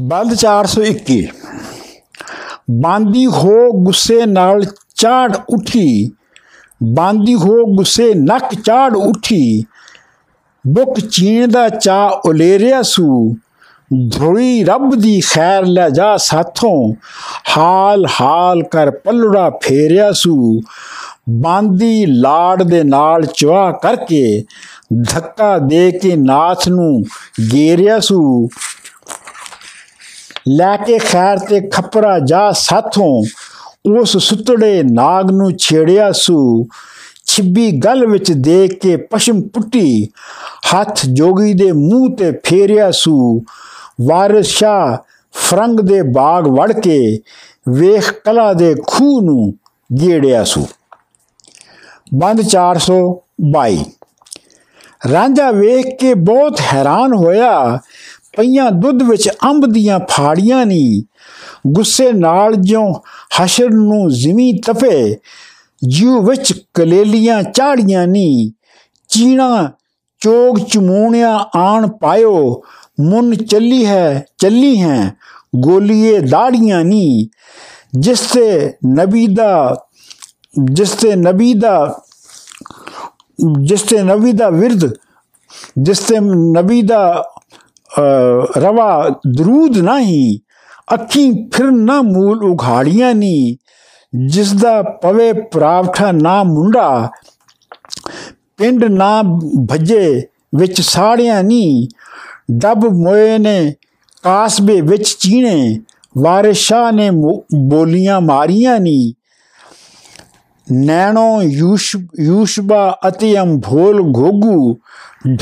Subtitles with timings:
[0.00, 1.26] ਬੰਦ 421
[2.70, 6.12] ਬਾਂਦੀ ਹੋ ਗੁੱਸੇ ਨਾਲ ਚਾੜ ਉਠੀ।
[6.82, 9.64] ਬਾਂਦੀ ਹੋ ਗੁੱਸੇ ਨੱਕ ਚਾੜ ਉਠੀ।
[10.66, 13.36] ਬੁੱਕ ਚੀਣ ਦਾ ਚਾ ਉਲੇਰਿਆ ਸੂ।
[14.08, 16.94] ਧੋਈ ਰੱਬ ਦੀ ਖੈਰ ਲੈ ਜਾ ਸਾਥੋਂ।
[17.56, 20.60] ਹਾਲ ਹਾਲ ਕਰ ਪੱਲੜਾ ਫੇਰਿਆ ਸੂ।
[21.30, 24.44] ਬਾਂਦੀ ਲਾੜ ਦੇ ਨਾਲ ਚਵਾ ਕਰਕੇ
[25.14, 27.04] ਧੱਕਾ ਦੇ ਕੇ ਨਾਥ ਨੂੰ
[27.52, 28.48] ਗੇਰਿਆ ਸੂ।
[30.48, 33.24] ਲੈ ਕੇ ਖੈਰ ਤੇ ਖਪਰਾ ਜਾ ਸਾਥੋਂ,
[34.00, 36.66] ਉਸ ਸੁਤੜੇ ਨਾਗ ਨੂੰ ਛੇੜਿਆ ਸੂ।
[37.26, 40.08] ਛਿੱਬੀ ਗਲ ਵਿੱਚ ਦੇਖ ਕੇ ਪਸ਼ਮ ਪੁੱਟੀ,
[40.74, 43.42] ਹੱਥ ਜੋਗੀ ਦੇ ਮੂੰਹ ਤੇ ਫੇਰਿਆ ਸੂ।
[44.00, 47.18] ਵਾਰਿਸ ਸ਼ਾ ਫਰੰਗ ਦੇ ਬਾਗ ਵੜ ਕੇ
[47.68, 49.54] ਵੇਖ ਕਲਾ ਦੇ ਖੂਹ ਨੂੰ
[50.00, 50.66] ਗੇੜਿਆ ਸੂ।
[52.14, 53.76] ਬੰਦ 422
[55.12, 57.78] ਰਾਂਝਾ ਵੇਖ ਕੇ ਬਹੁਤ ਹੈਰਾਨ ਹੋਇਆ
[58.36, 61.02] ਪਈਆਂ ਦੁੱਧ ਵਿੱਚ ਅੰਬ ਦੀਆਂ ਫਾੜੀਆਂ ਨਹੀਂ
[61.66, 62.94] ਗੁੱਸੇ ਨਾਲ ਜਿਉਂ
[63.42, 65.16] ਹਸ਼ਰ ਨੂੰ ਜ਼ਮੀ ਤਪੇ
[65.84, 68.50] ਜਿਉ ਵਿੱਚ ਕਲੇਲੀਆਂ ਚਾੜੀਆਂ ਨਹੀਂ
[69.08, 69.72] ਚੀਣਾ
[70.20, 72.62] ਚੋਗ ਚਮੂਣਿਆ ਆਣ ਪਾਇਓ,
[73.00, 75.14] ਮੁੰਨ ਚੱਲੀ ਹੈ ਚੱਲੀ ਹੈ,
[75.56, 77.26] ਗੋਲੀਏ ਦਾੜੀਆਂ ਨਹੀਂ
[77.98, 79.76] ਜਿਸ ਤੇ ਨਬੀ ਦਾ,
[80.72, 82.00] ਜਿਸ ਤੇ ਨਬੀ ਦਾ,
[83.62, 84.94] ਜਿਸ ਤੇ ਨਬੀ ਦਾ ਵਿਰਦ
[85.78, 86.16] ਜਿਸ ਤੇ
[86.56, 87.31] ਨਬੀ ਦਾ
[88.58, 90.38] ਰਵਾ, ਦਰੂਦ ਨਹੀਂ,
[90.94, 93.56] ਅੱਖੀ ਫਿਰ ਨਾ ਮੂਲ ਉਘਾੜੀਆਂ ਨਹੀਂ
[94.12, 97.10] ਜਿਸ ਦਾ ਪਵੇ ਪ੍ਰਾਵਠਾ ਨਾ ਮੁੰਡਾ,
[98.56, 99.22] ਪਿੰਡ ਨਾ
[99.70, 101.86] ਭੱਜੇ ਵਿੱਚ ਸਾੜਿਆਂ ਨਹੀਂ
[102.52, 103.74] ਡੱਬ ਮੋਏ ਨੇ
[104.24, 105.78] ਕਾਸਬੇ ਵਿੱਚ ਚੀਣੇ,
[106.14, 109.12] ਵਾਰਿਸ਼ਾ ਨੇ ਬੋਲੀਆਂ ਮਾਰੀਆਂ ਨਹੀਂ
[110.66, 114.78] ਨੈਣੋ ਯੂਸ਼ ਯੂਸ਼ਬਾ ਅਤੇ ਅੰਭੋਲ ਗੋਗੂ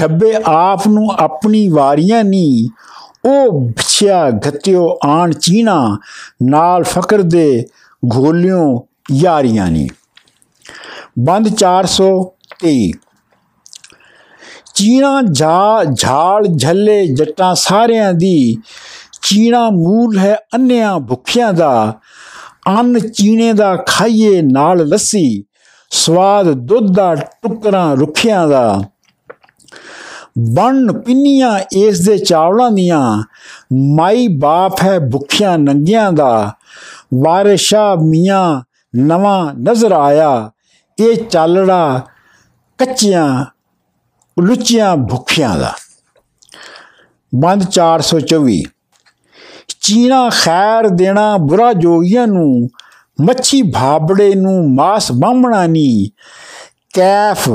[0.00, 2.68] ਢੱਬੇ ਆਪ ਨੂੰ ਆਪਣੀ ਵਾਰੀਆਂ ਨਹੀਂ
[3.28, 5.98] ਉਹ ਵਿਛਿਆ ਗਤਿਓ ਆਣ ਚੀਣਾ,
[6.42, 7.64] ਨਾਲ ਫਕਰ ਦੇ
[8.16, 9.88] ਘੋਲਿਓ ਯਾਰੀਆਂ ਨਹੀਂ
[11.18, 12.90] ਬੰਦ 423
[14.74, 18.56] ਚੀਣਾ ਝਾ ਝਾਲ ਝੱਲੇ ਜੱਟਾਂ ਸਾਰਿਆਂ ਦੀ।
[19.22, 22.00] ਚੀਣਾ ਮੂਲ ਹੈ ਅੰਨਿਆਂ ਭੁੱਖਿਆਂ ਦਾ।
[22.78, 25.44] ਅੰਨ ਚੀਣੇ ਦਾ ਖਾਈਏ ਨਾਲ ਲੱਸੀ,
[25.90, 28.82] ਸਵਾਦ ਦੁੱਧ ਦਾ ਟੁਕਰਾਂ ਰੁੱਖਿਆਂ ਦਾ।
[30.38, 33.22] ਬਣ ਪਿੰਨੀਆਂ ਇਸ ਦੇ ਚਾਵਲਾਂ ਦੀਆਂ,
[33.96, 36.54] ਮਾਈ ਬਾਪ ਹੈ ਭੁੱਖਿਆਂ ਨੰਗਿਆਂ ਦਾ।
[37.14, 38.62] ਵਾਰਿਸ਼ਾ ਮੀਆਂ
[38.96, 40.50] ਨਵਾਂ ਨਜ਼ਰ ਆਇਆ,
[41.00, 42.00] ਇਹ ਚਾਲੜਾ
[42.78, 43.44] ਕੱਚੀਆਂ,
[44.42, 45.72] ਲੁੱਚੀਆਂ ਭੁੱਖਿਆਂ ਦਾ।
[47.34, 48.62] ਬੰਦ 424
[49.90, 52.68] ਚੀਣਾ ਖੈਰ ਦੇਣਾ ਬੁਰਾ ਜੋਗੀਆਂ ਨੂੰ,
[53.18, 56.08] ਮੱਛੀ ਭਾਬੜੇ ਨੂੰ ਮਾਸ ਬਾਹਮਣਾ ਨਹੀਂ
[56.94, 57.48] ਕੈਫ,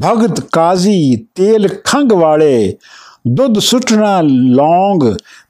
[0.00, 2.76] ਭਗਤ ਕਾਜ਼ੀ, ਤੇਲ ਖੰਗ ਵਾਲੇ,
[3.28, 5.02] ਦੁੱਧ ਸੁੱਟਣਾ ਲੌਂਗ,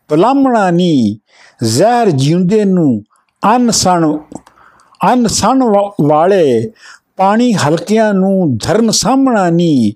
[0.08, 1.16] ਪਲਾਮਣਾ ਨਹੀਂ
[1.64, 3.02] ਜ਼ਹਿਰ ਜਿਉਂਦੇ ਨੂੰ
[3.42, 4.12] ਅਨ ਸਣ
[5.12, 5.62] ਅਨ ਸਣ
[6.02, 6.72] ਵਾਲੇ,
[7.16, 9.92] ਪਾਣੀ ਹਲਕਿਆਂ ਨੂੰ ਧਰਨ ਸਾਹਮਣਾ ਨਹੀਂ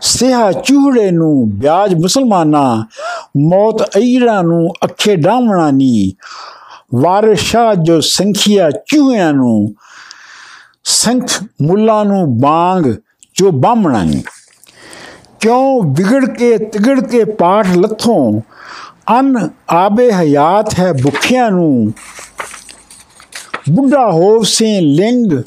[0.00, 2.84] ਸਿਹਾ ਚੂਹੜੇ ਨੂੰ ਬਿਆਜ ਮੁਸਲਮਾਨਾਂ
[3.36, 6.12] ਮੌਤ ਅਈੜਾ ਨੂੰ ਅੱਖੇ ਡਾਮਣਾ ਨਹੀਂ
[6.94, 9.74] ਵਾਰਿਸ਼ਾ ਜੋ ਸੰਖਿਆ ਚੂਹਿਆਂ ਨੂੰ,
[10.84, 11.28] ਸੰਖ
[11.62, 12.86] ਮੁੱਲਾ ਨੂੰ ਬਾੰਗ
[13.34, 14.22] ਜੋ ਬਾਹਮਣਾ ਨਹੀਂ
[15.40, 18.40] ਕਿਉਂ ਵਿਗੜ ਕੇ ਤਿਗੜ ਕੇ ਪਾਠ ਲੱਥੋਂ?
[19.20, 21.92] ਅਨ ਆਬੇ ਹਯਾਤ ਹੈ ਭੁੱਖਿਆਂ ਨੂੰ।
[23.70, 25.42] ਬੁੱਢਾ ਹੋਵ ਸੇ ਲਿੰਗ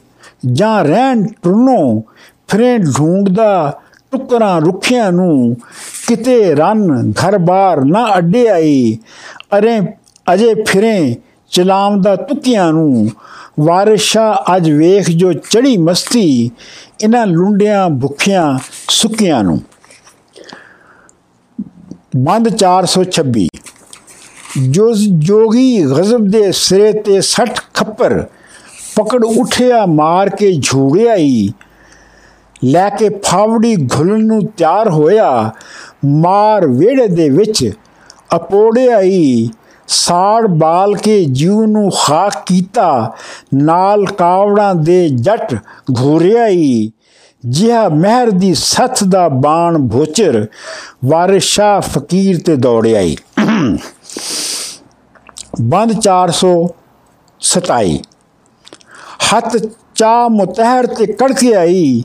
[0.51, 2.01] ਜਾਂ ਰਹਿਣ ਟੁਰਨੋਂ,
[2.47, 3.79] ਫਿਰੇ ਢੂੰਡਦਾ
[4.11, 5.55] ਟੁਕਰਾਂ ਰੁੱਖਿਆਂ ਨੂੰ।
[6.07, 8.97] ਕਿਤੇ ਰਨ ਘਰ-ਬਾਰ ਨਾ ਅੱਡੇ ਆਈ।
[9.57, 9.79] ਅਰੇ
[10.33, 11.15] ਅਜੇ ਫਿਰੇ
[11.51, 13.09] ਚਲਾਮਦਾ ਤੁਕਿਆਂ ਨੂੰ।
[13.59, 16.51] ਵਾਰਿਸ਼ਾ ਅੱਜ ਵੇਖ ਜੋ ਚੜੀ ਮਸਤੀ।
[17.03, 18.57] ਇਹਨਾਂ ਲੁੰਡਿਆਂ ਭੁੱਖਿਆਂ
[18.89, 19.61] ਸੁੱਕਿਆਂ ਨੂੰ।
[22.17, 23.47] ਬੰਦ 426
[24.69, 28.25] ਜੋ ਜੋਗੀ ਗਜ਼ਬ ਦੇ ਸਿਰੇ ਤੇ 60 ਖੱਪਰ।
[28.95, 31.53] ਪਕੜ ਉਠਿਆ ਮਾਰ ਕੇ ਝੂੜਿਆ ਹੀ
[32.65, 35.51] ਲੈ ਕੇ ਫਾਵੜੀ ਘੁਲਣ ਨੂੰ ਤਿਆਰ ਹੋਇਆ,
[36.05, 37.71] ਮਾਰ ਵੇੜੇ ਦੇ ਵਿੱਚ
[38.35, 39.49] ਅਪੋੜਿਆ ਹੀ
[39.87, 43.15] ਸਾੜ ਬਾਲ ਕੇ ਜੀਵ ਨੂੰ ਖਾਕ ਕੀਤਾ,
[43.55, 45.55] ਨਾਲ ਕਾਵੜਾਂ ਦੇ ਜੱਟ
[46.01, 46.91] ਘੋਰਿਆ ਹੀ
[47.43, 50.45] ਜਿਹਾ ਮਹਿਰ ਦੀ ਸੱਥ ਦਾ ਬਾਣ ਭੋਚਰ
[51.05, 53.15] ਵਾਰਿਸ਼ਾ ਫਕੀਰ ਤੇ ਦੌੜਿਆ ਹੀ
[55.61, 57.97] ਬੰਦ 427
[59.27, 59.57] ਹੱਥ
[59.95, 62.03] ਚਾ ਮੁਤਹਿਰ ਤੇ ਕੜਕੇ ਆਈ।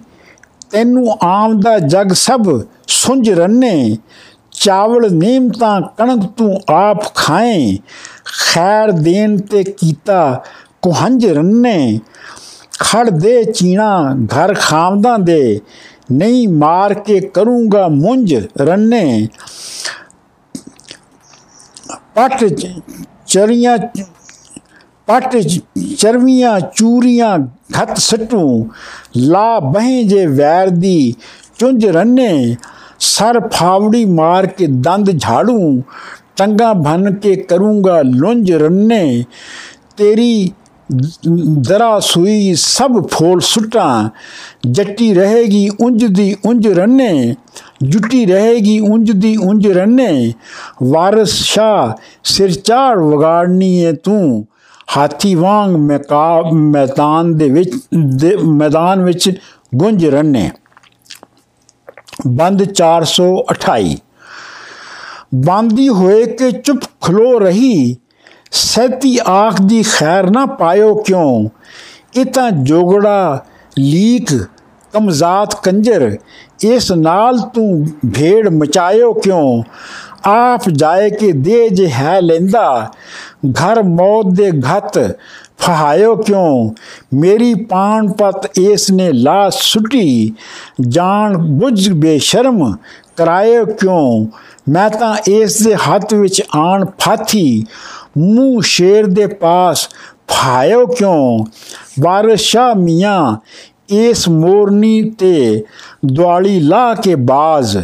[0.70, 3.96] ਤੈਨੂੰ ਆਮ ਦਾ ਜਗ ਸਭ ਸੁੰਝ ਰੰਨੇ।
[4.50, 7.78] ਚਾਵਲ ਨੀਮਤਾਂ ਕਣਕ ਤੂੰ ਆਪ ਖਾਏ।
[8.24, 10.44] ਖੈਰ ਦੇਣ ਤੇ ਕੀਤਾ
[10.82, 12.00] ਕੁਹੰਜ ਰੰਨੇ।
[12.80, 15.60] ਖੜ ਦੇ ਚੀਣਾ ਘਰ ਖਾਮਦਾਂ ਦੇ।
[16.12, 19.28] ਨਹੀਂ ਮਾਰ ਕੇ ਕਰੂੰਗਾ ਮੁੰਜ ਰੰਨੇ।
[22.14, 22.44] ਪਟ
[23.26, 23.78] ਚਰੀਆਂ
[25.10, 25.36] ਪਟ
[25.98, 27.38] ਚਰਵੀਆਂ ਚੂਰੀਆਂ
[27.72, 28.68] ਘਤ ਸਟੂ,
[29.16, 31.14] ਲਾ ਬਹਿ ਜੇ ਵੈਰ ਦੀ
[31.58, 32.56] ਚੁੰਝ ਰੰਨੇ,
[33.00, 35.82] ਸਰ ਫਾਵੜੀ ਮਾਰ ਕੇ ਦੰਦ ਝਾੜੂ
[36.36, 39.24] ਟੰਗਾ ਭਨ ਕੇ ਕਰੂੰਗਾ ਲੁੰਜ ਰੰਨੇ,
[39.96, 40.52] ਤੇਰੀ
[41.68, 44.08] ਦਰਾ ਸੂਈ ਸਭ ਫੋਲ ਸੁਟਾਂ,
[44.66, 47.34] ਜੱਟੀ ਰਹੇਗੀ ਉਂਝ ਦੀ ਉਂਝ ਰੰਨੇ,
[47.82, 50.32] ਜੁੱਟੀ ਰਹੇਗੀ ਉਂਝ ਦੀ ਉਂਝ ਰੰਨੇ,
[50.82, 54.46] ਵਾਰਸ ਸ਼ਾ ਸਿਰ ਚਾੜ ਵਗਾੜਨੀ ਏ ਤੂੰ
[54.96, 55.70] ਹਾਥੀ ਵਾਂਗ
[56.52, 57.70] ਮੈਦਾਨ ਦੇ ਵਿੱਚ
[58.44, 59.30] ਮੈਦਾਨ ਵਿੱਚ
[59.76, 60.50] ਗੁੰਜ ਰੰਨੇ
[62.26, 63.96] ਬੰਦ 428
[65.34, 67.96] ਬੰਦੀ ਹੋਏ ਕਿ ਚੁੱਪ ਖਲੋ ਰਹੀ
[68.52, 71.48] ਸੈਤੀ ਆਖ ਦੀ ਖੈਰ ਨਾ ਪਾਇਓ ਕਿਉਂ?
[72.14, 73.44] ਇਹ ਤਾਂ ਜੋਗੜਾ,
[73.78, 74.32] ਲੀਕ,
[74.94, 76.16] ਕਮਜ਼ਾਤ ਕੰਜਰ,
[76.64, 79.62] ਇਸ ਨਾਲ ਤੂੰ ਭੇੜ ਮਚਾਇਓ ਕਿਉਂ?
[80.24, 82.90] ਆਪ ਜਾਏ ਕਿ ਦੇ ਜੇ ਹੈ ਲੈਂਦਾ।
[83.50, 85.18] ਘਰ ਮੌਤ ਦੇ ਘਤ
[85.58, 86.70] ਫਹਾਇਓ ਕਿਉਂ?
[87.14, 90.32] ਮੇਰੀ ਪਾਣ ਪਤ ਇਸ ਨੇ ਲਾ ਸੁਟੀ।
[90.88, 92.76] ਜਾਣ ਬੁੱਝ ਬੇਸ਼ਰਮ
[93.16, 94.26] ਕਰਾਇਓ ਕਿਉਂ?
[94.68, 97.66] ਮੈਂ ਤਾਂ ਇਸ ਦੇ ਹੱਥ ਵਿੱਚ ਆਣ ਫਾਥੀ।
[98.18, 99.88] ਮੂੰਹ ਸ਼ੇਰ ਦੇ ਪਾਸ
[100.28, 101.44] ਫਾਇਓ ਕਿਉਂ?
[102.00, 103.36] ਵਾਰਸ਼ਾ ਮੀਆਂ
[103.88, 105.64] ਇਸ ਮੋਰਨੀ ਤੇ
[106.06, 107.78] ਦੁਆਲੀ ਲਾ ਕੇ ਬਾਜ਼।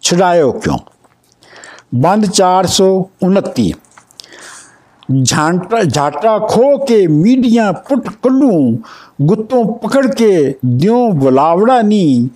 [0.00, 0.78] ਛਡਾਇਓ ਕਿਉਂ?
[1.92, 3.70] ਬੰਦ 429
[5.24, 8.78] ਝਾਂਟਾ ਝਾਟਾ ਖੋ ਕੇ ਮੀਡੀਆਂ ਪੁੱਟ ਕੱਲੂ,
[9.22, 12.28] ਗੁੱਤੋਂ ਪਕੜ ਕੇ ਦਿਉ ਬੁਲਾਵੜਾ ਨਹੀਂ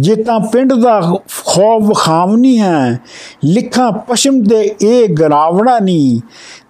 [0.00, 1.00] ਜੇ ਤਾਂ ਪਿੰਡ ਦਾ
[1.46, 3.00] ਖੌਫ ਖਾਮਨੀ ਹੈ,
[3.44, 6.20] ਲਿਖਾਂ ਪਸ਼ਮ ਦੇ ਇਹ ਗਰਾਵੜਾ ਨਹੀਂ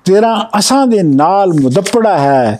[0.04, 2.58] ਤੇਰਾ ਅਸਾਂ ਦੇ ਨਾਲ ਮੁਦੱਪੜਾ ਹੈ,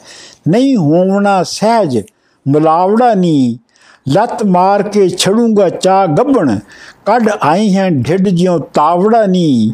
[0.48, 2.02] ਨਹੀਂ ਹੋਵਣਾ ਸਹਿਜ,
[2.46, 3.56] ਮੁਲਾਵੜਾ ਨਹੀਂ
[4.08, 6.58] ਲੱਤ ਮਾਰ ਕੇ ਛੜੂੰਗਾ ਚਾ ਗੱਬਣ,
[7.06, 9.72] ਕੱਢ ਆਈ ਹੈ ਢਿੱਡ ਜਿਉ ਤਾਵੜਾ ਨਹੀਂ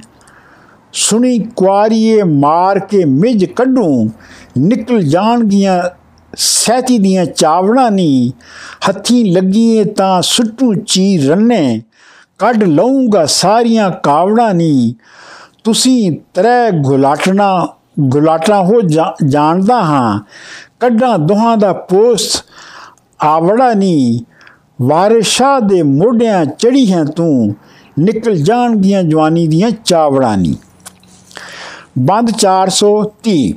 [0.95, 4.11] ਸੁਣੀ ਕੁਆਰੀਏ ਮਾਰ ਕੇ ਮਿਜ ਕੱਢੂ,
[4.59, 5.81] ਨਿਕਲ ਜਾਣਗੀਆਂ
[6.33, 8.31] ਸਹਿਤੀ ਦੀਆਂ ਚਾਵੜਾਂ ਨਹੀਂ
[8.89, 11.81] ਹੱਥੀ ਲੱਗੀਏ ਤਾਂ ਸੁੱਟੂ ਚੀ ਰੰਨੇ,
[12.39, 14.93] ਕੱਢ ਲਊਂਗਾ ਸਾਰੀਆਂ ਕਾਵੜਾਂ ਨਹੀਂ
[15.65, 17.67] ਤੁਸੀਂ ਤਰੇ ਗੁਲਾਟਣਾ,
[18.01, 20.19] ਗੁਲਾਟਾ ਹੋ ਜਾਣਦਾ ਹਾਂ,
[20.81, 22.45] ਕੱਢਾਂ ਦੋਹਾਂ ਦਾ ਪੋਸਟ
[23.20, 24.20] ਆਵੜਾ ਨਹੀਂ
[24.82, 27.55] ਵਾਰਿਸ਼ਾ ਦੇ ਮੋਢਿਆਂ ਚੜੀ ਹੈ ਤੂੰ,
[27.99, 30.55] ਨਿਕਲ ਜਾਣਗੀਆਂ ਜਵਾਨੀ ਦੀਆਂ ਚਾਵੜਾਂ ਨਹੀਂ
[31.99, 33.52] ਬੰਦ 430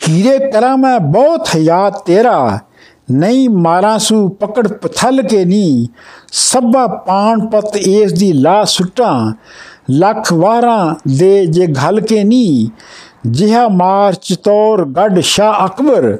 [0.00, 2.58] ਹੀਰੇ ਕਰਾਂ ਮੈਂ ਬਹੁਤ ਹਿਆ ਤੇਰਾ,
[3.10, 5.88] ਨਹੀਂ ਮਾਰਾਂ ਸੂ ਪਕੜ ਪਥਲ ਕੇ ਨੀ।
[6.32, 9.32] ਸਭਾ ਪਾਣ ਪਤ ਇਸ ਦੀ ਲਾ ਸੁਟਾਂ,
[9.90, 12.70] ਲੱਖ ਵਾਰਾਂ ਦੇ ਜੇ ਘਲ ਕੇ ਨੀ।
[13.26, 16.16] ਜਿਹਾ ਮਾਰ ਚਤੌਰ ਗੱਡ ਸ਼ਾ ਅਕਬਰ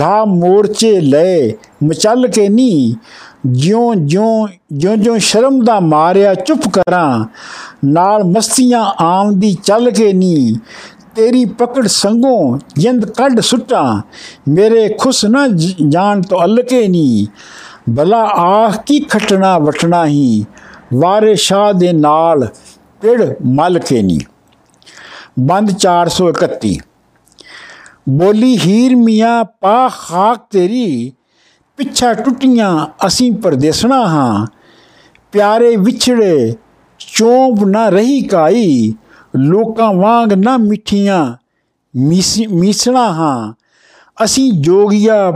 [0.00, 1.48] ਢਾ ਮੋਰਚੇ ਲੈ
[1.84, 2.96] ਮਚਲ ਕੇ ਨੀ।
[3.46, 7.24] ਜਿਉਂ ਜਿਉਂ ਜਿਉਂ ਜਿਉਂ ਸ਼ਰਮ ਦਾ ਮਾਰਿਆ ਚੁੱਪ ਕਰਾਂ,
[7.84, 10.56] ਨਾਲ ਮਸਤੀਆਂ ਆਉਂਦੀ ਚੱਲ ਕੇ ਨੀ।
[11.14, 14.00] ਤੇਰੀ ਪਕੜ ਸੰਗੋਂ ਜਿੰਦ ਕੱਢ ਸੁੱਟਾਂ,
[14.48, 15.46] ਮੇਰੇ ਖੁਸ ਨਾ
[15.88, 17.26] ਜਾਣ ਤੋਂ ਅਲਕੇ ਨੀ।
[17.90, 20.44] ਬਲਾ ਆਖ ਕੀ ਖਟਣਾ ਵਟਣਾ ਹੀ
[20.94, 22.48] ਵਾਰੇ ਸ਼ਾਹ ਦੇ ਨਾਲ
[23.00, 24.18] ਪਿੜ ਮਲ ਕੇ ਨੀ।
[25.38, 26.76] ਬੰਦ 431
[28.08, 31.12] ਬੋਲੀ ਹੀਰ ਮੀਆਂ ਪਾ ਖਾਕ ਤੇਰੀ,
[31.76, 34.46] ਪਿੱਛਾ ਟੁੱਟੀਆਂ ਅਸੀਂ ਪਰਦੇਸਣਾ ਹਾਂ।
[35.32, 36.54] ਪਿਆਰੇ ਵਿਛੜੇ,
[36.98, 38.94] ਚੋਂਬ ਨਾ ਰਹੀ ਕਾਈ,
[39.36, 41.36] ਲੋਕਾਂ ਵਾਂਗ ਨਾ ਮਿੱਠੀਆਂ
[42.50, 43.52] ਮੀਸਣਾ ਹਾਂ।
[44.24, 45.30] ਅਸੀਂ ਜੋਗੀਆ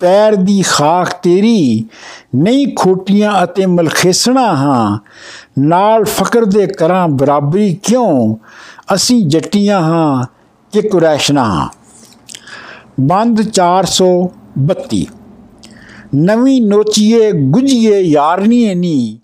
[0.00, 1.84] ਪੈਰ ਦੀ ਖਾਕ ਤੇਰੀ,
[2.34, 4.98] ਨਹੀਂ ਖੋਟੀਆਂ ਅਤੇ ਮਲਖੇਸਣਾ ਹਾਂ।
[5.58, 8.36] ਨਾਲ ਫਕਰ ਦੇ ਕਰਾਂ ਬਰਾਬਰੀ ਕਿਉਂ?
[8.88, 10.26] ਅਸੀਂ ਜੱਟੀਆਂ ਹਾਂ
[10.72, 11.68] ਕਿ ਕੁਰੈਸ਼ਨਾ ਹਾਂ
[13.00, 15.04] ਬੰਦ 432
[16.14, 19.18] ਨਵੀਂ ਨੋਚੀਏ ਗੁਜੀਏ ਯਾਰਨੀਏ ਨੀ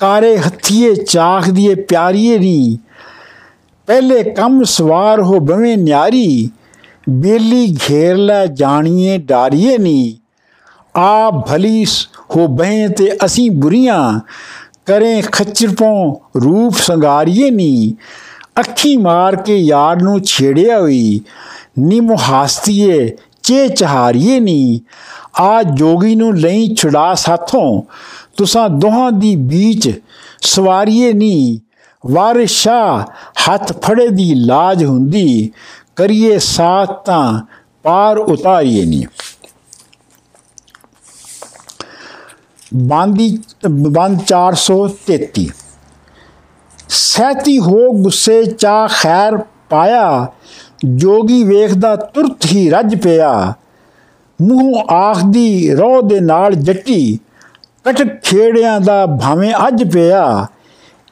[0.00, 2.78] ਕਾਰੇ ਹੱਥੀਏ ਚਾਖ ਦੀਏ ਪਿਆਰੀਏ ਨੀ
[3.88, 6.50] ਪਹਿਲੇ ਕੰਮ ਸਵਾਰ ਹੋ ਬਵੇਂ ਨਿਆਰੀ
[7.10, 10.16] ਬੇਲੀ ਘੇਰ ਲੈ ਜਾਣੀਏ ਡਾਰੀਏ ਨੀ
[10.94, 11.84] ਆ ਭਲੀ
[12.36, 14.20] ਹੋ ਬਹਿ ਤੇ ਅਸੀਂ ਬੁਰੀਆਂ
[14.86, 17.94] ਕਰੇ ਖੱਚਰਪੋਂ ਰੂਪ ਸੰਗਾਰੀਏ ਨੀ
[18.60, 21.20] ਅੱਖੀ ਮਾਰ ਕੇ ਯਾਰ ਨੂੰ ਛੇੜਿਆ ਹੋਈ।
[21.78, 24.80] ਨੀ ਮੁਹਾਸਤੀਏ ਚੇ ਚਹਾਰੀਏ ਨੀ।
[25.40, 27.82] ਆ ਜੋਗੀ ਨੂੰ ਲਈ ਛੁਡਾ ਸਾਥੋਂ।
[28.36, 30.00] ਤੁਸਾਂ ਦੋਹਾਂ ਦੀ ਵਿੱਚ
[30.40, 31.60] ਸਵਾਰੀਏ ਨੀ।
[32.06, 33.06] ਵਾਰਿਸ਼ਾ
[33.48, 35.52] ਹੱਥ ਫੜੇ ਦੀ ਲਾਜ ਹੁੰਦੀ।
[35.96, 37.40] ਕਰੀਏ ਸਾਥ ਤਾਂ
[37.82, 39.06] ਪਾਰ ਉਤਾਰੀਏ ਨੀ।
[42.74, 43.38] ਬਾਂਦੀ,
[43.70, 45.48] ਬੰਦ 433
[46.88, 49.36] ਸਹਿਤੀ ਹੋ ਗੁੱਸੇ ਚਾ ਖੈਰ
[49.70, 50.26] ਪਾਇਆ,
[50.84, 53.52] ਜੋਗੀ ਵੇਖਦਾ ਤੁਰਤ ਹੀ ਰੱਜ ਪਿਆ।
[54.42, 57.18] ਮੂੰਹ ਆਖਦੀ ਰੋਹ ਦੇ ਨਾਲ ਜੱਟੀ
[57.84, 60.46] ਕਟ ਖੇੜਿਆਂ ਦਾ ਭਾਵੇਂ ਅੱਜ ਪਿਆ।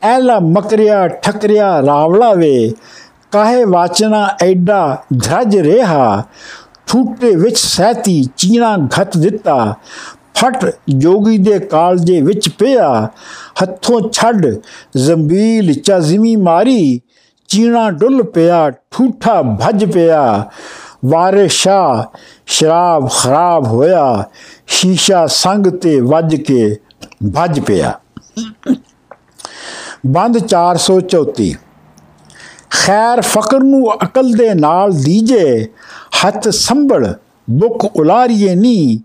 [0.02, 2.72] ਐਲਾ ਮਕਰਿਆ ਠਕਰਿਆ ਰਾਵਲਾ ਵੇ,
[3.30, 6.22] ਕਾਹੇ ਵਾਚਨਾ ਐਡਾ ਧਰਜ ਰਿਹਾ।
[6.86, 9.74] ਠੂਟੇ ਵਿੱਚ ਸਹਿਤੀ ਚੀਣਾ ਘਤ ਦਿੱਤਾ
[10.34, 13.08] ਫਟ ਜੋਗੀ ਦੇ ਕਾਲਜੇ ਵਿੱਚ ਪਿਆ,
[13.62, 14.46] ਹੱਥੋਂ ਛੱਡ
[14.96, 17.00] ਜ਼ੰਬੀਲ ਚਜ਼ਮੀ ਮਾਰੀ,
[17.48, 20.50] ਚੀਣਾ ਡੁੱਲ ਪਿਆ, ਠੂਠਾ ਭੱਜ ਪਿਆ।
[21.04, 22.10] ਵਾਰਿਸ਼ਾ
[22.46, 24.24] ਸ਼ਰਾਬ ਖਰਾਬ ਹੋਇਆ,
[24.66, 26.76] ਸ਼ੀਸ਼ਾ ਸੰਗ ਤੇ ਵੱਜ ਕੇ
[27.34, 27.98] ਭੱਜ ਪਿਆ।
[30.06, 31.54] ਬੰਦ 434
[32.70, 35.66] ਖੈਰ ਫਕਰ ਨੂੰ ਅਕਲ ਦੇ ਨਾਲ ਦੀਜੇ,
[36.26, 37.14] ਹੱਥ ਸੰਭਲ
[37.50, 39.00] ਬੁੱਕ ਉਲਾਰੀਏ ਨੀ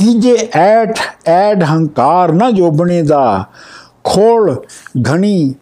[0.00, 3.44] ਕੀਜੇ ਐਟ ਐਡ ਹੰਕਾਰ ਨਾ ਜੋਬਣੇ ਦਾ,
[4.04, 4.54] ਖੋਲ
[5.10, 5.54] ਘਣੀ,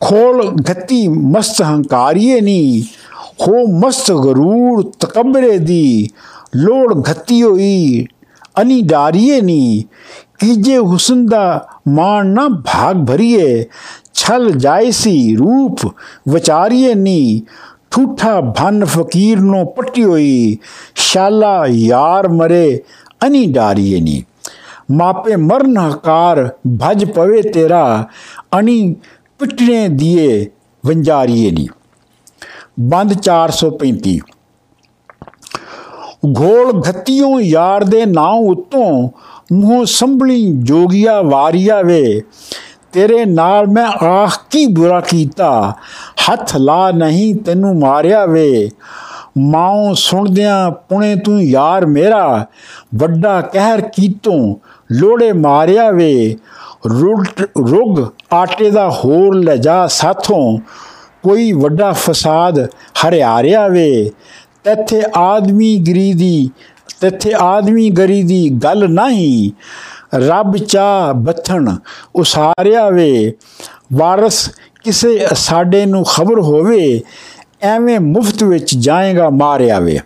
[0.00, 2.84] ਖੋਲ ਘਤੀ ਮਸਤ ਹੰਕਾਰੀਏ ਨੀ,
[3.40, 6.08] ਹੋ ਮਸਤ ਗਰੂਰ ਤਕਬਰੇ ਦੀ,
[6.56, 8.06] ਲੋੜ ਘਤੀ ਹੋਈ,
[8.60, 9.84] ਅਨੀ ਡਾਰੀਏ ਨੀ,
[10.38, 13.64] ਕੀਜੇ ਹੁਸਨ ਦਾ ਮਾਣ ਨਾ ਭਾਗ ਭਰੀਏ,
[14.14, 15.86] ਛਲ ਜਾਇਸੀ ਰੂਪ
[16.28, 17.42] ਵਿਚਾਰੀਏ ਨੀ,
[17.90, 20.58] ਠੂਠਾ ਭਨ ਫਕੀਰ ਨੂੰ ਪੱਟੀ ਹੋਈ
[20.94, 22.82] ਸ਼ਾਲਾ ਯਾਰ ਮਰੇ
[23.26, 24.22] ਅਨੀ ਡਾਰੀਏ ਨੀ।
[24.90, 26.48] ਮਾਪੇ ਮਰਨ ਹਕਾਰ
[26.82, 28.06] ਭਜ ਪਵੇ ਤੇਰਾ
[28.58, 28.96] ਅਣੀ
[29.40, 30.46] ਪਿਟਨੇ ਦੀਏ
[30.86, 31.68] ਵੰਜਾਰੀਏ ਨੀ।
[32.80, 34.18] ਬੰਦ 435
[36.40, 39.08] ਘੋਲ ਘਤੀਓਂ ਯਾਰ ਦੇ ਨਾਂ ਉਤੋਂ
[39.52, 42.22] ਮੂੰਹ ਸੰਭਲੀ ਜੋਗੀਆ ਵਾਰੀਆ ਵੇ।
[42.92, 45.74] ਤੇਰੇ ਨਾਲ ਮੈਂ ਆਖ ਕੀ ਬੁਰਾ ਕੀਤਾ,
[46.30, 48.70] ਹੱਥ ਲਾ ਨਹੀਂ ਤੈਨੂੰ ਮਾਰਿਆ ਵੇ।
[49.40, 52.46] ਮਾਉ ਸੁਣਦਿਆਂ ਪੁਣੇ ਤੂੰ ਯਾਰ ਮੇਰਾ,
[52.94, 54.54] ਵੱਡਾ ਕਹਿਰ ਕੀਤੋਂ
[54.92, 56.36] ਲੋੜੇ ਮਾਰਿਆ ਵੇ।
[56.86, 60.58] ਰੁੱਗ ਆਟੇ ਦਾ ਹੋਰ ਲਜਾ ਸਾਥੋਂ,
[61.22, 64.10] ਕੋਈ ਵੱਡਾ ਫਸਾਦ ਹਰਿਆਰਿਆ ਵੇ।
[64.64, 66.50] ਤੇਥੇ ਆਦਮੀ ਗਰੀ ਦੀ,
[67.00, 69.50] ਤੇਥੇ ਆਦਮੀ ਗਰੀ ਦੀ ਗੱਲ ਨਹੀਂ।
[70.14, 71.76] ਰੱਬ ਚਾ ਬਥਣ
[72.16, 73.32] ਉਸਾਰਿਆ ਵੇ।
[73.92, 74.50] ਵਾਰਸ
[74.84, 77.00] ਕਿਸੇ ਸਾਡੇ ਨੂੰ ਖਬਰ ਹੋਵੇ
[77.62, 80.00] ਐਵੇਂ ਮੁਫਤ ਵਿੱਚ ਜਾਏਗਾ ਮਾਰਿਆ ਵੇ।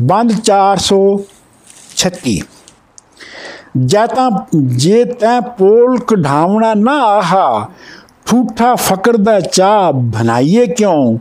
[0.00, 2.40] ਬੰਦ 436
[3.84, 7.68] ਜਾਂ ਤਾਂ ਜੇ ਤੈ ਪੋਲ ਕਢਾਵਣਾ ਨਾ ਆਹਾ,
[8.26, 11.18] ਠੂਠਾ ਫਕਰ ਦਾ ਚਾ ਬਣਾਈਏ ਕਿਉਂ?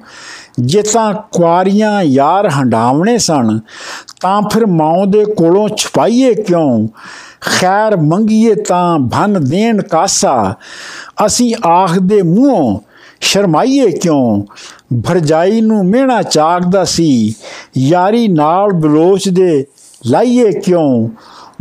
[0.60, 3.60] ਜੇ ਤਾਂ ਕੁਆਰੀਆਂ ਯਾਰ ਹੰਡਾਵਣੇ ਸਨ,
[4.22, 6.88] ਤਾਂ ਫਿਰ ਮਾਉ ਦੇ ਕੋਲੋਂ ਛਪਾਈਏ ਕਿਉਂ?
[7.42, 10.56] ਖੈਰ ਮੰਗੀਏ ਤਾਂ ਭਨ ਦੇਣ ਕਾਸਾ।
[11.26, 12.80] ਅਸੀਂ ਆਖਦੇ ਮੂੰਹੋਂ,
[13.22, 14.44] ਸ਼ਰਮਾਈਏ ਕਿਉਂ?
[14.94, 17.36] ਭਰਜਾਈ ਨੂੰ ਮਿਹਣਾ ਚਾਕਦਾ ਸੀ।
[17.78, 19.66] ਯਾਰੀ ਨਾਲ ਬਲੋਚ ਦੇ
[20.06, 21.10] ਲਾਈਏ ਕਿਉਂ?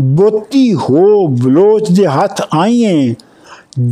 [0.00, 3.14] ਬੋਤੀ ਹੋ ਬਲੋਚ ਦੇ ਹੱਥ ਆਈਏ।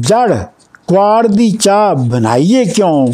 [0.00, 0.44] ਜੜ
[0.88, 3.08] ਕੁਆਰ ਦੀ ਚਾਹ ਬਣਾਈਏ ਕਿਉਂ?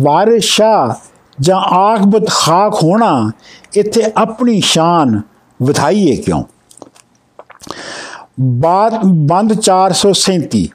[0.00, 0.98] ਵਾਰਿਸ਼ਾ
[1.40, 3.30] ਜਾਂ ਆਖਬਤ ਖਾਕ ਹੋਣਾ,
[3.74, 5.20] ਇੱਥੇ ਆਪਣੀ ਸ਼ਾਨ
[5.62, 6.42] ਵਧਾਈਏ ਕਿਉਂ?
[8.40, 10.68] ਬਾਤ ਬੰਦ 437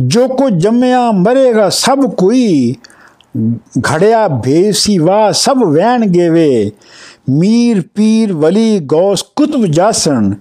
[0.00, 2.74] ਜੋ ਕੋ ਜੰਮਿਆ ਮਰੇਗਾ ਸਭ ਕੋਈ
[3.80, 6.70] ਘੜਿਆ ਭੇਸੀ ਵਾ ਸਭ ਵਹਿਣ ਗੇਵੇ।
[7.30, 10.32] ਮੀਰ ਪੀਰ ਵਲੀ ਗੌਸ ਕੁਤਬ ਜਾਸਣ,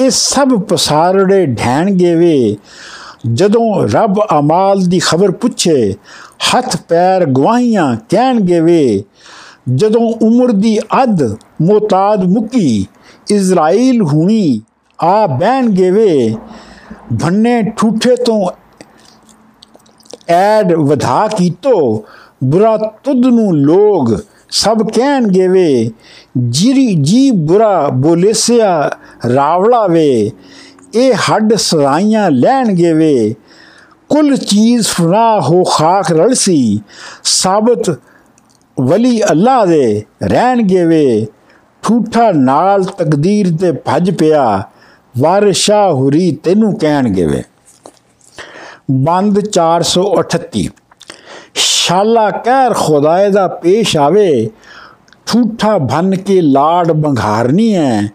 [0.00, 2.56] ਇਹ ਸਭ ਪਸਾਰੜੇ ਢੈਣ ਗੇਵੇ।
[3.26, 5.94] ਜਦੋਂ ਰੱਬ ਅਮਾਲ ਦੀ ਖਬਰ ਪੁੱਛੇ,
[6.48, 9.02] ਹੱਥ ਪੈਰ ਗਵਾਹੀਆਂ ਕਹਿਣਗੇ ਵੇ
[9.74, 11.22] ਜਦੋਂ ਉਮਰ ਦੀ ਅੱਧ
[11.62, 12.86] ਮੋਤਾਦ ਮੁਕੀ,
[13.30, 14.60] ਇਜ਼ਰਾਈਲ ਹੁਣੀ
[14.98, 16.34] ਆ ਬਹਿਣਗੇ ਵੇ
[17.22, 18.50] ਭੰਨੇ ਠੂਠੇ ਤੋਂ
[20.28, 22.04] ਐਡ ਵਧਾ ਕੀਤੋ
[22.44, 24.16] ਬੁਰਾ ਤੁਧ ਨੂੰ ਲੋਗ
[24.50, 25.90] ਸਭ ਕਹਿਣਗੇ ਵੇ
[26.36, 28.90] ਜਿਰੀ ਜੀ ਬੁਰਾ ਬੋਲੇਸਿਆ
[29.34, 30.30] ਰਾਵਲਾ ਵੇ,
[30.94, 33.34] ਇਹ ਹੱਡ ਸਰਾਈਆਂ ਲੈਣਗੇ ਵੇ
[34.08, 36.80] ਕੁੱਲ ਚੀਜ਼ ਫਨਾ ਹੋ ਖਾਕ ਰਲਸੀ,
[37.24, 37.90] ਸਾਬਤ
[38.76, 41.26] ਵਲੀ ਅੱਲਾ ਦੇ ਰਹਿਣਗੇ ਵੇ
[41.82, 44.62] ਠੂਠਾ ਨਾਲ ਤਕਦੀਰ ਤੇ ਭੱਜ ਪਿਆ
[45.18, 47.42] ਵਾਰਿਸ਼ਾ ਹੁਰੀ ਤੈਨੂੰ ਕਹਿਣਗੇ ਵੇ
[48.90, 50.68] ਬੰਦ 438
[51.58, 54.48] ਸ਼ਾਲਾ ਕਹਿਰ ਖੁਦਾਏ ਦਾ ਪੇਸ਼ ਆਵੇ
[55.26, 58.08] ਠੂਠਾ ਭਨ ਕੇ ਲਾੜ ਬੰਘਾਰਨੀ ਹੈ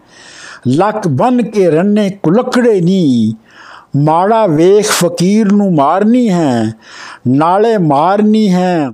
[0.68, 3.34] ਲੱਕ ਬਨ ਕੇ ਰੰਨੇ ਕੁਲਕੜੇ ਨੀ
[3.96, 6.72] ਮਾੜਾ ਵੇਖ ਫਕੀਰ ਨੂੰ ਮਾਰਨੀ ਹੈ
[7.28, 8.90] ਨਾਲੇ ਮਾਰਨੀ ਹੈ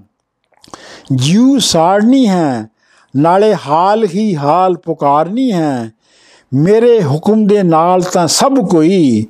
[1.13, 2.69] ਜੀਉ ਸਾੜਨੀ ਹੈ
[3.15, 5.91] ਨਾਲੇ ਹਾਲ ਹੀ ਹਾਲ ਪੁਕਾਰਨੀ ਹੈ
[6.53, 9.27] ਮੇਰੇ ਹੁਕਮ ਦੇ ਨਾਲ ਤਾਂ ਸਭ ਕੋਈ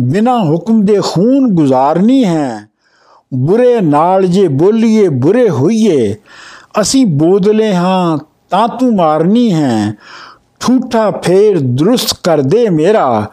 [0.00, 2.68] ਬਿਨਾ ਹੁਕਮ ਦੇ ਖੂਨ ਗੁਜ਼ਾਰਨੀ ਹੈ
[3.32, 6.14] ਬੁਰੇ ਨਾਲ ਜੇ ਬੋਲੀਏ, ਬੁਰੇ ਹੋਈਏ,
[6.80, 8.18] ਅਸੀਂ ਬੋਦਲੇ ਹਾਂ,
[8.50, 9.94] ਤਾਂ ਤੂੰ ਮਾਰਨੀ ਹੈ।
[10.60, 13.30] ਠੂਠਾ ਫੇਰ ਦਰੁਸਤ ਕਰ ਦੇ ਮੇਰਾ,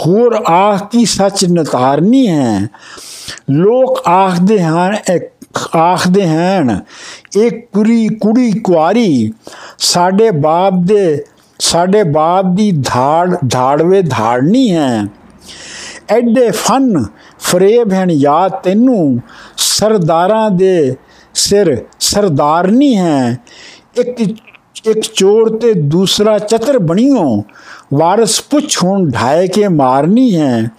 [0.00, 2.68] ਹੋਰ ਆਖ ਕੀ ਸੱਚ ਨਤਾਰਨੀ ਹੈ।
[3.50, 4.96] ਲੋਕ ਆਖਦੇ ਹਨ
[5.76, 6.80] ਆਖਦੇ ਹਨ
[7.36, 9.32] ਇੱਕ ਕੁੜੀ ਕੁੜੀ ਕੁਆਰੀ,
[9.78, 11.24] ਸਾਡੇ ਬਾਪ ਦੇ,
[11.58, 15.06] ਸਾਡੇ ਬਾਪ ਦੀ ਧਾੜ, ਧਾੜਵੇ ਧਾੜਨੀ ਹੈ।
[16.08, 17.04] ਐਡੇ ਫਨ
[17.52, 19.20] ਫਰੇਬ ਹਨ ਯਾਦ ਤੈਨੂੰ
[19.56, 20.94] ਸਰਦਾਰਾਂ ਦੇ
[21.34, 23.38] ਸਿਰ ਸਰਦਾਰਨੀ ਹੈ।
[24.00, 24.20] ਇੱਕ
[24.86, 27.42] ਇੱਕ ਚੋਰ ਤੇ ਦੂਸਰਾ ਚਤਰ ਬਣੀਓ,
[27.94, 30.70] ਵਾਰਸ ਪੁੱਛ ਹੁਣ ਢਾਏ ਕੇ ਮਾਰਨੀ ਹੈ।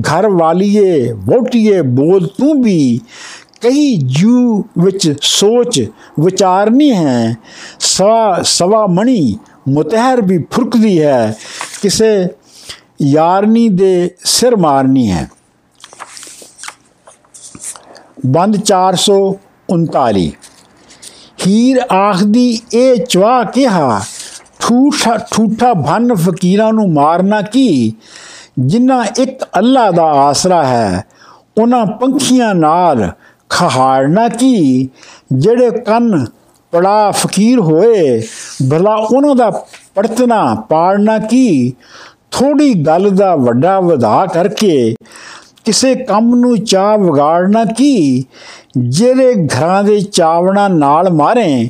[0.00, 3.00] ਘਰ ਵਾਲੀਏ, ਵੋਟੀਏ, ਬੋਲ ਤੂੰ ਵੀ
[3.60, 5.80] ਕਈ ਜੂ ਵਿੱਚ ਸੋਚ
[6.20, 7.36] ਵਿਚਾਰਨੀ ਹੈ।
[7.80, 9.38] ਸਵਾ ਸਵਾ ਮਣੀ
[9.68, 11.34] ਮੁਤਹਿਰ ਵੀ ਫੁਰਕਦੀ ਹੈ,
[11.82, 12.28] ਕਿਸੇ
[13.02, 15.28] ਯਾਰਨੀ ਦੇ ਸਿਰ ਮਾਰਨੀ ਹੈ।
[18.26, 20.30] ਬੰਦ 439
[21.46, 24.00] ਹੀਰ ਆਖਦੀ, ਇਹ ਚਵਾ ਕਿਹਾ,
[24.60, 27.92] ਠੂਠਾ ਠੂਠਾ ਭੰਨ ਫਕੀਰਾਂ ਨੂੰ ਮਾਰਨਾ ਕੀ?
[28.58, 31.04] ਜਿਨ੍ਹਾਂ ਇੱਕ ਅੱਲਾ ਦਾ ਆਸਰਾ ਹੈ
[31.60, 33.12] ਉਹਨਾਂ ਪੰਖੀਆਂ ਨਾਲ
[33.48, 34.88] ਖਹਾੜਨਾ ਕੀ?
[35.32, 36.26] ਜਿਹੜੇ ਕੰਨ
[36.70, 38.22] ਪੜਾ ਫਕੀਰ ਹੋਏ,
[38.70, 39.50] ਭਲਾ ਉਹਨਾਂ ਦਾ
[39.94, 41.72] ਪੜਤਨਾ ਪਾੜਨਾ ਕੀ?
[42.30, 44.94] ਥੋੜੀ ਗੱਲ ਦਾ ਵੱਡਾ ਵਧਾ ਕਰਕੇ
[45.68, 48.24] ਕਿਸੇ ਕੰਮ ਨੂੰ ਚਾਹ ਵਿਗਾੜਨਾ ਕੀ?
[48.78, 51.68] ਜਿਹੜੇ ਘਰਾਂ ਦੇ ਚਾਵਣਾ ਨਾਲ ਮਾਰੇ,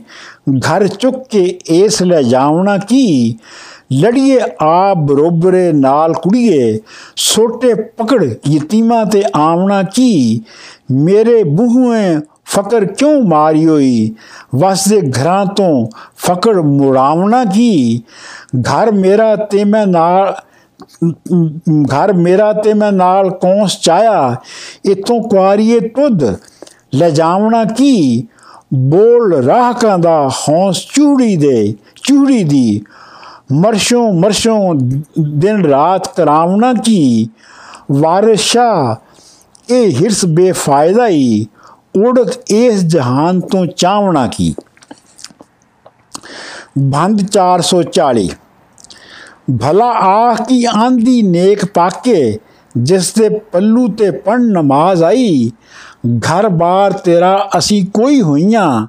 [0.50, 3.36] ਘਰ ਚੁੱਕ ਕੇ ਇਸ ਲੈ ਜਾਵਣਾ ਕੀ?
[3.92, 6.80] ਲੜੀਏ ਆ ਬਰੋਬਰੇ ਨਾਲ ਕੁੜੀਏ
[7.16, 10.40] ਛੋਟੇ ਪਕੜ ਯਤੀਮਾਂ ਤੇ ਆਵਣਾ ਕੀ?
[10.90, 14.14] ਮੇਰੇ ਬੂਹੇ ਫਕਰ ਕਿਉਂ ਮਾਰਿਓਈ?
[14.54, 15.86] ਵਸਦੇ ਘਰਾਂ ਤੋਂ
[16.16, 18.02] ਫਕੜ ਮੁੜਾਵਣਾ ਕੀ?
[18.60, 20.34] ਘਰ ਮੇਰਾ ਤੇ ਮੈਂ ਨਾਲ
[21.94, 24.36] ਘਰ ਮੇਰਾ ਤੇ ਮੈਂ ਨਾਲ ਕੌਂਸ ਚਾਇਆ?
[24.84, 26.24] ਇਤੋਂ ਕੁਆਰੀਏ ਤੁਧ,
[26.94, 28.26] ਲੈ ਜਾਵਣਾ ਕੀ?
[28.74, 32.82] ਬੋਲ ਰਾਹਕਾਂ ਦਾ ਹੌਂਸ ਚੂੜੀ ਦੇ, ਚੂੜੀ ਦੀ।
[33.52, 34.74] ਮਰਸ਼ੋਂ ਮਰਸ਼ੋਂ
[35.20, 37.28] ਦਿਨ ਰਾਤ ਕਰਾਵਣਾ ਕੀ?
[37.92, 38.96] ਵਾਰਿਸ਼ਾ,
[39.70, 41.46] ਇਹ ਹਿਰਸ ਬੇਫਾਇਦਾ ਹੀ
[41.96, 44.54] ਉੜਤ ਇਸ ਜਹਾਨ ਤੋਂ ਚਾਵਣਾ ਕੀ?
[46.78, 48.28] ਬੰਦ 440
[49.48, 52.38] ਭਲਾ ਆਖ ਕੀ ਆਂਦੀ ਨੇਕ ਪਾਕੇ
[52.76, 55.50] ਜਿਸ ਦੇ ਪੱਲੂ ਤੇ ਪੜ ਨਮਾਜ਼ ਆਈ।
[56.18, 58.86] ਘਰ ਬਾਰ ਤੇਰਾ ਅਸੀਂ ਕੋਈ ਹੋਈਆਂ,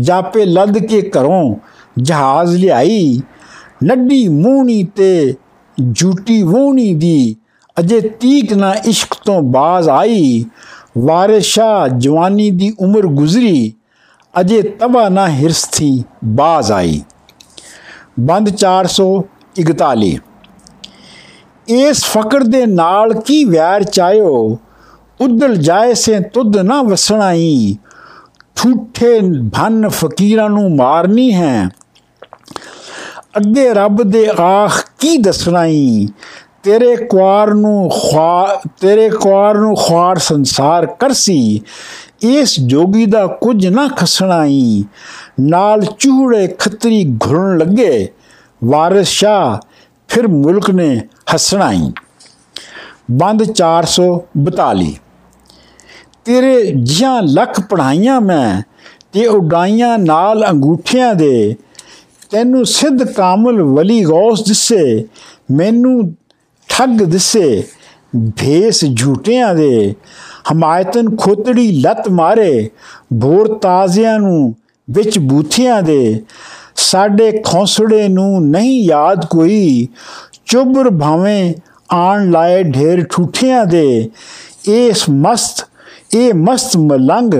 [0.00, 1.56] ਜਾਪੇ ਲੱਦ ਕੇ ਘਰੋਂ
[1.98, 3.20] ਜਹਾਜ਼ ਲਿਆਈ।
[3.84, 5.34] ਨੱਡੀ ਮੂਣੀ ਤੇ
[5.94, 7.36] ਝੂਟੀ ਵੂਣੀ ਦੀ
[7.80, 10.44] ਅਜੇ ਤੀਕ ਨਾ ਇਸ਼ਕ ਤੋਂ ਬਾਜ਼ ਆਈ।
[10.98, 13.72] ਵਾਰਿਸ਼ਾ ਜਵਾਨੀ ਦੀ ਉਮਰ ਗੁਜ਼ਰੀ,
[14.40, 17.00] ਅਜੇ ਤਬਾ ਨਾ ਹਿਰਸ ਥੀ ਬਾਜ਼ ਆਈ।
[18.20, 18.50] ਬੰਦ
[19.60, 20.18] 441
[21.68, 24.58] ਇਸ ਫਕਰ ਦੇ ਨਾਲ ਕੀ ਵੈਰ ਚਾਇਓ?
[25.20, 27.76] ਉਦਲ ਜਾਏ ਸੇ ਤੁਧ ਨਾ ਵਸਣਾਈ।
[28.56, 29.20] ਠੂਠੇ
[29.54, 31.68] ਭਨ ਫਕੀਰਾਂ ਨੂੰ ਮਾਰਨੀ ਹੈ।
[33.36, 36.08] ਅੱਗੇ ਰੱਬ ਦੇ ਆਖ ਕੀ ਦੱਸਣਾਈ?
[36.62, 41.60] ਤੇਰੇ ਕੁਆਰ ਨੂੰ ਖਵਾ ਤੇਰੇ ਕੁਆਰ ਨੂੰ ਖਵਾਰ ਸੰਸਾਰ ਕਰਸੀ।
[42.22, 44.84] ਇਸ ਜੋਗੀ ਦਾ ਕੁਝ ਨਾ ਖਸਣਾਈ।
[45.40, 48.08] ਨਾਲ ਚੂੜੇ ਖੱਤਰੀ ਘੁਰਨ ਲੱਗੇ।
[48.64, 49.60] ਵਾਰਿਸ ਸ਼ਾ
[50.08, 51.00] ਫਿਰ ਮੁਲਕ ਨੇ
[51.34, 51.90] ਹਸਣਾਈ।
[53.10, 54.92] ਬੰਦ 442
[56.24, 58.62] ਤੇਰੇ ਜਿਹਾਂ ਲੱਖ ਪੜਾਈਆਂ ਮੈਂ
[59.12, 61.56] ਤੇ ਉਡਾਈਆਂ ਨਾਲ ਅੰਗੂਠਿਆਂ ਦੇ,
[62.30, 65.06] ਤੈਨੂੰ ਸਿੱਧ ਕਾਮਲ ਵਲੀ ਗੌਸ ਦਿਸੇ,
[65.50, 66.14] ਮੈਨੂੰ
[66.68, 67.64] ਠੱਗ ਦਿਸੇ
[68.36, 69.94] ਭੇਸ ਝੂਟਿਆਂ ਦੇ।
[70.52, 72.70] ਹਮਾਇਤਨ ਖੋਤੜੀ ਲੱਤ ਮਾਰੇ,
[73.20, 74.54] ਭੋਰ ਤਾਜ਼ਿਆਂ ਨੂੰ
[74.90, 76.22] ਵਿੱਚ ਬੂਥਿਆਂ ਦੇ।
[76.76, 79.88] ਸਾਡੇ ਖੌਸੜੇ ਨੂੰ ਨਹੀਂ ਯਾਦ ਕੋਈ।
[80.46, 81.54] ਚੁਬਰ ਭਾਵੇਂ
[81.90, 84.10] ਆਣ ਲਾਏ ਢੇਰ ਠੂਠਿਆਂ ਦੇ।
[84.68, 85.68] ਇਸ ਮਸਤ,
[86.14, 87.34] ਇਹ ਮਸਤ ਮਲੰਗ,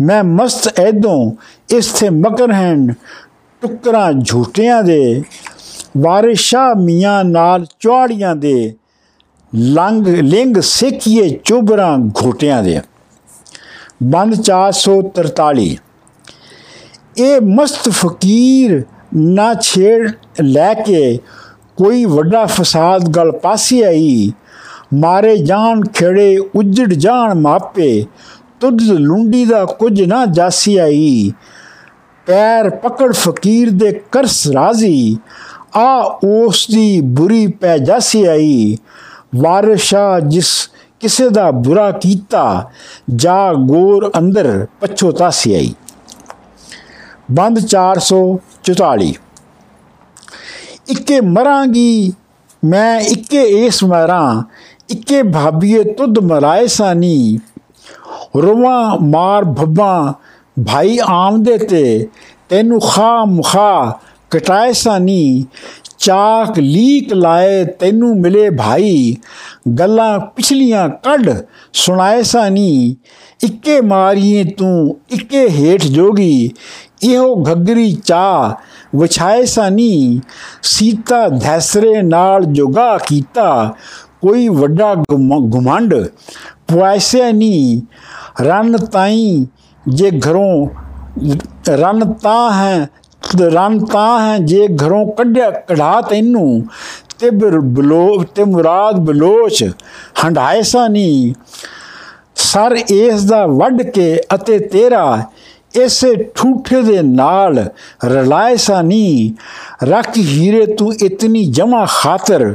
[0.00, 1.32] ਮੈਂ ਮਸਤ ਐਦੋਂ
[1.70, 2.94] ਇਸ ਤੇ ਮਕਰ ਹਨ
[3.62, 5.22] ਟੁਕਰਾਂ ਝੂਟਿਆਂ ਦੇ।
[5.98, 8.74] ਵਾਰਿਸ਼ਾ ਮੀਆਂ ਨਾਲ ਚੌੜੀਆਂ ਦੇ।
[9.54, 12.80] ਲੰਗ ਲਿੰਗ ਸਿੱਖੀਏ ਚੁਬਰਾਂ ਘੋਟਿਆਂ ਦੇ।
[14.02, 15.78] ਬੰਦ 443
[17.18, 18.82] ਇਹ ਮਸਤ ਫਕੀਰ
[19.14, 20.10] ਨਾ ਛੇੜ
[20.42, 21.18] ਲੈ ਕੇ
[21.76, 24.32] ਕੋਈ ਵੱਡਾ ਫਸਾਦ ਗਲ ਪਾਸੀ ਆਈ।
[24.94, 28.04] ਮਾਰੇ ਜਾਣ ਖੇੜੇ ਉਜੜ ਜਾਣ ਮਾਪੇ,
[28.60, 31.32] ਤੁਧ ਲੁੰਡੀ ਦਾ ਕੁਝ ਨਾ ਜਾਸੀ ਆਈ।
[32.26, 35.16] ਪੈਰ ਪਕੜ ਫਕੀਰ ਦੇ ਕਰਸ ਰਾਜ਼ੀ,
[35.76, 38.76] ਆ ਉਸ ਦੀ ਬੁਰੀ ਪੈ ਜਾਸੀ ਆਈ।
[39.36, 40.70] ਵਾਰਿਸ਼ਾ ਜਿਸ
[41.00, 42.70] ਕਿਸੇ ਦਾ ਬੁਰਾ ਕੀਤਾ,
[43.14, 45.74] ਜਾ ਗੋਰ ਅੰਦਰ ਪਛੋਤਾਸੀ ਆਈ।
[47.28, 49.12] ਬੰਦ 444
[50.90, 52.12] ਇੱਕੇ ਮਰਾਂਗੀ
[52.64, 54.42] ਮੈਂ ਇੱਕੇ ਇਸ ਮਰਾਂ,
[54.90, 57.38] ਇੱਕੇ ਭਾਬੀਏ ਤੁਧ ਮਰਾਏ ਸਾਨੀ।
[58.36, 60.14] ਰੋਵਾਂ ਮਾਰ ਭੱਬਾ
[60.66, 62.08] ਭਾਈ ਆਮਦੇ ਤੇ,
[62.48, 63.98] ਤੈਨੂੰ ਖਾ ਮੁਖਾ
[64.30, 65.46] ਕਟਾਏ ਸਾਨੀ।
[65.98, 69.16] ਚਾਕ ਲੀਕ ਲਾਏ ਤੈਨੂੰ ਮਿਲੇ ਭਾਈ,
[69.78, 71.30] ਗੱਲਾਂ ਪਿਛਲੀਆਂ ਕੱਢ
[71.72, 72.96] ਸੁਣਾਏ ਸਾਨੀ।
[73.44, 76.50] ਇੱਕੇ ਮਾਰੀਏ ਤੂੰ, ਇੱਕੇ ਹੇਠ ਜੋਗੀ
[77.04, 78.56] ਇਹੋ ਘੱਗਰੀ ਚਾ
[78.96, 80.20] ਵਿਛਾਏ ਸਾਨੀ
[80.62, 83.74] ਸੀਤਾ ਧੈਸਰੇ ਨਾਲ ਜੋਗਾ ਕੀਤਾ।
[84.22, 85.94] ਕੋਈ ਵੱਡਾ ਗੁਮੰਡ
[86.68, 87.80] ਪੁਆਇਸੇ ਨਹੀਂ
[88.44, 89.46] ਰਨ ਤਾਈ
[89.88, 90.66] ਜੇ ਘਰੋਂ
[91.70, 92.88] ਰਨ ਤਾਂ ਹੈ
[93.42, 96.62] ਰਨ ਤਾਂ ਹੈ ਜੇ ਘਰੋਂ ਕੱਢਿਆ ਕਢਾ ਤੈਨੂੰ।
[97.18, 99.64] ਤੇ ਬਲੋ ਤੇ ਮੁਰਾਦ ਬਲੋਚ
[100.24, 101.32] ਹੰਡਾਏ ਸਾ ਨਹੀਂ
[102.42, 105.04] ਸਰ ਇਸ ਦਾ ਵੱਢ ਕੇ ਅਤੇ ਤੇਰਾ
[105.80, 107.68] ਇਸੇ ਠੂਠੇ ਦੇ ਨਾਲ
[108.04, 109.32] ਰਲਾਏ ਸਾ ਨਹੀਂ
[109.84, 112.54] ਰੱਖ ਹੀਰੇ ਤੂੰ ਇਤਨੀ ਜਮਾ ਖਾਤਰ,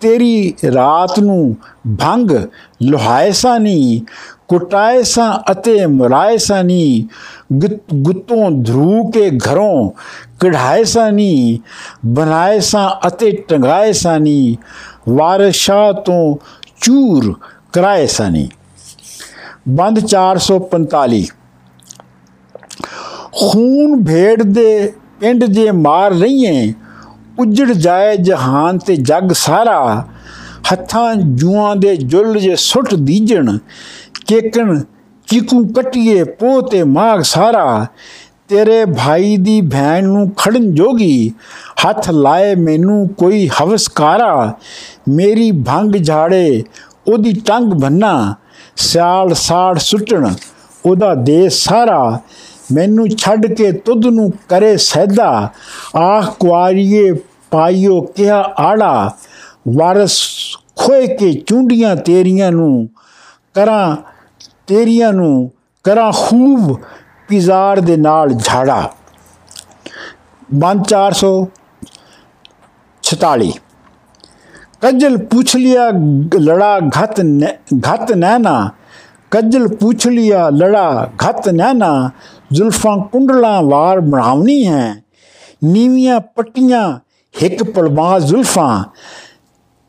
[0.00, 1.56] ਤੇਰੀ ਰਾਤ ਨੂੰ
[2.00, 2.30] ਭੰਗ
[2.82, 4.00] ਲੋਹਾਏ ਸਾ ਨਹੀਂ
[4.48, 7.04] ਕੁਟਾਏ ਸਾ ਅਤੇ ਮੁਰਾਏ ਸਾ ਨਹੀਂ
[7.94, 9.90] ਗੁੱਤੋਂ ਧਰੂ ਕੇ ਘਰੋਂ
[10.40, 11.58] ਕਢਾਏ ਸਾ ਨਹੀਂ
[12.06, 14.56] ਬਣਾਏ ਸਾ ਅਤੇ ਟੰਗਾਏ ਸਾ ਨਹੀਂ
[15.08, 16.36] ਵਾਰਸ਼ਾ ਤੋਂ
[16.80, 17.34] ਚੂਰ
[17.72, 18.48] ਕਰਾਏ ਸਾ ਨਹੀਂ
[19.68, 21.37] ਬੰਦ 445
[23.40, 26.72] ਖੂਨ ਭੇੜ ਦੇ ਪਿੰਡ ਜੇ ਮਾਰ ਲਈਏ
[27.38, 30.04] ਉਜੜ ਜਾਏ ਜਹਾਨ ਤੇ ਜਗ ਸਾਰਾ।
[30.72, 33.58] ਹੱਥਾਂ ਜੂਆਂ ਦੇ ਜੁਲ ਜੇ ਸੁੱਟ ਦੀਜਣ,
[34.26, 34.80] ਕੇਕਣ
[35.28, 37.86] ਚੀਕੂ ਕਟੀਏ ਪੋ ਤੇ ਮਾਗ ਸਾਰਾ।
[38.48, 41.32] ਤੇਰੇ ਭਾਈ ਦੀ ਭੈਣ ਨੂੰ ਖੜਨ ਜੋਗੀ,
[41.84, 44.52] ਹੱਥ ਲਾਏ ਮੈਨੂੰ ਕੋਈ ਹਵਸਕਾਰਾ।
[45.08, 46.62] ਮੇਰੀ ਭੰਗ ਝਾੜੇ
[47.08, 48.34] ਉਹਦੀ ਟੰਗ ਬੰਨਾ,
[48.76, 50.32] ਸਿਆਲ ਸਾੜ ਸੁੱਟਣ
[50.86, 52.20] ਉਹਦਾ ਦੇਸ ਸਾਰਾ।
[52.72, 55.50] ਮੈਨੂੰ ਛੱਡ ਕੇ ਤੁਧ ਨੂੰ ਕਰੇ ਸੈਦਾ।
[55.96, 57.12] ਆਖ ਕੁਆਰੀਏ
[57.50, 59.10] ਪਾਈਓ ਕਿਹਾ ਆੜਾ।
[59.68, 60.20] ਵਾਰਸ
[60.76, 62.88] ਖੋਏ ਕੇ ਚੁੰਡੀਆਂ ਤੇਰੀਆਂ ਨੂੰ
[63.54, 63.96] ਕਰਾਂ,
[64.66, 65.50] ਤੇਰੀਆਂ ਨੂੰ
[65.84, 66.80] ਕਰਾਂ ਖੂਬ
[67.28, 68.92] ਪਿਜ਼ਾਰ ਦੇ ਨਾਲ ਝਾੜਾ।
[70.54, 73.52] ਬੰਦ 446
[74.80, 75.90] ਕੱਜਲ ਪੁੱਛ ਲਿਆ,
[76.40, 77.20] ਲੜਾ ਘਤ
[77.86, 78.70] ਘਤ ਨੈਣਾ।
[79.30, 82.10] ਕੱਜਲ ਪੁੱਛ ਲਿਆ, ਲੜਾ ਘਤ ਨੈਣਾ।
[82.52, 85.04] ਜ਼ੁਲਫਾਂ ਕੁੰਡਲਾਂ ਵਾਰ ਬਣਾਉਣੀ ਹੈ।
[85.64, 86.98] ਨੀਵੀਆਂ ਪੱਟੀਆਂ
[87.40, 88.84] ਇੱਕ ਪਲਮਾ ਜ਼ੁਲਫਾਂ,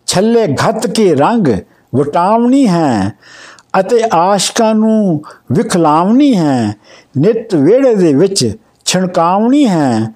[0.05, 1.47] ਛੱਲੇ ਘਤ ਕੇ ਰੰਗ
[1.95, 3.13] ਵਟਾਵਣੀ ਹੈ
[3.79, 6.75] ਅਤੇ ਆਸ਼ਕਾਂ ਨੂੰ ਵਿਖਲਾਵਣੀ ਹੈ।
[7.17, 10.13] ਨਿਤ ਵੇੜੇ ਦੇ ਵਿੱਚ ਛਣਕਾਵਣੀ ਹੈ।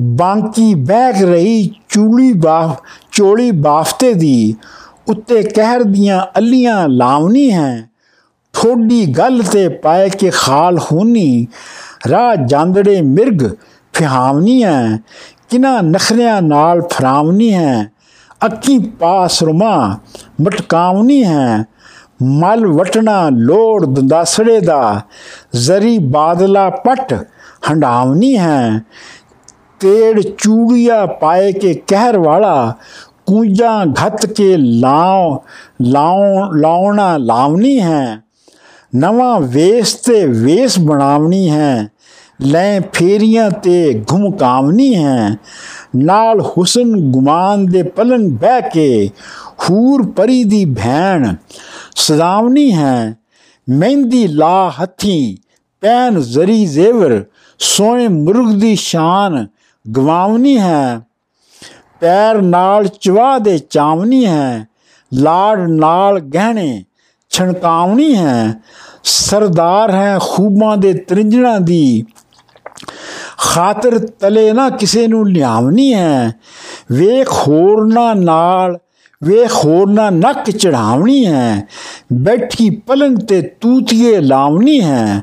[0.00, 2.80] ਬਾਂਕੀ ਬੈਗ ਰਹੀ ਚੂਲੀ ਬਾਫ,
[3.12, 4.54] ਚੋਲੀ ਬਾਫਤੇ ਦੀ
[5.08, 7.89] ਉੱਤੇ ਕਹਿਰ ਦੀਆਂ ਅੱਲੀਆਂ ਲਾਵਣੀ ਹੈ।
[8.62, 11.46] ਥੋੜੀ ਗੱਲ ਤੇ ਪਾਏ ਕੇ ਖਾਲ ਹੋਣੀ
[12.10, 13.50] ਰਾਹ ਜਾਂਦੜੇ ਮਿਰਗ
[13.92, 14.98] ਫਿਹਾਵਨੀ ਹੈ
[15.50, 17.92] ਕਿਨਾ ਨਖਰਿਆਂ ਨਾਲ ਫਰਾਵਨੀ ਹੈ
[18.46, 19.98] ਅੱਖੀ ਪਾਸ ਰੁਮਾ
[20.40, 21.64] ਮਟਕਾਵਨੀ ਹੈ
[22.22, 25.00] ਮਲ ਵਟਣਾ ਲੋੜ ਦੰਦਾਸੜੇ ਦਾ।
[25.52, 27.26] ਜ਼ਰੀ ਬਾਦਲਾ ਪਟ
[27.70, 28.82] ਹੰਡਾਵਨੀ ਹੈ।
[29.80, 32.74] ਤੇੜ ਚੂੜੀਆ ਪਾਏ ਕੇ ਕਹਿਰ ਵਾਲਾ।
[33.26, 35.38] ਕੂੰਜਾਂ ਘਤ ਕੇ ਲਾਉ
[35.82, 38.20] ਲਾਉ, ਲਾਉਣਾ ਲਾਵਨੀ ਹੈ।
[38.96, 41.88] ਨਵਾਂ ਵੇਸ ਤੇ ਵੇਸ ਬਣਾਵਣੀ ਹੈ।
[42.40, 45.36] ਲੈ ਫੇਰੀਆਂ ਤੇ ਘੁਮਕਾਵਣੀ ਹੈ।
[45.96, 49.10] ਨਾਲ ਹੁਸਨ ਗੁਮਾਨ ਦੇ ਪਲੰਗ ਬਹਿ ਕੇ
[49.70, 51.34] ਹੂਰ ਪਰੀ ਦੀ ਭੈਣ
[51.96, 53.16] ਸਦਾਵਨੀ ਹੈ।
[53.70, 55.38] ਮਹਿੰਦੀ ਲਾ ਹੱਥੀ,
[55.80, 57.24] ਪੈਨ ਜ਼ਰੀ ਜ਼ੇਵਰ,
[57.58, 59.46] ਸੋਹਣੇ ਮੁਰਗ ਦੀ ਸ਼ਾਨ
[59.96, 61.00] ਗਵਾਵਨੀ ਹੈ।
[62.00, 64.66] ਪੈਰ ਨਾਲ ਚਵਾ ਦੇ ਚਾਵਨੀ ਹੈ।
[65.14, 66.84] ਲਾੜ ਨਾਲ ਗਹਿਣੇ
[67.30, 68.54] ਛਣਕਾਉਣੀ ਹੈ,
[69.04, 72.04] ਸਰਦਾਰ ਹੈ ਖੂਬਾਂ ਦੇ ਤ੍ਰਿੰਜਣਾ ਦੀ।
[73.38, 76.34] ਖਾਤਰ ਤਲੇ ਨਾ ਕਿਸੇ ਨੂੰ ਲਿਆਵਣੀ ਹੈ।
[76.92, 78.78] ਵੇਖ ਹੋਰਨਾ ਨਾਲ,
[79.24, 81.66] ਵੇਖ ਹੋਰਨਾ ਨੱਕ ਚੜਾਵਣੀ ਹੈ।
[82.12, 85.22] ਬੈਠੀ ਪਲੰਗ ਤੇ ਤੂਤੀਏ ਲਾਵਣੀ ਹੈ।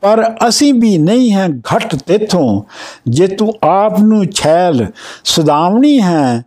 [0.00, 2.62] ਪਰ ਅਸੀਂ ਵੀ ਨਹੀਂ ਹੈ ਘਟ ਤੇਥੋਂ,
[3.08, 4.86] ਜੇ ਤੂੰ ਆਪ ਨੂੰ ਛੈਲ
[5.24, 6.44] ਸੁਦਾਵਣੀ ਹੈ।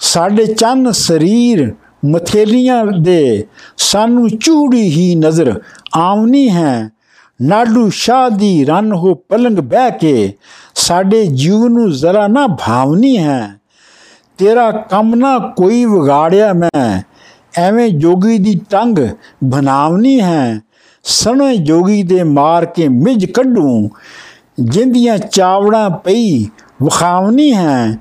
[0.00, 3.46] ਸਾਡੇ ਚੰਨ ਸਰੀਰ ਮਥੇਲੀਆਂ ਦੇ
[3.78, 5.60] ਸਾਨੂੰ ਚੂੜੀ ਹੀ ਨਜ਼ਰ
[5.96, 6.90] ਆਉਣੀ ਹੈ।
[7.42, 10.32] ਨਾਡੂ ਸ਼ਾਹ ਦੀ ਰਨ ਹੋ ਪਲੰਗ ਬਹਿ ਕੇ
[10.74, 13.54] ਸਾਡੇ ਜੀਵ ਨੂੰ ਜ਼ਰਾ ਨਾ ਭਾਵਨੀ ਹੈ।
[14.38, 17.02] ਤੇਰਾ ਕੰਮ ਨਾ ਕੋਈ ਵਿਗਾੜਿਆ ਮੈਂ,
[17.56, 18.98] ਐਵੇਂ ਜੋਗੀ ਦੀ ਟੰਗ
[19.44, 20.60] ਬਨਾਵਨੀ ਹੈ।
[21.04, 23.90] ਸਣੇ ਜੋਗੀ ਦੇ ਮਾਰ ਕੇ ਮਿਜ ਕੱਢੂ,
[24.60, 26.46] ਜਿੰਦੀਆਂ ਚਾਵੜਾਂ ਪਈ
[26.82, 27.98] ਵਖਾਵਨੀ ਹੈ।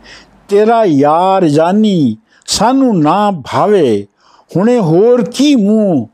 [0.49, 2.17] ਤੇਰਾ ਯਾਰ ਜਾਨੀ
[2.51, 4.07] ਸਾਨੂੰ ਨਾ ਭਾਵੇ,
[4.57, 6.07] ਹੁਣੇ ਹੋਰ ਕੀ ਮੂੰਹ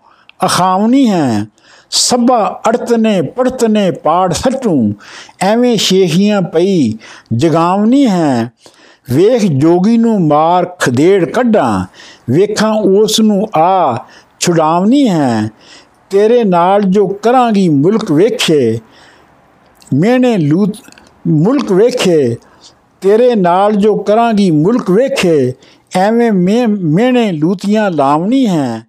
[0.45, 1.45] ਅਖਾਵਨੀ ਹੈ।
[1.91, 4.93] ਸਭਾ ਅੜਤਨੇ ਪੜਤਨੇ ਪਾੜ ਸੱਟੂ,
[5.41, 6.93] ਐਵੇਂ ਸ਼ੇਖੀਆਂ ਪਈ
[7.33, 8.51] ਜਗਾਵਨੀ ਹੈ।
[9.11, 11.85] ਵੇਖ ਜੋਗੀ ਨੂੰ ਮਾਰ ਖਦੇੜ ਕੱਢਾਂ,
[12.29, 14.05] ਵੇਖਾਂ ਉਸ ਨੂੰ ਆ
[14.39, 15.49] ਛੁਡਾਵਨੀ ਹੈ।
[16.09, 18.79] ਤੇਰੇ ਨਾਲ ਜੋ ਕਰਾਂਗੀ ਮੁਲਕ ਵੇਖੇ,
[19.93, 20.75] ਮੈਨੇ ਲੂਤ
[21.27, 22.35] ਮੁਲਕ ਵੇਖੇ,
[23.01, 25.53] ਤੇਰੇ ਨਾਲ ਜੋ ਕਰਾਂਗੀ ਮੁਲਕ ਵੇਖੇ
[25.97, 28.83] ਐਵੇਂ ਮੈਂ ਮੈਨੇ ਲੂਤੀਆਂ ਲਾਵਣੀ ਹੈ।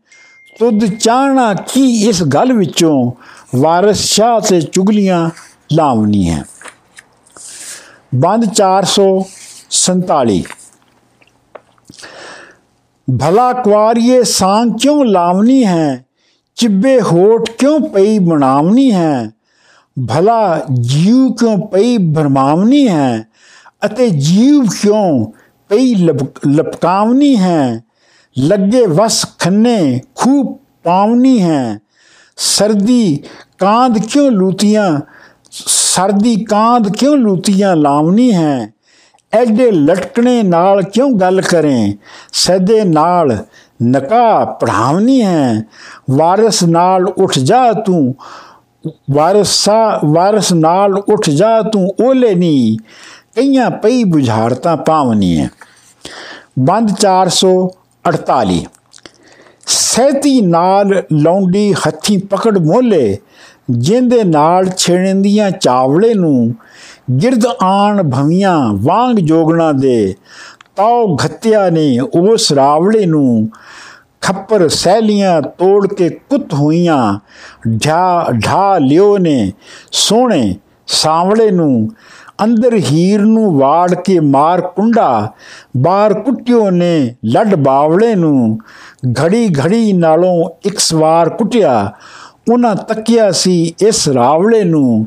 [0.59, 3.12] ਤੁਧ ਚਾਹਣਾ ਕੀ ਇਸ ਗੱਲ ਵਿੱਚੋਂ?
[3.59, 5.31] ਵਾਰਿਸ ਸ਼ਾਹ ਤੇ ਚੁਗਲੀਆਂ
[5.73, 6.44] ਲਾਵਣੀ ਹੈ।
[8.14, 10.42] ਬੰਦ 447
[13.21, 16.05] ਭਲਾ ਕੁਆਰੀਏ ਸਾਂਗ ਕਿਉਂ ਲਾਵਣੀ ਹੈ?
[16.55, 19.31] ਚਿੱਬੇ ਹੋਠ ਕਿਉਂ ਪਈ ਬਣਾਵਣੀ ਹੈ?
[20.09, 23.29] ਭਲਾ ਜੀਵ ਕਿਉਂ ਪਈ ਭਰਮਾਵਨੀ ਹੈ?
[23.85, 25.33] ਅਤੇ ਜੀਵ ਕਿਉਂ
[25.70, 25.94] ਪਈ
[26.46, 27.83] ਲਪਕਾਵਨੀ ਹੈ।
[28.37, 31.78] ਲੱਗੇ ਵਸ ਖੰਨੇ ਖੂਬ ਪਾਵਨੀ ਹੈ।
[32.37, 33.22] ਸਰਦੀ
[33.59, 35.00] ਕਾਂਦ ਕਿਉਂ ਲੂਤੀਆਂ,
[35.52, 38.72] ਸਰਦੀ ਕਾਂਦ ਕਿਉਂ ਲੂਤੀਆਂ ਲਾਵਨੀ ਹੈ।
[39.33, 41.96] ਐਡੇ ਲਟਕਣੇ ਨਾਲ ਕਿਉਂ ਗੱਲ ਕਰੇ।
[42.33, 43.37] ਸਦੇ ਨਾਲ
[43.83, 45.62] ਨਕਾ ਪੜਾਵਨੀ ਹੈ।
[46.11, 48.14] ਵਾਰਸ ਨਾਲ ਉੱਠ ਜਾ ਤੂੰ,
[49.11, 52.76] ਵਾਰਸਾ, ਵਾਰਸ ਨਾਲ ਉੱਠ ਜਾ ਤੂੰ ਓਲੇ ਨੀ।
[53.38, 55.48] ਕਈਆਂ ਪਈ ਬੁਝਾਰਤਾ ਪਾਵਨੀ ਹੈ
[56.59, 58.57] ਬੰਦ 448
[59.66, 63.18] ਸੈਤੀ ਨਾਲ ਲੌਂਡੀ ਹੱਥੀ ਪਕੜ ਮੋਲੇ
[63.70, 66.55] ਜਿੰਦੇ ਨਾਲ ਛੇਣਦੀਆਂ ਚਾਵਲੇ ਨੂੰ
[67.20, 70.14] ਗਿਰਦ ਆਣ ਭਵੀਆਂ ਵਾਂਗ ਜੋਗਣਾ ਦੇ,
[70.77, 73.51] ਤਾਉ ਘਤਿਆ ਨੇ ਉਸ ਰਾਵਲੇ ਨੂੰ
[74.20, 77.18] ਖੱਪਰ ਸਹਿਲੀਆਂ ਤੋੜ ਕੇ ਕੁੱਤ ਹੋਈਆਂ
[77.87, 79.53] ਢਾ ਢਾ ਲਿਓ ਨੇ
[79.92, 80.55] ਸੋਹਣੇ
[80.87, 81.88] ਸਾਵਲੇ ਨੂੰ
[82.44, 85.33] ਅੰਦਰ ਹੀਰ ਨੂੰ ਵਾੜ ਕੇ ਮਾਰ ਕੁੰਡਾ
[85.77, 88.59] ਬਾਹਰ ਕੁੱਟਿਓ ਨੇ ਲੱਡ ਬਾਵਲੇ ਨੂੰ।
[89.14, 91.92] ਘੜੀ ਘੜੀ ਨਾਲੋਂ ਇੱਕ ਸਵਾਰ ਕੁੱਟਿਆ,
[92.51, 95.07] ਉਹਨਾਂ ਤੱਕਿਆ ਸੀ ਇਸ ਰਾਵਲੇ ਨੂੰ।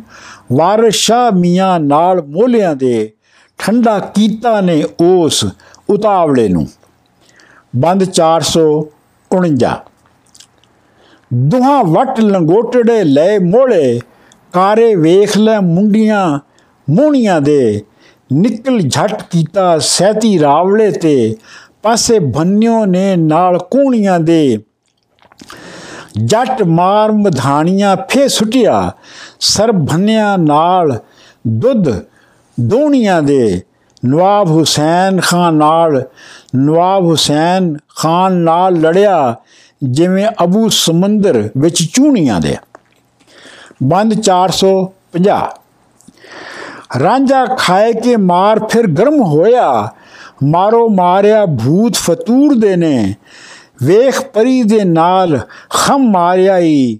[0.53, 3.11] ਵਾਰਿਸ ਸ਼ਾਹ ਮੀਆਂ ਨਾਲ ਮੋਲਿਆਂ ਦੇ
[3.59, 5.45] ਠੰਡਾ ਕੀਤਾ ਨੇ ਉਸ
[5.89, 6.67] ਉਤਾਵਲੇ ਨੂੰ।
[7.75, 9.75] ਬੰਦ 449
[11.33, 13.99] ਦੁਹਾ ਵਟ ਲੰਗੋਟੜੇ ਲੈ ਮੋਲੇ
[14.53, 16.39] ਕਾਰੇ ਵੇਖ ਲੈ ਮੁੰਡੀਆਂ
[16.89, 17.81] ਮੋਹਣੀਆਂ ਦੇ
[18.33, 21.35] ਨਿਕਲ ਝਟ ਕੀਤਾ ਸਹਿਤੀ ਰਾਵਲੇ ਤੇ।
[21.83, 24.59] ਪਾਸੇ ਬੰਨਿਓ ਨੇ ਨਾਲ ਕੋਣੀਆਂ ਦੇ।
[26.25, 28.91] ਜੱਟ ਮਾਰ ਮਧਾਣੀਆਂ ਫੇ ਸੁਟਿਆ।
[29.39, 30.99] ਸਰ ਭੰਨਿਆ ਨਾਲ
[31.47, 31.89] ਦੁੱਧ
[32.59, 33.61] ਦੋਣੀਆਂ ਦੇ।
[34.05, 36.03] ਨਵਾਬ ਹੁਸੈਨ ਖਾਨ ਨਾਲ,
[36.55, 39.35] ਨਵਾਬ ਹੁਸੈਨ ਖਾਨ ਨਾਲ ਲੜਿਆ,
[39.83, 42.55] ਜਿਵੇਂ ਅਬੂ ਸਮੁੰਦਰ ਵਿੱਚ ਚੂਣੀਆਂ ਦੇ।
[43.83, 45.60] ਬੰਦ 450
[46.99, 49.91] ਰਾਂਝਾ ਖਾਏ ਕੇ ਮਾਰ ਫਿਰ ਗਰਮ ਹੋਇਆ
[50.43, 53.13] ਮਾਰੋ ਮਾਰਿਆ ਭੂਤ ਫਤੂਰ ਦੇ ਨੇ
[53.83, 56.99] ਵੇਖ ਪਰੀ ਦੇ ਨਾਲ ਖਮ ਮਾਰਿਆ ਈ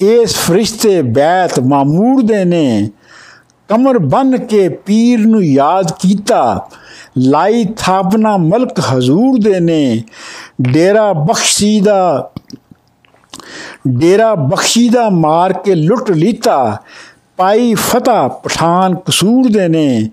[0.00, 2.88] ਇਸ ਫਰਿਸ਼ਤੇ ਬੈਤ ਮਾਮੂਰ ਦੇ ਨੇ
[3.70, 6.68] ਕਮਰ ਬਨ ਕੇ ਪੀਰ ਨੂੰ ਯਾਦ ਕੀਤਾ
[7.18, 10.02] ਲਾਈ ਥਾਪਨਾ ਮਲਕ ਹਜ਼ੂਰ ਦੇ ਨੇ
[10.62, 12.30] ਡੇਰਾ ਬਖਸ਼ੀ ਦਾ
[13.88, 16.58] ਡੇਰਾ ਬਖਸ਼ੀ ਦਾ ਮਾਰ ਕੇ ਲੁੱਟ ਲੀਤਾ
[17.38, 20.10] ਪਾਈ ਫਤਾ ਪਠਾਨ ਕਸੂਰ ਦੇ ਨੇ।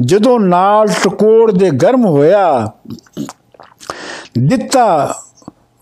[0.00, 2.72] ਜਦੋਂ ਨਾਲ ਟਕੋੜ ਦੇ ਗਰਮ ਹੋਇਆ,
[4.38, 5.14] ਦਿੱਤਾ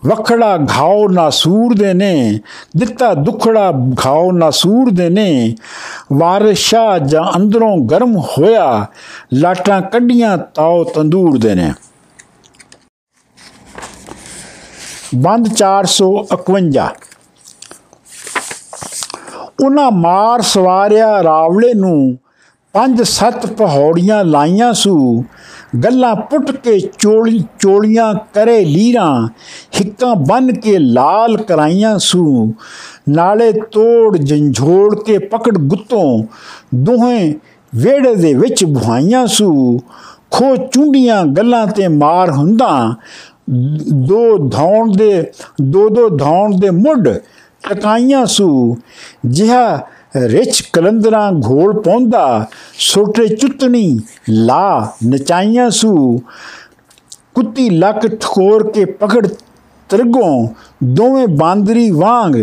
[0.05, 2.39] ਵਖੜਾ ਘਾਉ ਨਾਸੂਰ ਦੇ ਨੇ,
[2.77, 3.71] ਦਿੱਤਾ ਦੁਖੜਾ
[4.05, 5.55] ਘਾਉ ਨਾਸੂਰ ਦੇ ਨੇ।
[6.13, 8.85] ਵਾਰਸ਼ਾ ਜਾਂ ਅੰਦਰੋਂ ਗਰਮ ਹੋਇਆ,
[9.33, 11.71] ਲਾਟਾਂ ਕੱਢੀਆਂ ਤਾਉ ਤੰਦੂਰ ਦੇ ਨੇ।
[15.15, 16.69] ਬੰਦ 451
[19.59, 22.17] ਉਹਨਾਂ ਮਾਰ ਸਵਾਰਿਆ ਰਾਵਲੇ ਨੂੰ
[22.75, 25.23] ਪੰਜ ਸੱਤ ਪਹੌੜੀਆਂ ਲਾਈਆਂ ਸੂ,
[25.83, 29.27] ਗੱਲਾਂ ਪੁੱਟ ਕੇ ਚੋਲੀ ਚੋਲੀਆਂ ਕਰੇ ਲੀਰਾਂ,
[29.79, 32.53] ਹਿੱਕਾਂ ਬੰਨ ਕੇ ਲਾਲ ਕਰਾਈਆਂ ਸੂ।
[33.09, 36.23] ਨਾਲੇ ਤੋੜ ਜੰਝੋੜ ਕੇ ਪਕੜ ਗੁੱਤੋਂ
[36.75, 37.33] ਦੋਹੇ
[37.73, 39.79] ਵੇੜੇ ਦੇ ਵਿੱਚ ਭੁਆਈਆਂ ਸੂ।
[40.31, 42.93] ਖੋ ਚੁੰਡੀਆਂ ਗੱਲਾਂ ਤੇ ਮਾਰ ਹੁੰਦਾ,
[44.07, 45.23] ਦੋ ਧੌਣ ਦੇ,
[45.61, 47.09] ਦੋ ਦੋ ਧੌਣ ਦੇ ਮੁੱਢ
[47.69, 48.77] ਟਕਾਈਆਂ ਸੂ।
[49.25, 49.77] ਜਿਹਾ
[50.15, 52.45] ਰਿਚ ਕਲੰਦਰਾਂ ਘੋਲ ਪੌਂਦਾ
[52.79, 53.99] ਸੋਟੇ ਚੁੱਤਣੀ
[54.29, 56.21] ਲਾ ਨਚਾਈਆਂ ਸੂ।
[57.35, 59.27] ਕੁੱਤੀ ਲੱਕ ਠੋਰ ਕੇ ਪਕੜ
[59.89, 60.47] ਤਰਗੋਂ,
[60.83, 62.35] ਦੋਵੇਂ ਬਾਂਦਰੀ ਵਾਂਗ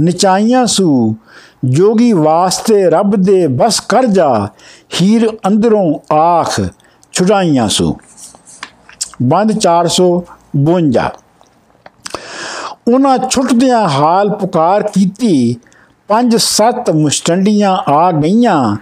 [0.00, 1.14] ਨਚਾਈਆਂ ਸੂ।
[1.64, 4.48] ਜੋਗੀ ਵਾਸਤੇ ਰੱਬ ਦੇ ਬਸ ਕਰ ਜਾ,
[5.00, 6.60] ਹੀਰ ਅੰਦਰੋਂ ਆਖ
[7.12, 7.96] ਛੁਡਾਈਆਂ ਸੂ।
[9.22, 11.12] ਬੰਦ 452
[12.94, 15.56] ਉਹਨਾਂ ਛੁੱਟਦਿਆਂ ਹਾਲ ਪੁਕਾਰ ਕੀਤੀ।
[16.08, 18.76] ਪੰਜ ਸੱਤ ਮੁਸ਼ਟੰਡੀਆਂ ਆ ਗਈਆਂ।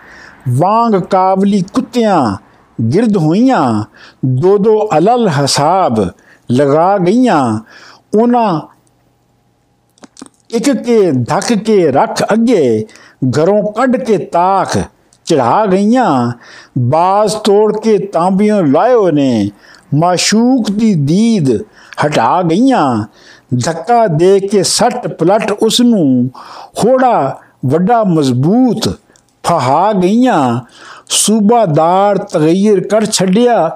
[0.48, 2.36] ਵਾਂਗ ਕਾਬਲੀ ਕੁੱਤਿਆਂ
[2.82, 3.84] ਗਿਰਦ ਹੋਈਆਂ।
[4.26, 6.10] ਦੋ ਦੋ ਅਲਲ ਹਸਾਬ
[6.52, 7.60] ਲਗਾ ਗਈਆਂ।
[8.18, 8.60] ਉਹਨਾਂ
[10.50, 12.86] ਇੱਕ ਕੇ ਧੱਕ ਕੇ ਰੱਖ ਅੱਗੇ,
[13.38, 14.78] ਘਰੋਂ ਕੱਢ ਕੇ ਤਾਖ
[15.24, 16.32] ਚੜਾ ਗਈਆਂ।
[16.78, 19.50] ਬਾਜ਼ ਤੋੜ ਕੇ ਤਾਂਬੀਆਂ ਲਾਇਓ ਨੇ।
[19.94, 21.62] ਮਾਸ਼ੂਕ ਦੀ ਦੀਦ
[22.06, 23.04] ਹਟਾ ਗਈਆਂ।
[23.64, 26.30] ਧੱਕਾ ਦੇ ਕੇ ਸੱਟ ਪਲਟ ਉਸ ਨੂੰ
[26.78, 28.88] ਹੋੜਾ ਵੱਡਾ ਮਜ਼ਬੂਤ
[29.44, 30.60] ਫਹਾ ਗਈਆਂ।
[31.08, 33.68] ਸੂਬਾਦਾਰ ਤਗੀਰ ਕਰ ਛੱਡਿਆ,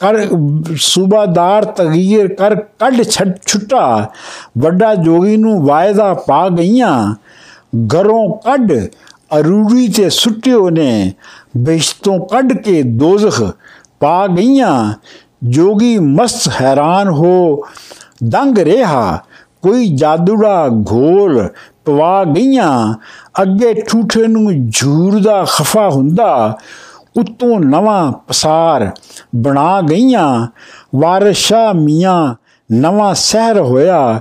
[0.00, 0.28] ਕਰ
[0.76, 4.10] ਸੂਬਾਦਾਰ ਤਗੀਰ ਕਰ ਕੱਢ ਛੱਡ ਛੁੱਟਾ।
[4.58, 7.14] ਵੱਡਾ ਜੋਗੀ ਨੂੰ ਵਾਇਦਾ ਪਾ ਗਈਆਂ।
[7.86, 8.72] ਘਰੋਂ ਕੱਢ
[9.38, 11.12] ਅਰੂੜੀ ਤੇ ਸੁੱਟਿਓ ਨੇ।
[11.56, 13.42] ਬਿਸ਼ਤੋਂ ਕੱਢ ਕੇ ਦੋਜ਼ਖ
[14.00, 14.94] ਪਾ ਗਈਆਂ।
[15.44, 17.64] ਜੋਗੀ ਮਸਤ ਹੈਰਾਨ ਹੋ
[18.24, 19.18] ਦੰਗ ਰਿਹਾ।
[19.62, 21.48] ਕੋਈ ਜਾਦੂੜਾ ਘੋਲ
[21.84, 22.94] ਪਵਾ ਗਈਆਂ।
[23.42, 26.58] ਅੱਗੇ ਠੂਠੇ ਨੂੰ ਝੂਰ ਦਾ ਖਫਾ ਹੁੰਦਾ।
[27.16, 28.90] ਉਤੋਂ ਨਵਾਂ ਪਸਾਰ
[29.36, 30.46] ਬਣਾ ਗਈਆਂ।
[30.96, 32.34] ਵਾਰਸ਼ਾ ਮੀਆਂ
[32.72, 34.20] ਨਵਾਂ ਸਹਿਰ ਹੋਇਆ।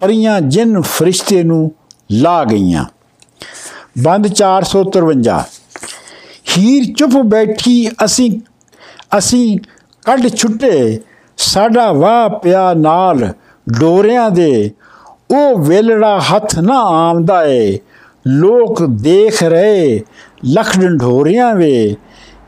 [0.00, 1.72] ਪਰੀਆਂ ਜਿੰਨ ਫਰਿਸ਼ਤੇ ਨੂੰ
[2.12, 2.84] ਲਾ ਗਈਆਂ।
[4.02, 5.44] ਬੰਦ 453
[6.56, 8.40] ਹੀਰ ਚੁੱਪ ਬੈਠੀ ਅਸੀਂ
[9.18, 9.58] ਅਸੀਂ
[10.04, 11.00] ਕੱਢ ਛੁੱਟੇ।
[11.44, 13.32] ਸਾਡਾ ਵਾਹ ਪਿਆ ਨਾਲ
[13.80, 14.70] ਡੋਰਿਆਂ ਦੇ,
[15.30, 17.78] ਉਹ ਵੇਲੜਾ ਹੱਥ ਨਾ ਆਮਦਾ ਏ।
[18.26, 20.00] ਲੋਕ ਦੇਖ ਰਹੇ
[20.44, 21.96] ਲੱਖ ਢੋਰਿਆਂ ਵੇ।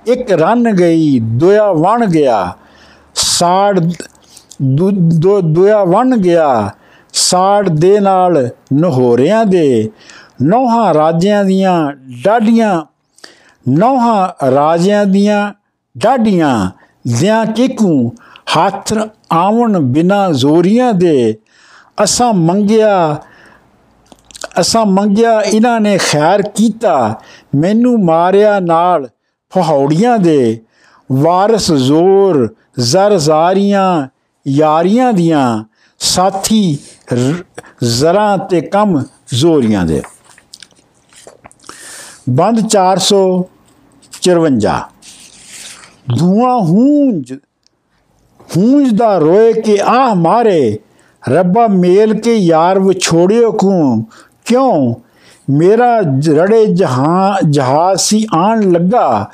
[0.06, 2.52] ਇੱਕ ਰਨ ਗਈ ਦੋਇਆ ਵਣ ਗਿਆ।
[3.14, 3.80] ਸਾੜ
[4.62, 6.70] ਦੋ ਦੋਇਆ ਵਣ ਗਿਆ।
[7.12, 9.90] ਸਾੜ ਦੇ ਨਾਲ ਨਹੋਰਿਆਂ ਦੇ।
[10.42, 11.92] ਨੌਹਾਂ ਰਾਜਿਆਂ ਦੀਆਂ
[12.24, 12.82] ਡਾਡੀਆਂ
[13.68, 15.52] ਨੌਹਾਂ ਰਾਜਿਆਂ ਦੀਆਂ
[15.96, 16.70] ਡਾਡੀਆਂ
[17.18, 18.12] ਦਿਆਂ ਕਿਕੂ
[18.56, 18.92] ਹੱਥ
[19.32, 21.38] ਆਵਣ ਬਿਨਾ ਜ਼ੋਰੀਆਂ ਦੇ
[22.04, 23.20] ਅਸਾਂ ਮੰਗਿਆ
[24.60, 27.20] ਅਸਾਂ ਮੰਗਿਆ, ਇਹਨਾਂ ਨੇ ਖੈਰ ਕੀਤਾ।
[27.54, 29.08] ਮੈਨੂੰ ਮਾਰਿਆ ਨਾਲ
[29.52, 30.60] ਫਹੌੜੀਆਂ ਦੇ
[31.12, 34.08] ਵਾਰਸ ਜ਼ੋਰ ਜ਼ਰਜ਼ਾਰੀਆਂ
[34.46, 35.64] ਯਾਰੀਆਂ ਦੀਆਂ,
[35.98, 36.78] ਸਾਥੀ
[37.82, 40.02] ਜ਼ਰਾਂ ਤੇ ਕਮ ਜ਼ੋਰੀਆਂ ਦੇ।
[42.30, 44.80] ਬੰਦ 454
[46.18, 47.38] ਧੂਆਂ ਹੂੰਜ
[48.56, 50.78] ਹੂੰਜ ਦਾ ਰੋਏ ਕਿ ਆਹ ਮਾਰੇ।
[51.28, 54.04] ਰੱਬਾ ਮੇਲ ਕੇ ਯਾਰ ਵਿਛੋੜਿਓ ਕੂ
[54.44, 54.94] ਕਿਉਂ?
[55.50, 59.28] ਮੇਰਾ ਰੜੇ ਜਹਾਂ, ਜਹਾਜ਼ ਸੀ ਆਣ ਲੱਗਾ।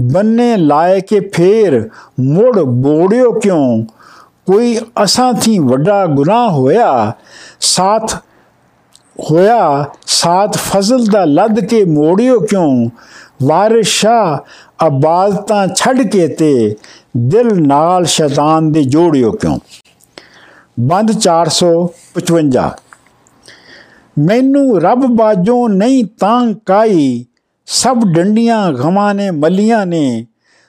[0.00, 1.88] ਬੰਨੇ ਲਾਏ ਕੇ ਫੇਰ
[2.20, 3.84] ਮੁੜ ਬੋੜਿਓ ਕਿਉਂ?
[4.46, 7.12] ਕੋਈ ਅਸਾਂ ਥੀ ਵੱਡਾ ਗੁਨਾਹ ਹੋਇਆ।
[7.60, 8.16] ਸਾਥ
[9.20, 12.90] ਹੋਇਆ ਸਾਥ ਫਜ਼ਲ ਦਾ ਲੱਦ ਕੇ ਮੋੜਿਓ ਕਿਉਂ?
[13.42, 14.38] ਵਾਰਿਸ ਸ਼ਾਹ
[14.86, 16.76] ਅਬਾਦਤਾਂ ਛੱਡ ਕੇ ਤੇ
[17.16, 19.58] ਦਿਲ ਨਾਲ ਸ਼ੈਤਾਨ ਦੇ ਜੋੜਿਓ ਕਿਉਂ?
[20.80, 22.70] ਬੰਦ 455
[24.18, 27.24] ਮੈਨੂੰ ਰੱਬ ਬਾਜੋਂ ਨਹੀਂ ਤਾਂ ਕਾਈ,
[27.66, 30.26] ਸਭ ਡੰਡੀਆਂ ਗਮਾਂ ਨੇ, ਮੱਲੀਆਂ ਨੇ।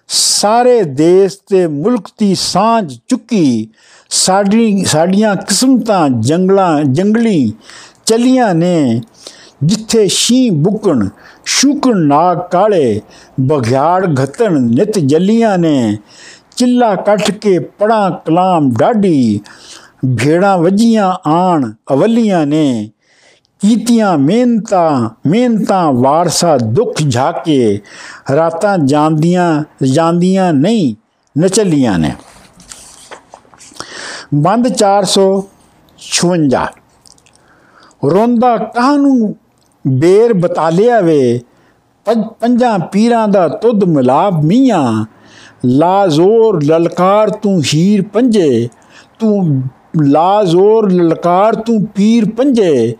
[0.07, 3.67] ਸਾਰੇ ਦੇਸ਼ ਤੇ ਮੁਲਕ ਦੀ ਸਾਂਝ ਚੁੱਕੀ,
[4.09, 7.53] ਸਾਡੀ ਸਾਡੀਆਂ ਕਿਸਮਤਾਂ ਜੰਗਲਾਂ ਜੰਗਲੀ
[8.13, 9.01] ਚਲੀਆਂ ਨੇ,
[9.63, 11.07] ਜਿੱਥੇ ਸ਼ੀ ਬੁਕਣ
[11.45, 13.01] ਸ਼ੁਕਣ ਨਾਗ ਕਾਲੇ,
[13.41, 15.97] ਬਘਿਆੜ ਘਤਣ ਨਿਤ ਜਲੀਆਂ ਨੇ।
[16.55, 19.39] ਚਿੱਲਾ ਕੱਟ ਕੇ ਪੜਾ ਕਲਾਮ ਡਾਡੀ
[20.17, 22.89] ਭੇੜਾਂ ਵਜੀਆਂ ਆਣ ਅਵਲੀਆਂ ਨੇ।
[23.61, 27.81] ਕੀਤੀਆਂ ਮਿਹਨਤਾਂ ਮਿਹਨਤਾਂ ਵਾਰਸਾ ਦੁੱਖ ਝਾਕੇ,
[28.35, 30.95] ਰਾਤਾਂ ਜਾਂਦੀਆਂ ਜਾਂਦੀਆਂ ਨਹੀਂ,
[31.39, 32.11] ਨਚਲੀਆਂ ਨੇ।
[34.33, 36.82] ਬੰਦ 456
[38.11, 39.35] ਰੋਂਦਾ ਕਾਹ ਨੂੰ
[39.87, 41.39] ਬੇਰ ਬਤਾ ਲਿਆ ਵੇ।
[42.39, 45.05] ਪੰਜਾਂ ਪੀਰਾਂ ਦਾ ਤੁਧ ਮਿਲਾਪ ਮੀਆਂ।
[45.65, 48.67] ਲਾਜ਼ੋਰ ਲਲਕਾਰ ਤੂੰ ਹੀਰ ਪੰਜੇ।
[49.19, 49.61] ਤੂੰ
[50.03, 52.95] ਲਾਜ਼ੋਰ ਲਲਕਾਰ ਤੂੰ ਪੀਰ ਪੰਜੇ।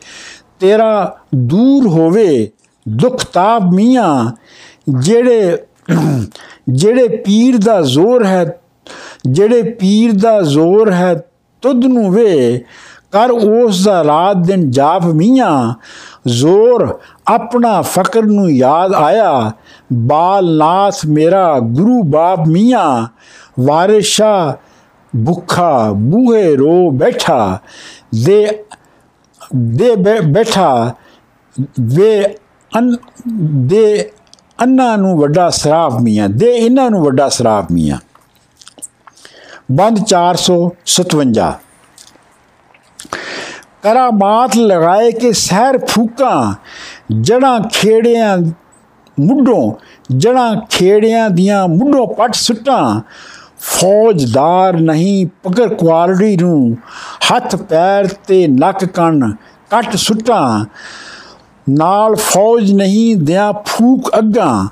[0.59, 2.49] ਤੇਰਾ ਦੂਰ ਹੋਵੇ
[2.89, 4.31] ਦੁੱਖ ਤਾਪ ਮੀਆਂ।
[4.89, 5.57] ਜਿਹੜੇ
[6.69, 8.59] ਜਿਹੜੇ ਪੀਰ ਦਾ ਜ਼ੋਰ ਹੈ,
[9.25, 11.13] ਜਿਹੜੇ ਪੀਰ ਦਾ ਜ਼ੋਰ ਹੈ
[11.61, 12.63] ਤੁਧ ਨੂੰ ਵੇ।
[13.13, 15.73] ਕਰ ਉਸ ਦਾ ਰਾਤ ਦਿਨ ਜਾਪ ਮੀਆਂ
[16.29, 16.87] ਜ਼ੋਰ
[17.27, 19.51] ਆਪਣਾ ਫਕਰ ਨੂੰ ਯਾਦ ਆਇਆ
[20.07, 22.85] ਬਾਲ ਨਾਸ ਮੇਰਾ ਗੁਰੂ ਬਾਪ ਮੀਆਂ
[23.59, 24.57] ਵਾਰਿਸ਼ਾ
[25.13, 27.57] ਭੁੱਖਾ ਬੂਹੇ ਰੋ ਬੈਠਾ
[28.15, 28.45] ਦੇ
[29.75, 30.93] ਦੇ ਬੈਠਾ
[31.79, 32.23] ਵੇ
[32.71, 32.95] ਅਨ
[33.67, 34.11] ਦੇ
[34.59, 37.97] ਅੰਨਾ ਨੂੰ ਵੱਡਾ ਸਰਾਫ ਮੀਆਂ ਦੇ ਇਹਨਾਂ ਨੂੰ ਵੱਡਾ ਸਰਾਫ ਮੀਆਂ
[39.71, 41.51] ਬੰਦ 457
[43.83, 46.53] ਕਰਾਮਾਤ ਲਗਾਏ ਕਿ ਸਹਿਰ ਫੂਕਾਂ
[47.21, 48.37] ਜੜਾਂ ਖੇੜਿਆਂ
[49.19, 49.71] ਮੁੱਢੋਂ
[50.17, 53.01] ਜੜਾਂ ਖੇੜਿਆਂ ਦੀਆਂ ਮੁੱਢੋਂ ਪੱਟ ਸੁੱਟਾਂ।
[53.59, 56.77] ਫੌਜਦਾਰ ਨਹੀਂ ਪਕਰ ਕੁਆਲੜੀ ਨੂੰ,
[57.25, 59.35] ਹੱਥ ਪੈਰ ਤੇ ਨੱਕ ਕੰਨ
[59.69, 60.65] ਕੱਟ ਸੁੱਟਾਂ।
[61.69, 64.67] ਨਾਲ ਫੌਜ ਨਹੀਂ ਦਿਆਂ ਫੂਕ ਅੱਗਾ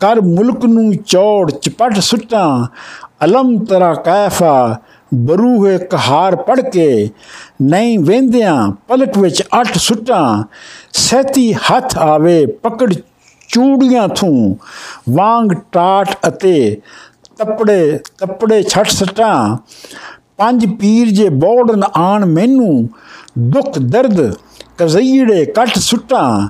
[0.00, 2.66] ਕਰ ਮੁਲਕ ਨੂੰ ਚੌੜ ਚਪਟ ਸੁੱਟਾਂ।
[3.24, 4.76] ਅਲਮ ਤਰਾ ਕੈਫਾ
[5.14, 7.08] ਬਰੂਹੇ ਕਹਾਰ ਪੜ ਕੇ
[7.62, 10.44] ਨਹੀਂ ਵੇਂਦਿਆਂ ਪਲਕ ਵਿੱਚ ਅੱਠ ਸੁੱਟਾਂ,
[10.92, 12.92] ਸਹਿਤੀ ਹੱਥ ਆਵੇ ਪਕੜ
[13.50, 14.56] ਚੂੜੀਆਂ ਥੂ,
[15.10, 16.80] ਵਾਂਗ ਟਾਟ ਅਤੇ
[17.38, 19.56] ਤਪੜੇ ਤਪੜੇ ਛੱਟ ਸਟਾਂ,
[20.36, 22.88] ਪੰਜ ਪੀਰ ਜੇ ਬੋੜਨ ਆਣ ਮੈਨੂੰ,
[23.38, 24.32] ਦੁੱਖ ਦਰਦ
[24.78, 26.48] ਕਜ਼ਈੜੇ ਕੱਟ ਸੁੱਟਾਂ,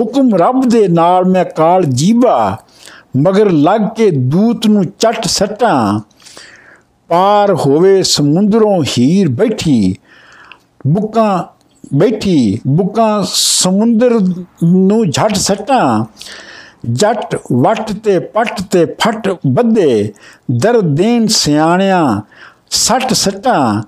[0.00, 2.56] ਹੁਕਮ ਰੱਬ ਦੇ ਨਾਲ ਮੈਂ ਕਾਲ ਜੀਬਾ,
[3.16, 6.00] ਮਗਰ ਲੱਗ ਕੇ ਦੂਤ ਨੂੰ ਚੱਟ ਸਟਾਂ।
[7.12, 9.94] ਪਾਰ ਹੋਵੇ, ਸਮੁੰਦਰੋਂ ਹੀਰ ਬੈਠੀ,
[10.86, 11.42] ਬੁੱਕਾਂ
[11.94, 14.12] ਬੈਠੀ, ਬੁੱਕਾਂ ਸਮੁੰਦਰ
[14.64, 16.04] ਨੂੰ ਝਟ ਸਟਾਂ,
[16.90, 20.12] ਜੱਟ ਵਟ ਤੇ ਪੱਟ ਤੇ ਫਟ ਬੱਦੇ
[20.52, 22.20] ਦਰ ਦੇਨ ਸਿਆਣਿਆਂ
[22.70, 23.82] ਸੱਟ ਸਟਾਂ,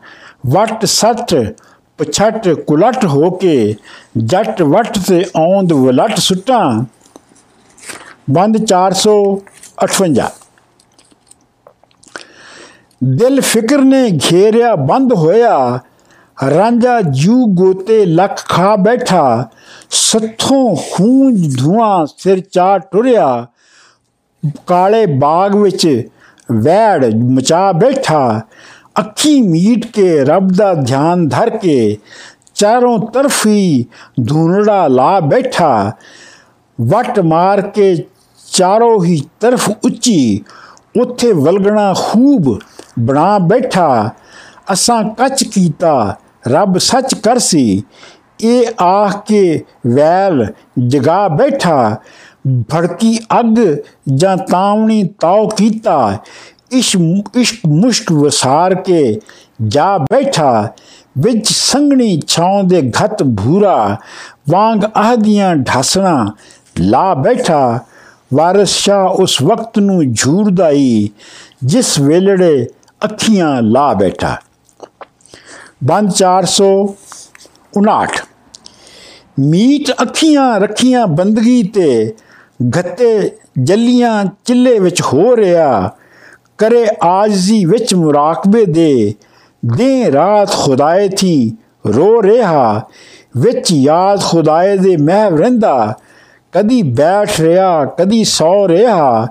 [0.46, 1.34] ਵਟ ਸੱਟ,
[1.98, 3.74] ਪਛਟ ਕੁਲਟ ਹੋ ਕੇ,
[4.16, 6.84] ਜੱਟ ਵਟ ਤੇ ਔਂਦ ਵਲਟ ਸੁੱਟਾਂ।
[8.30, 10.43] ਬੰਦ 458
[13.04, 15.78] ਦਿਲ ਫਿਕਰ ਨੇ ਘੇਰਿਆ, ਬੰਦ ਹੋਇਆ।
[16.50, 19.48] ਰਾਂਝਾ ਜੂ ਗੋਤੇ ਲੱਖ ਖਾ ਬੈਠਾ।
[19.90, 23.46] ਸੱਥੋਂ ਖੂੰਜ ਧੂਆਂ ਸਿਰ ਚਾ ਟੁਰਿਆ।
[24.66, 26.08] ਕਾਲੇ ਬਾਗ ਵਿੱਚ
[26.52, 28.40] ਵੈੜ ਮਚਾ ਬੈਠਾ।
[28.98, 31.96] ਅੱਖੀ ਮੀਟ ਕੇ ਰੱਬ ਦਾ ਧਿਆਨ ਧਰ ਕੇ
[32.54, 33.86] ਚਾਰੋਂ ਤਰਫੀ
[34.28, 35.92] ਧੂਨੜਾ ਲਾ ਬੈਠਾ।
[36.80, 37.96] ਵਟ ਮਾਰ ਕੇ
[38.52, 40.44] ਚਾਰੋਂ ਹੀ ਤਰਫ ਉੱਚੀ।
[41.00, 42.58] ਉੱਥੇ ਵਲਗਣਾ ਖੂਬ
[42.98, 44.10] ਬਣਾ ਬੈਠਾ,
[44.72, 46.16] ਅਸਾਂ ਕੱਚ ਕੀਤਾ,
[46.48, 47.82] ਰੱਬ ਸੱਚ ਕਰਸੀ
[48.40, 50.46] ਇਹ ਆਖ ਕੇ ਵੈਲ
[50.88, 51.96] ਜਗਾ ਬੈਠਾ,
[52.72, 53.58] ਭੜਕੀ ਅੱਗ
[54.14, 56.18] ਜਾਂ ਤਾਵਣੀ ਤਾਉ ਕੀਤਾ,
[56.72, 56.96] ਇਸ਼
[57.36, 59.20] ਇਸ਼ਕ ਮੁਸ਼ਕ ਵਸਾਰ ਕੇ
[59.62, 60.68] ਜਾ ਬੈਠਾ,
[61.18, 63.96] ਵਿੱਚ ਸੰਗਣੀ ਛਾਂ ਦੇ ਘਤ ਭੂਰਾ,
[64.50, 66.26] ਵਾਂਗ ਆਹਦੀਆਂ ਢਾਸਣਾ
[66.80, 67.78] ਲਾ ਬੈਠਾ।
[68.34, 71.08] ਵਾਰਿਸ ਸ਼ਾ ਉਸ ਵਕਤ ਨੂੰ ਝੂਰਦਾਈ,
[71.64, 72.66] ਜਿਸ ਵੇਲੜੇ
[73.04, 74.36] ਅੱਖੀਆਂ ਲਾ ਬੈਠਾ।
[75.84, 78.08] ਬੰਦ 459
[79.40, 82.14] ਮੀਟ ਅੱਖੀਆਂ ਰੱਖੀਆਂ ਬੰਦਗੀ ਤੇ
[82.76, 83.30] ਗੱਤੇ
[83.62, 85.96] ਜੱਲੀਆਂ ਚਿੱਲੇ ਵਿੱਚ ਹੋ ਰਿਹਾ,
[86.58, 89.14] ਕਰੇ ਆਜਜ਼ੀ ਵਿੱਚ ਮੁਰਾਕਬੇ ਦੇ।
[89.76, 92.82] ਦੇ ਰਾਤ ਖੁਦਾਏ ਥੀ ਰੋ ਰਿਹਾ,
[93.36, 95.94] ਵਿੱਚ ਯਾਦ ਖੁਦਾਏ ਦੇ ਮਹਿਵ ਰਹਿੰਦਾ।
[96.52, 99.26] ਕਦੀ ਬੈਠ ਰਿਹਾ, ਕਦੀ ਸੌ ਰਿਹਾ।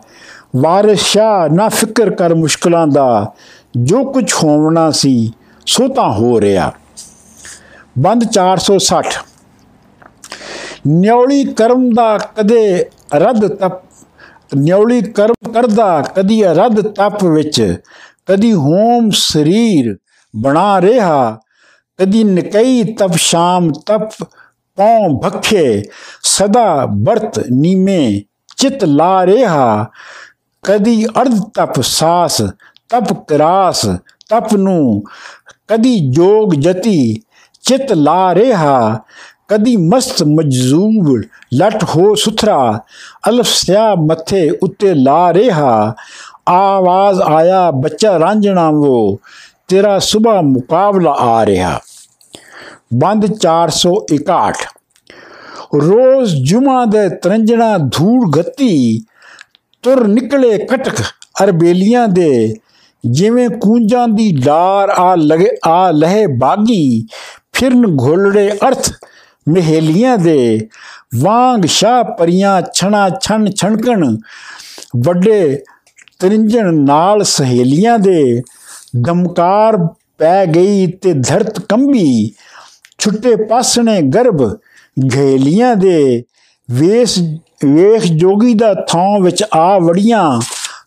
[0.56, 1.18] ਵਾਰਿਸ
[1.52, 3.34] ਨਾ ਫਿਕਰ ਕਰ ਮੁਸ਼ਕਲਾਂ ਦਾ
[3.78, 5.32] ਜੋ ਕੁਝ ਹੋਣਾ ਸੀ,
[5.66, 6.72] ਸੋ ਤਾਂ ਹੋ ਰਿਹਾ।
[8.00, 9.12] ਬੰਦ 460
[10.88, 13.82] ਨਿਉਲੀ ਕਰਮ ਦਾ ਕਦੇ ਰੱਦ ਤਪ,
[14.56, 17.62] ਨਿਉਲੀ ਕਰਮ ਕਰਦਾ ਕਦੀ ਰੱਦ ਤਪ ਵਿੱਚ,
[18.26, 19.96] ਕਦੀ ਹੋਮ ਸਰੀਰ
[20.34, 21.40] ਬਣਾ ਰਿਹਾ,
[22.00, 24.24] ਕਦੀ ਨਕਈ ਤਪ ਸ਼ਾਮ ਤਪ
[24.78, 25.84] ਪੌ ਭਖੇ,
[26.24, 28.22] ਸਦਾ ਬਰਤ ਨੀਮੇ
[28.58, 29.92] ਚਿਤ ਲਾ ਰਿਹਾ,
[30.64, 32.42] ਕਦੀ ਅਰਧ ਤਪ ਸਾਸ
[32.94, 33.86] ਤਪ ਕਰਾਸ,
[34.30, 35.04] ਤਪ ਨੂੰ
[35.68, 37.22] ਕਦੀ ਜੋਗ ਜਤੀ,
[37.62, 39.00] ਚਿਤ ਲਾ ਰਿਹਾ,
[39.48, 41.22] ਕਦੀ ਮਸਤ ਮਜਜ਼ੂਬ,
[41.54, 42.80] ਲਟ ਹੋ ਸੁਥਰਾ,
[43.30, 45.96] ਅਲਫ ਸਿਆ ਮੱਥੇ ਉੱਤੇ ਲਾ ਰਿਹਾ,
[46.48, 49.20] ਆਵਾਜ਼ ਆਇਆ, ਬੱਚਾ ਰਾਂਝਣਾ ਉਹ
[49.68, 51.80] ਤੇਰਾ ਸਵੇਰ ਮੁਕਾਬਲਾ ਆ ਰਿਹਾ।
[52.94, 54.66] ਬੰਦ 461
[55.76, 59.04] ਰੋਜ਼ ਜੁਮਾ ਦੇ ਤਰੰਜਣਾ ਧੂੜ ਗੱਤੀ,
[59.84, 61.02] ਤੁਰ ਨਿਕਲੇ ਕਟਕ,
[61.44, 62.54] ਅਰਬੇਲੀਆਂ ਦੇ
[63.04, 67.08] ਜਿਵੇਂ ਕੂੰਜਾਂ ਦੀ ਡਾਰ ਆ ਲਗੇ ਆ ਲਹੇ ਬਾਗੀ,
[67.54, 68.90] ਫਿਰਨ ਘੋਲੜੇ ਅਰਥ
[69.48, 70.68] ਮਹਿਲੀਆਂ ਦੇ।
[71.16, 74.16] ਵਾਂਗ ਸ਼ਾ ਪਰੀਆਂ ਛਣਾ ਛਣ ਛਣਕਣ,
[74.98, 75.64] ਵੱਡੇ
[76.20, 78.42] ਤਰਿੰਜਣ ਨਾਲ ਸਹੇਲੀਆਂ ਦੇ।
[78.98, 79.78] ਦਮਕਾਰ
[80.18, 82.32] ਪੈ ਗਈ ਤੇ ਧਰਤ ਕੰਬੀ,
[83.00, 84.42] ਛੁੱਟੇ ਪਾਸਣੇ ਗਰਭ
[85.16, 86.24] ਘੇਲੀਆਂ ਦੇ।
[86.70, 87.18] ਵੇਸ
[87.66, 90.40] ਵੇਖ ਜੋਗੀ ਦਾ ਥਾਂ ਵਿੱਚ ਆ ਵੜੀਆਂ,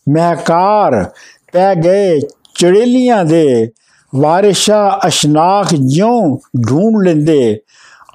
[0.08, 1.10] ਮਹਕਾਰ
[1.56, 2.20] ਪੈ ਗਏ।
[2.54, 3.70] ਚੜੇਲੀਆਂ ਦੇ
[4.12, 6.36] ਵਾਰਿਸ਼ਾ ਅਸ਼ਨਾਖ ਜਿਉ
[6.68, 7.60] ਢੂੰਡ ਲੈਂਦੇ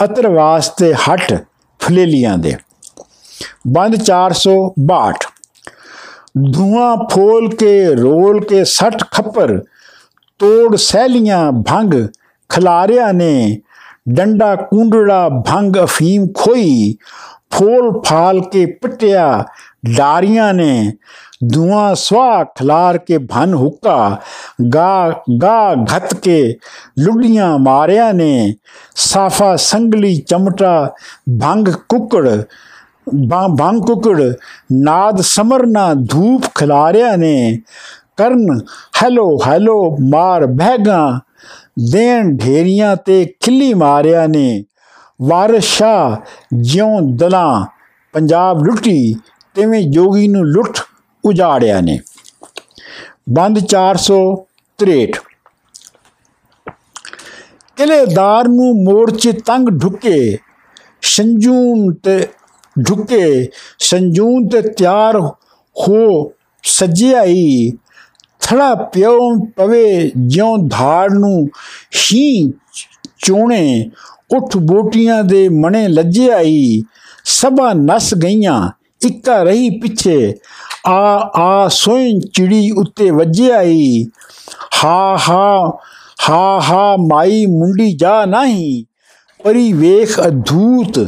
[0.04, 1.34] ਅਤਰ ਵਾਸਤੇ ਹਟ
[1.80, 2.56] ਫਲੇਲੀਆਂ ਦੇ।
[3.68, 5.26] ਬੰਦ 462
[6.54, 9.58] ਧੂਆਂ ਫੋਲ ਕੇ ਰੋਲ ਕੇ ਸੱਟ ਖੱਪਰ,
[10.40, 11.94] ਤੋੜ ਸਹਿਲੀਆਂ ਭੰਗ
[12.50, 13.62] ਖਲਾਰਿਆਂ ਨੇ,
[14.10, 16.96] ਡੰਡਾ ਕੁੰਡੜਾ ਭੰਗ ਅਫੀਮ ਖੋਈ,
[17.52, 19.46] ਫੋਲ ਫਾਲ ਕੇ ਪਟਿਆ
[19.98, 20.94] ਡਾਰੀਆਂ ਨੇ
[21.44, 24.18] ਧੂਆਂ ਸਵਾ ਖਲਾਰ ਕੇ ਭਨ ਹੁੱਕਾ
[24.74, 26.56] ਗਾ ਗਾ ਘਤ ਕੇ
[27.00, 28.54] ਲੁੱਡੀਆਂ ਮਾਰਿਆ ਨੇ
[28.98, 30.74] ਸਾਫਾ ਸੰਗਲੀ ਚਮਟਾ
[31.42, 32.28] ਭੰਗ ਕੁਕੜ
[33.58, 34.32] ਭੰਗ ਕੁਕੜ
[34.74, 37.60] ਨਾਦ ਸਮਰਨਾ ਧੂਪ ਖਿਲਾਰਿਆ ਨੇ
[38.18, 38.60] ਕਰਨ
[39.04, 41.20] ਹੈਲੋ ਹੈਲੋ ਮਾਰ ਬਹਿਗਾ
[41.82, 44.64] ਦੇਣ ਢੇਰੀਆਂ ਤੇ ਖਿੱਲੀ ਮਾਰਿਆ ਨੇ
[45.20, 46.22] ਵਾਰਿਸ ਸ਼ਾ
[46.54, 47.66] ਜਿਉਂ ਦਲਾਂ
[48.14, 49.16] ਪੰਜਾਬ ਲੁੱਟੀ
[49.56, 50.80] ਤਿਵੇਂ ਜੋਗੀ ਨੂੰ ਲੁੱਟ
[51.26, 52.00] ਉਜਾੜਿਆ ਨੇ।
[53.30, 55.12] ਬੰਦ 463
[57.78, 60.38] ਕਿਲੇਦਾਰ ਨੂੰ ਮੋਰਚੇ ਤੰਗ ਢੁਕੇ,
[61.02, 62.20] ਸੰਜੂਨ ਤੇ
[62.90, 63.50] ਢੁਕੇ,
[63.80, 65.20] ਸੰਜੂਨ ਤੇ ਤਿਆਰ
[65.76, 66.32] ਹੋ
[66.64, 67.72] ਸਜਿਆਈ,
[68.42, 69.18] ਥੜਾ ਪਿਓ
[69.56, 71.50] ਪਵੇ ਜਿਉਂ ਧਾੜ ਨੂੰ
[71.92, 72.54] ਸ਼ੀ
[73.26, 73.90] ਚੋਣੇ,
[74.36, 76.84] ਉਠ ਬੋਟੀਆਂ ਦੇ ਮਣੇ ਲੱਜਿਆਈ,
[77.26, 78.70] ਸਭਾ ਨਸ ਗਈਆਂ,
[79.06, 80.34] ਇੱਕਾ ਰਹੀ ਪਿੱਛੇ
[80.88, 84.06] ਆ ਆ ਸੋਇਨ ਚਿੜੀ ਉੱਤੇ ਵੱਜਿਆਈ
[84.84, 85.78] ਹਾ ਹਾ
[86.30, 88.84] ਹਾ ਹਾ, ਮਾਈ ਮੁੰਡੀ ਜਾ ਨਹੀਂ।
[89.44, 91.00] ਪਰੀ ਵੇਖ ਅਧੂਤ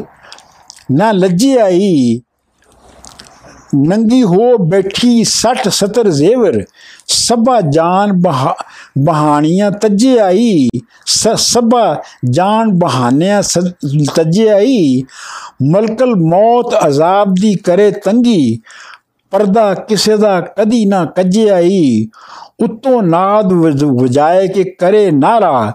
[0.91, 2.21] ਨਾ ਲੱਜਿਆਈ
[3.75, 6.63] ਨੰਗੀ ਹੋ ਬੈਠੀ 60 70 ਜ਼ੇਵਰ।
[7.07, 8.11] ਸਭਾ ਜਾਨ
[8.99, 10.69] ਬਹਾਨੀਆਂ ਤੱਜੇ ਆਈ।
[11.37, 13.41] ਸਭਾ ਜਾਨ ਬਹਾਨਿਆਂ
[14.15, 15.01] ਤੱਜੇ ਆਈ।
[15.63, 18.59] ਮਲਕਲ ਮੌਤ ਅਜ਼ਾਬ ਦੀ ਕਰੇ ਤੰਗੀ।
[19.33, 22.07] ਪਰਦਾ ਕਿਸੇ ਦਾ ਕਦੀ ਨਾ ਕੱਜੇ ਆਈ
[22.63, 25.73] ਉਤੋਂ ਨਾਦ ਵਜਾਏ ਕੇ ਕਰੇ ਨਾਰਾ,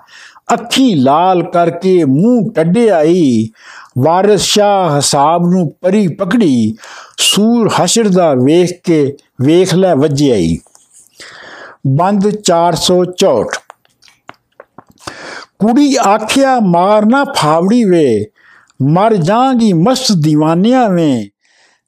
[0.53, 3.49] ਅੱਖੀ ਲਾਲ ਕਰਕੇ ਮੂੰਹ ਟੱਡੇ ਆਈ
[3.99, 6.77] ਵਾਰਿਸ ਸ਼ਾਹ ਹਸਾਬ ਨੂੰ ਪਰੀ ਪਕੜੀ,
[7.19, 10.59] ਸੂਰ ਹਸ਼ਰ ਦਾ ਵੇਖ ਕੇ ਵੇਖ ਲੈ ਵੱਜਿਆਈ।
[11.87, 13.59] ਬੰਦ 464
[15.59, 18.27] ਕੁੜੀ ਆਖਿਆ, ਮਾਰਨਾ ਫਾਵੜੀ ਵੇ,
[18.83, 21.29] ਮਰ ਜਾਗੀ ਮਸਤ دیਵਾਨਿਆਂ ਵੇ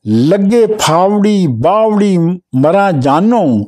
[0.08, 2.18] ਲੱਗੇ ਫਾਵੜੀ ਬਾਵੜੀ
[2.54, 3.64] ਮਰਾ ਜਾਨੋ,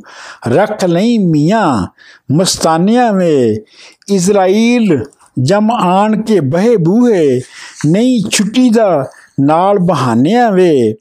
[0.49, 1.87] ਰੱਖ ਲਈ ਮੀਆਂ,
[2.33, 3.57] ਮਸਤਾਨਿਆਂ ਵੇ।
[4.09, 5.05] ਇਜ਼ਰਾਈਲ
[5.43, 7.41] ਜਮ ਆਣ ਕੇ ਬਹਿ ਬੂਹੇ,
[7.87, 9.11] ਨਹੀਂ ਛੁੱਟੀ ਦਾ
[9.41, 10.95] ਨਾਲ ਬਹਾਨਿਆਂ ਵੇ।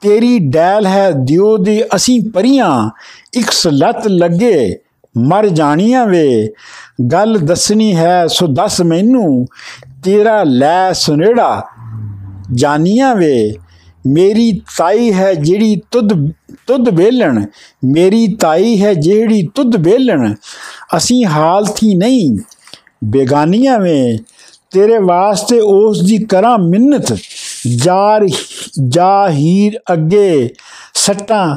[0.00, 2.90] ਤੇਰੀ ਡੈਲ ਹੈ ਦਿਓ ਦੀ ਅਸੀਂ ਪਰੀਆਂ,
[3.34, 4.78] ਇੱਕ ਸਲਤ ਲੱਗੇ
[5.18, 6.48] ਮਰ ਜਾਣੀਆਂ ਵੇ।
[7.12, 9.46] ਗੱਲ ਦੱਸਣੀ ਹੈ ਸੋ ਦੱਸ ਮੈਨੂੰ,
[10.04, 11.64] ਤੇਰਾ ਲੈ ਸੁਨੇੜਾ
[12.54, 13.54] ਜਾਨੀਆਂ ਵੇ।
[14.06, 16.08] ਮੇਰੀ ਤਾਈ ਹੈ ਜਿਹੜੀ ਤੁਧ
[16.66, 17.44] ਤੁਧ ਵੇਲਣ।
[17.84, 20.34] ਮੇਰੀ ਤਾਈ ਹੈ ਜਿਹੜੀ ਤੁਧ ਵੇਲਣ।
[20.96, 22.38] ਅਸੀਂ ਹਾਲਤੀ ਨਹੀਂ।
[23.04, 24.18] ਬੇਗਾਨੀਆਂ ਵੇ।
[24.70, 27.18] ਤੇਰੇ ਵਾਸਤੇ ਉਸ ਦੀ ਕਰਾਂ ਮਿੰਨਤ।
[27.76, 28.26] ਜਾਰ
[28.88, 30.50] ਜਾਹੀਰ ਅੱਗੇ
[30.94, 31.56] ਸੱਟਾਂ,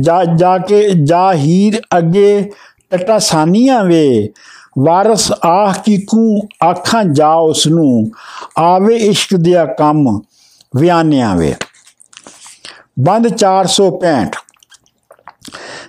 [0.00, 2.50] ਜਾ ਜਾ ਕੇ ਜਾਹੀਰ ਅੱਗੇ
[2.90, 4.28] ਟਟਾ ਸਾਨੀਆਂ ਵੇ।
[4.78, 6.38] ਵਾਰਸ ਆਹ ਕੀ ਕੂ,
[6.70, 8.10] ਆਖਾਂ ਜਾ ਉਸ ਨੂੰ
[8.58, 10.20] ਆਵੇ ਇਸ਼ਕ ਦਿਆ ਕੰਮ।
[10.76, 11.54] ਵਿਆਨਿਆਂ ਵੇ।
[13.00, 14.30] ਬੰਦ 465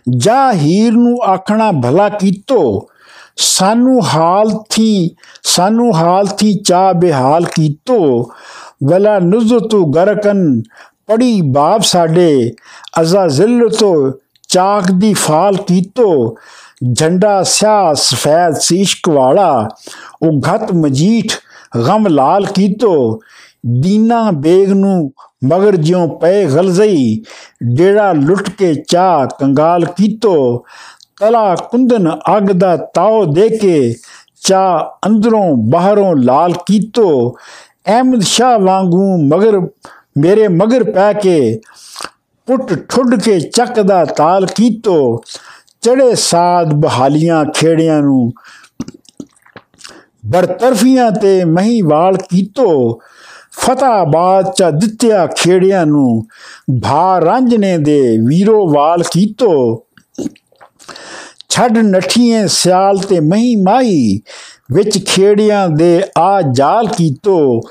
[0.09, 2.89] ਜਾਹੀਰ ਨੂੰ ਆਖਣਾ ਭਲਾ ਕੀਤੋ,
[3.37, 8.31] ਸਾਨੂੰ ਹਾਲ ਥੀ, ਸਾਨੂੰ ਹਾਲ ਥੀ ਚਾ ਬਿਹਾਲ ਕੀਤੋ।
[8.83, 10.61] ਵਲਾ ਨੁਜ਼ਤੂ ਗਰਕਨ,
[11.07, 12.51] ਪੜੀ ਬਾਪ ਸਾਡੇ,
[13.01, 14.11] ਅਜ਼ਾ ਜ਼ਿਲ ਜ਼ਿਲਤੋ
[14.47, 16.35] ਚਾਕ ਦੀ ਫਾਲ ਕੀਤੋ।
[16.97, 19.69] ਝੰਡਾ ਸਿਆ ਸਫੈਦ ਸੀਸ਼ਕ ਵਾਲਾ,
[20.21, 21.33] ਉਹ ਘਤ ਮਜੀਠ
[21.87, 23.19] ਗਮ ਲਾਲ ਕੀਤੋ।
[23.65, 25.11] ਦੀਨਾ ਬੇਗ ਨੂੰ
[25.45, 27.23] ਮਗਰ ਜਿਉ ਪਏ ਗਲਜ਼ਈ
[27.75, 30.65] ਡੇੜਾ ਲੁੱਟ ਕੇ ਚਾ ਕੰਗਾਲ ਕੀਤੋ।
[31.19, 33.95] ਤਲਾ ਕੁੰਦਨ ਅਗ ਦਾ ਤਾਉ ਦੇ ਕੇ
[34.41, 37.35] ਚਾ ਅੰਦਰੋਂ ਬਾਹਰੋਂ ਲਾਲ ਕੀਤੋ।
[37.87, 39.59] ਅਹਿਮਦ ਸ਼ਾਹ ਵਾਂਗੂ ਮਗਰ,
[40.17, 41.59] ਮੇਰੇ ਮਗਰ ਪੈ ਕੇ
[42.47, 45.23] ਪੁੱਟ ਠੁੱਡ ਕੇ ਚੱਕ ਦਾ ਤਾਲ ਕੀਤੋ।
[45.81, 48.31] ਚੜੇ ਸਾਧ ਬਹਾਲੀਆਂ ਖੇੜਿਆਂ ਨੂੰ
[50.25, 52.99] ਬਰਤਰਫੀਆਂ ਤੇ ਮਹੀਵਾਲ ਕੀਤੋ।
[53.57, 56.25] ਫਤਾਬਾਦ ਚ ਦਿੱਤਿਆ ਖੇੜਿਆਂ ਨੂੰ
[56.83, 59.85] ਭਾ ਰਾਂਝਣੇ ਦੇ ਵੀਰੋ ਵਾਲ ਕੀਤੋ।
[61.49, 64.19] ਛੱਡ ਨਠੀਏ ਸਿਆਲ ਤੇ ਮਹੀ ਮਾਈ
[64.71, 67.61] ਵਿੱਚ ਖੇੜਿਆਂ ਦੇ ਆ ਜਾਲ ਕੀਤੋ।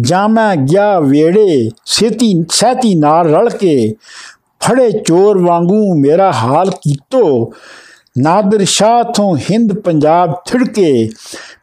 [0.00, 3.94] ਜਾਮਾ ਗਿਆ ਵੇੜੇ ਸੇਤੀ ਸਹਿਤੀ ਨਾਲ ਰਲ ਕੇ,
[4.60, 7.52] ਫੜੇ ਚੋਰ ਵਾਂਗੂ ਮੇਰਾ ਹਾਲ ਕੀਤੋ।
[8.16, 11.08] ਨਾਦਰ ਸ਼ਾਹ ਤੋਂ ਹਿੰਦ ਪੰਜਾਬ ਥਿੜਕੇ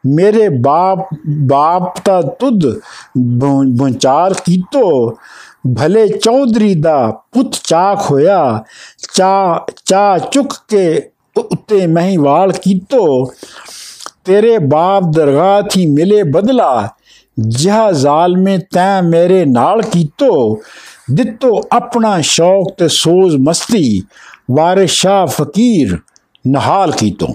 [0.06, 1.06] ਮੇਰੇ ਬਾਪ
[1.46, 2.66] ਬਾਪ ਦਾ ਤੁਧ
[3.76, 5.16] ਬੰਚਾਰ ਕੀਤੋ
[5.76, 6.96] ਭਲੇ ਚੌਧਰੀ ਦਾ
[7.32, 8.64] ਪੁੱਤ ਚਾਕ ਹੋਇਆ
[9.14, 13.24] ਚਾ ਚਾ ਚੁੱਕ ਕੇ ਉੱਤੇ ਮਹੀਵਾਲ ਕੀਤੋ
[14.24, 16.88] ਤੇਰੇ ਬਾਪ ਦਰਗਾਹ ਥੀ ਮਿਲੇ ਬਦਲਾ
[17.38, 20.60] ਜਿਹਾ ਜ਼ਾਲਮੇ ਤੈ ਮੇਰੇ ਨਾਲ ਕੀਤੋ
[21.10, 24.02] ਦਿੱਤੋ ਆਪਣਾ ਸ਼ੌਕ ਤੇ ਸੋਜ਼ ਮਸਤੀ
[24.50, 25.98] ਵਾਰਿਸ ਸ਼ਾਹ ਫਕੀਰ
[26.44, 27.26] ਨਹਾਲ ਕੀਤੋ।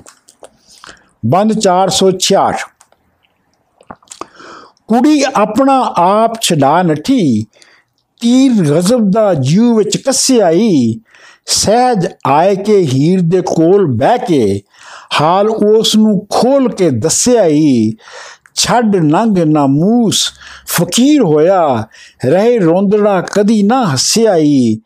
[1.26, 2.66] ਬੰਦ 466
[4.88, 7.46] ਕੁੜੀ ਆਪਣਾ ਆਪ ਛਡਾ ਨਠੀ,
[8.22, 11.00] ਤੀਰ ਗਜ਼ਬ ਦਾ ਜੀਵ ਵਿੱਚ ਕੱਸਿਆਈ,
[11.46, 14.62] ਸਹਿਜ ਆਏ ਕੇ ਹੀਰ ਦੇ ਕੋਲ ਬਹਿ ਕੇ,
[15.22, 17.92] ਹਾਲ ਉਸ ਨੂੰ ਖੋਲ ਕੇ ਦੱਸਿਆਈ,
[18.56, 20.24] ਛੱਡ ਨੰਗ ਨਾਮੂਸ
[20.68, 21.88] ਫਕੀਰ ਹੋਇਆ,
[22.26, 24.80] ਰਹੇ ਰੋਂਦੜਾ ਕਦੀ ਨਾ ਹੱਸਿਆਈ,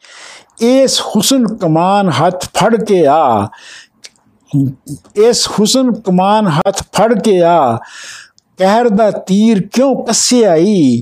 [0.61, 3.47] ਇਸ ਹੁਸਨ ਕਮਾਨ ਹੱਥ ਫੜ ਕੇ ਆ
[5.15, 7.77] ਇਸ ਹੁਸਨ ਕਮਾਨ ਹੱਥ ਫੜ ਕੇ ਆ।
[8.57, 11.01] ਕਹਿਰ ਦਾ ਤੀਰ ਕਿਉਂ ਕੱਸਿਆਈ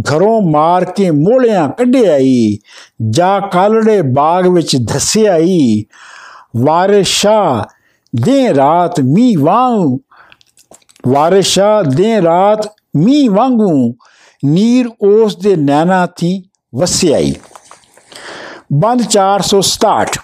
[0.00, 2.58] ਘਰੋਂ ਮਾਰ ਕੇ ਮੋਲਿਆਂ ਕੱਢਿਆਈ
[3.10, 5.84] ਜਾ ਕਾਲੜੇ ਬਾਗ ਵਿੱਚ ਧਸਿਆਈ
[6.56, 7.68] ਵਾਰਿਸ਼ਾ
[8.14, 9.98] ਦੇ ਰਾਤ ਮੀ ਵਾਂਗ।
[11.08, 13.94] ਵਾਰਿਸ਼ਾ ਦੇ ਰਾਤ ਮੀ ਵਾਂਗੂ।
[14.44, 16.42] ਨੀਰ ਉਸ ਦੇ ਨੈਣਾ ਥੀ
[16.74, 17.34] ਵਸਿਆਈ
[18.72, 20.20] ਬੰਦ 467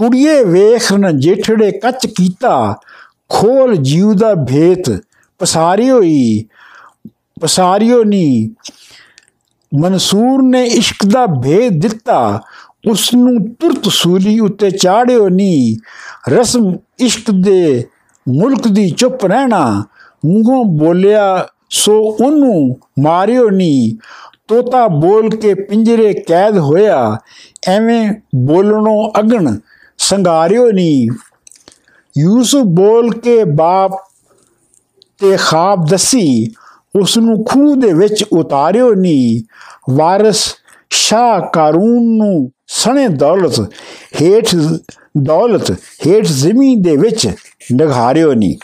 [0.00, 2.74] ਕੁੜੀਏ ਵੇਖ ਨ ਜੇਠੜੇ ਕੱਚ ਕੀਤਾ,
[3.28, 4.90] ਖੋਲ ਜੀਵ ਦਾ ਭੇਤ
[5.40, 6.44] ਪਸਾਰੀ ਹੋਈ
[7.40, 8.54] ਪਸਾਰਿਓ ਨੀ।
[9.72, 12.40] ਮਨਸੂਰ ਨੇ ਇਸ਼ਕ ਦਾ ਭੇਦ ਦਿੱਤਾ
[12.88, 15.76] ਉਸ ਨੂੰ ਤੁਰਤ ਸੂਲੀ ਉੱਤੇ ਚਾੜਿਓ ਨੀ।
[16.28, 17.84] ਰਸਮ ਇਸ਼ਕ ਦੇ
[18.26, 19.84] ਮੁਲਕ ਦੀ ਚੁੱਪ ਰਹਿਣਾ,
[20.26, 23.98] ਮੂੰਹੋਂ ਬੋਲਿਆ ਸੋ ਉਹਨੂੰ ਮਾਰਿਓ ਨੀ।
[24.48, 27.18] ਤੋਤਾ ਬੋਲ ਕੇ ਪਿੰਜਰੇ ਕੈਦ ਹੋਇਆ,
[27.68, 29.56] ਐਵੇਂ ਬੋਲਣੋਂ ਅਗਣ
[30.10, 31.08] ਸੰਗਾਰਿਓ ਨੀ।
[32.18, 33.92] ਯੂਸਫ ਬੋਲ ਕੇ ਬਾਪ
[35.18, 36.54] ਤੇ ਖਾਬ ਦਸੀ
[37.00, 39.42] ਉਸ ਨੂੰ ਖੂਹ ਦੇ ਵਿੱਚ ਉਤਾਰਿਓ ਨੀ।
[39.90, 40.54] ਵਾਰਿਸ
[40.90, 43.60] ਸ਼ਾਹ ਕਾਰੂਨ ਨੂੰ ਸਣੇ ਦੌਲਤ,
[44.22, 44.54] ਹੇਠ
[45.18, 45.70] ਦੌਲਤ,
[46.06, 47.28] ਹੇਠ ਜ਼ਮੀਨ ਦੇ ਵਿੱਚ
[47.74, 48.56] ਨਗਾਰਿਓ ਨੀ।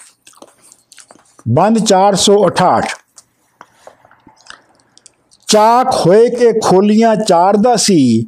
[1.49, 2.97] ਬੰਦ 468
[5.49, 8.27] ਚਾਕ ਹੋਏ ਕੇ ਖੋਲੀਆਂ ਚਾਰਦਾ ਸੀ,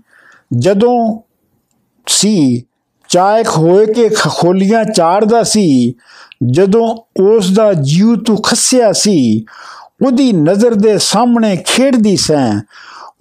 [0.59, 1.23] ਜਦੋਂ
[2.07, 2.65] ਸੀ
[3.09, 5.95] ਚਾਕ ਹੋਏ ਕੇ ਖੋਲੀਆਂ ਚਾੜਦਾ ਸੀ।
[6.47, 9.45] ਜਦੋਂ ਉਸ ਦਾ ਜੀਵ ਤੂੰ ਖੱਸਿਆ ਸੀ,
[10.07, 12.61] ਉਹਦੀ ਨਜ਼ਰ ਦੇ ਸਾਹਮਣੇ ਖੇਡਦੀ ਸੈਂ।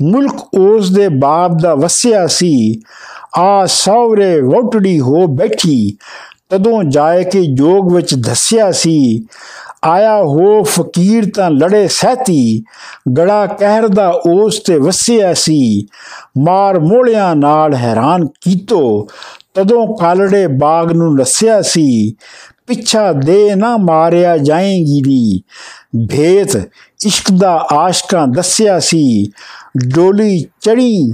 [0.01, 2.81] ਮੁਲਕ ਉਸ ਦੇ ਬਾਪ ਦਾ ਵਸਿਆ ਸੀ।
[3.37, 5.97] ਆ ਸੌਰੇ ਵੋਟੜੀ ਹੋ ਬੈਠੀ।
[6.49, 9.25] ਤਦੋਂ ਜਾਏ ਕੇ ਜੋਗ ਵਿੱਚ ਦੱਸਿਆ ਸੀ।
[9.83, 12.63] ਆਇਆ ਹੋ ਫਕੀਰ ਤਾਂ ਲੜੇ ਸਹਤੀ।
[13.17, 15.85] ਗੜਾ ਕਹਿਰ ਦਾ ਉਸ ਤੇ ਵਸਿਆ ਸੀ।
[16.37, 19.07] ਮਾਰ ਮੋਲਿਆਂ ਨਾਲ ਹੈਰਾਨ ਕੀਤੋ।
[19.57, 22.13] ਤਦੋਂ ਕਾਲੜੇ ਬਾਗ ਨੂੰ ਨਸਿਆ ਸੀ,
[22.67, 25.41] ਪਿੱਛਾ ਦੇ ਨਾ ਮਾਰਿਆ ਜਾਏਗੀ ਦੀ
[26.09, 26.55] ਭੇਤ
[27.05, 29.31] ਇਸ਼ਕ ਦਾ ਆਸ਼ਕਾਂ ਦੱਸਿਆ ਸੀ,
[29.87, 31.13] ਡੋਲੀ ਚੜੀ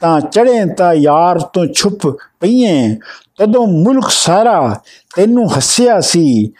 [0.00, 2.06] ਤਾਂ ਚੜੇ ਤਾਂ ਯਾਰ ਤੋਂ ਛੁਪ
[2.40, 2.96] ਪਈਏ।
[3.38, 4.80] ਤਦੋਂ ਮੁਲਕ ਸਾਰਾ
[5.16, 6.52] ਤੈਨੂੰ ਹੱਸਿਆ ਸੀ,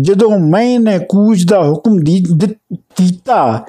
[0.00, 3.64] ਜਦੋਂ ਮੈਂ ਨੇ ਕੂਜ ਦਾ ਹੁਕਮ ਦਿੱਤਾ,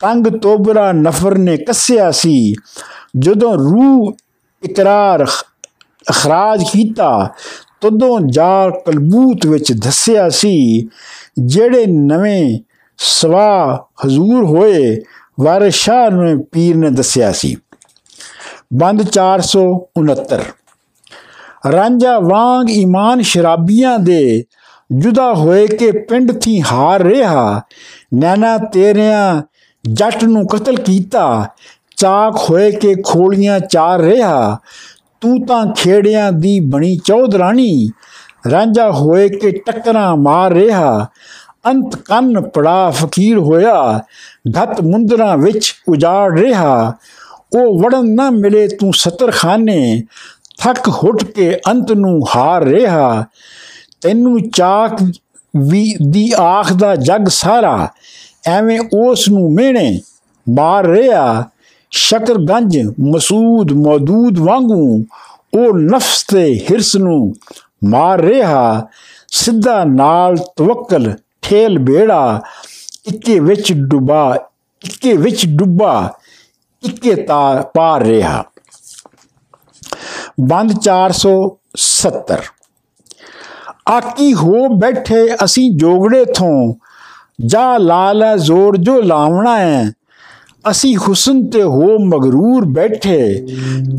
[0.00, 2.54] ਤੰਗ ਤੋਬਰਾ ਨਫਰ ਨੇ ਕੱਸਿਆ ਸੀ।
[3.18, 4.12] ਜਦੋਂ ਰੂਹ
[4.62, 5.26] ਇਕਰਾਰ
[6.10, 7.34] ਅਖਰਾਜ ਕੀਤਾ,
[7.80, 10.88] ਤਦੋਂ ਜਾ ਕਲਬੂਤ ਵਿੱਚ ਦੱਸਿਆ ਸੀ,
[11.38, 12.60] ਜਿਹੜੇ ਨਵੇਂ
[12.98, 15.02] ਸਵਾ ਹਜ਼ੂਰ ਹੋਏ,
[15.40, 17.56] ਵਾਰਿਸ ਸ਼ਾਹ ਨੂੰ ਪੀਰ ਨੇ ਦੱਸਿਆ ਸੀ।
[18.74, 20.42] ਬੰਦ 469
[21.72, 24.44] ਰਾਂਝਾ ਵਾਂਗ ਈਮਾਨ ਸ਼ਰਾਬੀਆਂ ਦੇ
[24.92, 27.62] ਜੁਦਾ ਹੋਏ ਕੇ ਪਿੰਡ ਥੀ ਹਾਰ ਰਿਹਾ,
[28.14, 29.42] ਨੈਣਾ ਤੇਰਿਆਂ
[29.84, 31.48] ਜੱਟ ਨੂੰ ਕਤਲ ਕੀਤਾ,
[31.96, 34.60] ਚਾਕ ਹੋਏ ਕੇ ਖੋਲੀਆਂ ਚਾਰ ਰਿਹਾ
[35.26, 37.88] ਤੂੰ ਤਾਂ ਖੇੜਿਆਂ ਦੀ ਬਣੀ ਚੌਧਰਾਣੀ।
[38.50, 41.06] ਰਾਂਝਾ ਹੋਏ ਕਿ ਟੱਕਰਾਂ ਮਾਰ ਰਿਹਾ।
[41.66, 44.00] ਅੰਤ ਕੰਨ ਪੜਾ ਫਕੀਰ ਹੋਇਆ।
[44.50, 46.94] ਘਤ ਮੁੰਦਰਾਂ ਵਿੱਚ ਉਜਾੜ ਰਿਹਾ।
[47.56, 50.02] ਉਹ ਵੜਨ ਨਾ ਮਿਲੇ ਤੂੰ ਸਤਰਖਾਨੇ।
[50.58, 53.24] ਥੱਕ ਹੁੱਟ ਕੇ ਅੰਤ ਨੂੰ ਹਾਰ ਰਿਹਾ।
[54.02, 55.12] ਤੈਨੂੰ ਚਾਕ
[55.56, 57.88] ਵੀ ਦੀ ਆਖ ਦਾ ਜਗ ਸਾਰਾ।
[58.46, 60.00] ਐਵੇਂ ਉਸ ਨੂੰ ਮਿਹਣੇ
[60.56, 61.44] ਮਾਰ ਰਿਹਾ।
[61.92, 65.04] ਸ਼ਕਰਗੰਜ, ਮਸੂਦ, ਮੌਦੂਦ ਵਾਂਗੂ
[65.54, 67.34] ਉਹ ਨਫਸ ਤੇ ਹਿਰਸ ਨੂੰ
[67.84, 68.86] ਮਾਰ ਰਿਹਾ,
[69.32, 72.40] ਸਿੱਧਾ ਨਾਲ ਤਵੱਕਲ, ਠੇਲ ਬੇੜਾ,
[73.06, 74.34] ਇੱਕੇ ਵਿੱਚ ਡੁੱਬਾ,
[74.84, 76.12] ਇੱਕੇ ਵਿੱਚ ਡੁੱਬਾ,
[76.82, 78.44] ਇੱਕੇ ਤਾ ਪਾਰ ਰਿਹਾ।
[80.40, 82.40] ਬੰਦ 470
[83.88, 86.74] ਆਕੀ ਹੋ ਬੈਠੇ ਅਸੀਂ ਜੋਗੜੇ ਥੋਂ,
[87.46, 89.92] ਜਾ ਲਾਲ ਜ਼ੋਰ ਜੋ ਲਾਵਣਾ ਹੈ
[90.70, 93.46] ਅਸੀਂ ਹੁਸਨ ਤੇ ਹੋ ਮਗਰੂਰ ਬੈਠੇ,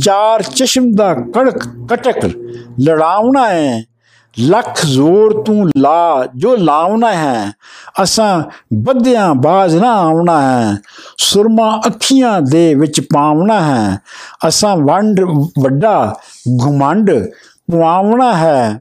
[0.04, 1.58] ਚਾਰ ਚਸ਼ਮ ਦਾ ਕੜਕ
[1.90, 2.26] ਕਟਕ
[2.82, 3.84] ਲੜਾਉਣਾ ਹੈ।
[4.40, 7.52] ਲੱਖ ਜ਼ੋਰ ਤੂੰ ਲਾ, ਜੋ ਲਾਉਣਾ ਹੈ,
[8.04, 8.44] ਅਸਾਂ
[8.74, 10.78] ਬੱਧਿਆਂ ਬਾਜ਼ ਨਾ ਆਉਣਾ ਹੈ।
[11.18, 14.00] ਸੁਰਮਾ ਅੱਖੀਆਂ ਦੇ ਵਿੱਚ ਪਾਉਣਾ ਹੈ,
[14.48, 15.22] ਅਸਾਂ ਵੰਡ
[15.62, 16.16] ਵੱਡਾ
[16.66, 17.12] ਘੁਮੰਡ
[17.72, 18.80] ਪਵਾਉਣਾ ਹੈ।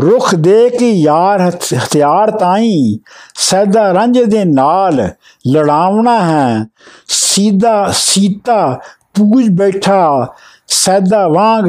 [0.00, 2.98] ਰੁਖ ਦੇ ਕੇ ਯਾਰ ਹਥਿਆਰ ਤਾਈ
[3.34, 5.10] ਸੈਦਾ ਰੰਜ ਦੇ ਨਾਲ
[5.48, 6.66] ਲੜਾਉਣਾ ਹੈ।
[7.08, 8.80] ਸੀਦਾ, ਸੀਤਾ
[9.14, 10.34] ਪੂਜ ਬੈਠਾ,
[10.68, 11.64] ਸੈਦਾ ਵਾਂਗ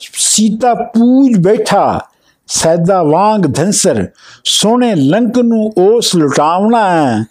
[0.00, 2.00] ਸੀਤਾ ਪੂਜ ਬੈਠਾ,
[2.46, 4.06] ਸੈਦਾ ਵਾਂਗ ਧੰਸਰ
[4.44, 7.24] ਸੋਹਣੇ ਲੰਕ ਨੂੰ ਉਸ ਲੁਟਾਉਣਾ ਹੈ।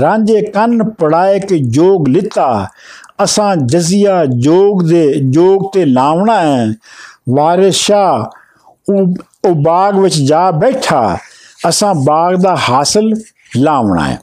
[0.00, 2.66] ਰਾਂਝੇ ਕੰਨ ਪੜਾਏ ਕੇ ਜੋਗ ਲਿੱਤਾ,
[3.24, 6.74] ਅਸਾਂ ਜਜ਼ੀਆ ਜੋਗ ਦੇ, ਜੋਗ ਤੇ ਲਾਉਣਾ ਹੈ।
[7.30, 8.30] ਵਾਰਿਸ ਸ਼ਾ
[9.44, 11.18] ਉਹ ਬਾਗ ਵਿੱਚ ਜਾ ਬੈਠਾ,
[11.68, 13.12] ਅਸਾਂ ਬਾਗ ਦਾ ਹਾਸਲ
[13.56, 14.20] ਲਾਉਣਾ ਹੈ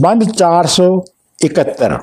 [0.00, 1.98] ਬੰਦ 471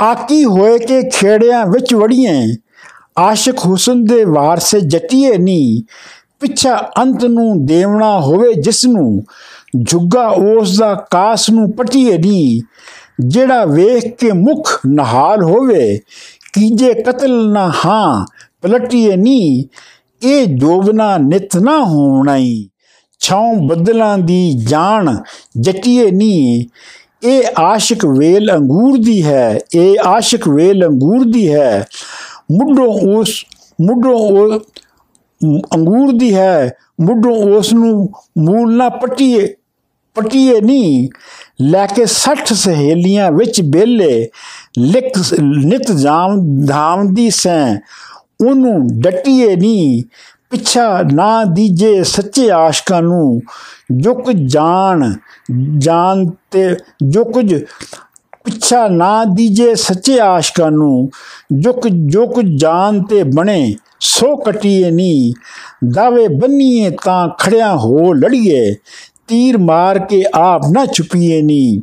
[0.00, 2.56] ਆਕੀ ਹੋਏ ਕੇ ਖੇੜਿਆਂ ਵਿੱਚ ਵੜੀਆਂ
[3.18, 5.82] ਆਸ਼ਿਕ ਹੁਸਨ ਦੇ ਵਾਰਸੇ ਜੱਟੀਏ ਨਹੀਂ
[6.40, 9.24] ਪਿੱਛਾ ਅੰਤ ਨੂੰ ਦੇਵਣਾ ਹੋਵੇ ਜਿਸ ਨੂੰ
[9.88, 12.62] ਝੁੱਗਾ ਉਸ ਦਾ ਕਾਸ ਨੂੰ ਪਟੀਏ ਨਹੀਂ
[13.20, 16.00] ਜਿਹੜਾ ਵੇਖ ਕੇ ਮੁਖ ਨਹਾਲ ਹੋਵੇ,
[16.52, 18.26] ਕੀਜੇ ਕਤਲ ਨਾ ਹਾਂ
[18.64, 19.64] ਪਲਟੀਏ ਨਹੀਂ
[20.22, 22.68] ਇਹ ਜੋਬਨਾ ਨਿਤ ਨਾ ਹੋਣਾਈ
[23.18, 25.16] ਛਾਉ ਬਦਲਾਂ ਦੀ ਜਾਣ
[25.60, 26.64] ਜਟੀਏ ਨਹੀਂ
[27.22, 31.86] ਇਹ ਆਸ਼ਿਕ ਵੇਲ ਅੰਗੂਰ ਦੀ ਹੈ। ਇਹ ਆਸ਼ਿਕ ਵੇਲ ਅੰਗੂਰ ਦੀ ਹੈ।
[32.52, 33.44] ਮੁੱਢੋਂ ਉਸ,
[33.80, 34.58] ਮੁੱਢੋਂ ਉਹ
[35.74, 39.54] ਅੰਗੂਰ ਦੀ ਹੈ। ਮੁੱਢੋਂ ਉਸ ਨੂੰ ਮੂਲ ਨਾ ਪਟੀਏ
[40.14, 41.08] ਪਟੀਏ ਨਹੀਂ
[41.62, 44.28] ਲੈ ਕੇ 60 ਸਹੇਲੀਆਂ ਵਿੱਚ ਬੇਲੇ
[44.78, 47.76] ਲਿਖ, ਨਿਤ ਜਾਮ, ਧਾਮ ਦੀ ਸੈਂ।
[48.40, 50.02] ਉਹਨੂੰ ਡਟੀਏ ਨਹੀਂ।
[50.50, 53.40] ਪਿੱਛਾ ਨਾ ਦੀਜੇ ਸੱਚੇ ਆਸ਼ਕਾਂ ਨੂੰ।
[53.92, 55.12] ਜੋ ਕੁਝ ਜਾਣ
[55.78, 56.68] ਜਾਣ ਤੇ
[57.02, 57.54] ਜੋ ਕੁਝ
[58.44, 61.08] ਪਿੱਛਾ ਨਾ ਦੀਜੇ ਸੱਚੇ ਆਸ਼ਕਾਂ ਨੂੰ।
[61.52, 65.32] ਜੋ ਜੋ ਕੁ ਜਾਨ ਤੇ ਬਣੇ, ਸੋ ਕਟੀਏ ਨੀ
[65.94, 68.74] ਦਾਵੇ ਬੰਨੀਏ ਤਾਂ ਖੜਿਆ ਹੋ ਲੜੀਏ।
[69.28, 71.80] ਤੀਰ ਮਾਰ ਕੇ ਆਪ ਨਾ ਛੁਪੀਏ ਨੀ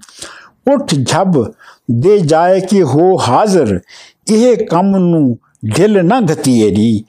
[0.73, 1.43] ਉੱਠ ਝਬ,
[1.91, 3.79] ਦੇ ਜਾਏ ਕਿ ਹੋ ਹਾਜ਼ਰ।
[4.31, 7.03] ਇਹ ਕੰਮ ਨੂੰ ਢਿਲ ਨਾ ਘਤੀਏ ਦੀ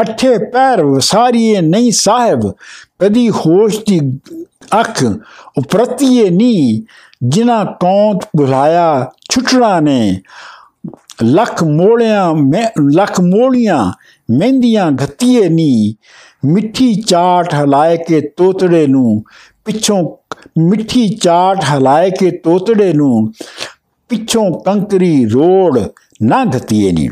[0.00, 2.52] ਅੱਠੇ ਪੈਰ ਵਸਾਰੀਏ ਨਹੀਂ ਸਾਹਿਬ।
[3.00, 4.00] ਕਦੀ ਹੋਸ਼ ਦੀ
[4.80, 5.04] ਅੱਖ
[5.58, 6.84] ਉਪਰਤੀਏ ਨੀ।
[7.24, 10.20] ਜਿਨਾ ਕੌਂਤ ਬੁਲਾਇਆ ਛੁਟਣਾ ਨੇ।
[11.24, 13.92] ਲੱਖ ਮੋੜਿਆਂ ਮੈਂ, ਲੱਖ ਮੋੜੀਆਂ
[14.30, 15.94] ਮਹਿੰਦੀਆਂ ਘਤੀਏ ਨੀ।
[16.46, 19.22] ਮਿੱਠੀ ਚਾਟ ਹਲਾਏ ਕੇ ਤੋਤੜੇ ਨੂੰ।
[19.64, 20.02] ਪਿੱਛੋਂ
[20.58, 23.32] ਮਿੱਠੀ ਚਾਟ ਹਲਾਏ ਕੇ ਤੋਤੜੇ ਨੂੰ।
[24.10, 25.78] ਪਿੱਛੋਂ ਕੰਕਰੀ ਰੋੜ
[26.22, 27.08] ਨਾ ਘਤੀਏ ਨੀ।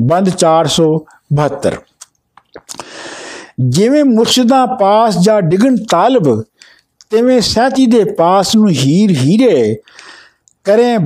[0.00, 1.72] ਬੰਦ 472
[3.60, 6.44] ਜਿਵੇਂ ਮੁਰਸ਼ਿਦਾਂ ਪਾਸ ਜਾਂ ਡਿਗਣ ਤਾਲਬ,
[7.10, 9.76] ਤਿਵੇਂ ਸਹਿਤੀ ਦੇ ਪਾਸ ਨੂੰ ਹੀਰ ਹੀਰੇ,
[10.64, 10.96] ਕਰੇ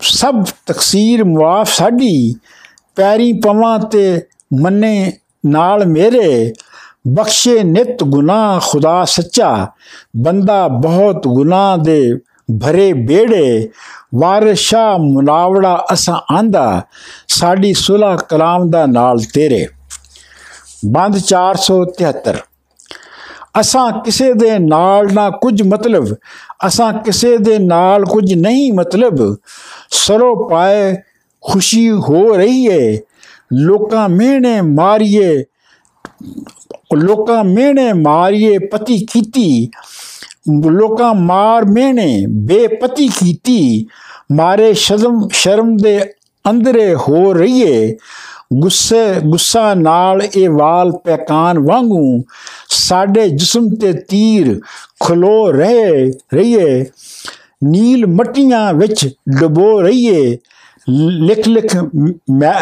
[0.00, 2.34] ਸਭ ਤਕਸੀਰ ਮੁਆਫ ਸਾਡੀ,
[2.96, 4.22] ਪੈਰੀ ਪਵਾਂ ਤੇ
[4.60, 5.12] ਮੰਨੇ
[5.46, 6.52] ਨਾਲ ਮੇਰੇ,
[7.08, 9.72] ਬਖਸ਼ੇ ਨਿਤ ਗੁਨਾਹ ਖੁਦਾ ਸੱਚਾ,
[10.16, 12.14] ਬੰਦਾ ਬਹੁਤ ਗੁਨਾਹ ਦੇ
[12.62, 13.68] ਭਰੇ ਬੇੜੇ
[14.14, 16.82] ਵਾਰਸ਼ਾ ਮੁਨਾਵੜਾ ਅਸਾਂ ਆਂਦਾ
[17.28, 19.66] ਸਾਡੀ ਸੁਲਾ ਕਲਾਮ ਦਾ ਨਾਲ ਤੇਰੇ
[20.86, 22.36] ਬੰਦ 473
[23.60, 26.14] ਅਸਾਂ ਕਿਸੇ ਦੇ ਨਾਲ ਨਾ ਕੁਝ ਮਤਲਬ
[26.66, 29.24] ਅਸਾਂ ਕਿਸੇ ਦੇ ਨਾਲ ਕੁਝ ਨਹੀਂ ਮਤਲਬ
[29.94, 30.94] ਸਰੋ ਪਾਏ
[31.42, 32.98] ਖੁਸ਼ੀ ਹੋ ਰਹੀ ਏ
[33.52, 35.44] ਲੋਕਾਂ ਮਿਹਣੇ ਮਾਰੀਏ
[36.96, 39.70] ਲੋਕਾਂ ਮਿਹਣੇ ਮਾਰੀਏ ਪਤੀ ਕੀਤੀ
[40.48, 43.86] ਲੋਕਾਂ ਮਾਰ ਮਿਹਣੇ ਬੇਪਤੀ ਕੀਤੀ
[44.32, 46.00] ਮਾਰੇ ਸ਼ਰਮ ਸ਼ਰਮ ਦੇ
[46.50, 47.96] ਅੰਦਰੇ ਹੋ ਰਹੀਏ।
[48.54, 52.22] ਗੁੱਸੇ, ਗੁੱਸਾ ਨਾਲ ਇਹ ਵਾਲ ਪੈਕਾਨ ਵਾਂਗੂ
[52.68, 54.60] ਸਾਡੇ ਜਿਸਮ ਤੇ ਤੀਰ
[55.04, 56.84] ਖਲੋ ਰਹੇ, ਰਹੀਏ।
[57.64, 59.08] ਨੀਲ ਮਟੀਆਂ ਵਿੱਚ
[59.40, 60.36] ਡਬੋ ਰਹੀਏ।
[61.10, 61.76] ਲਿਖ ਲਿਖ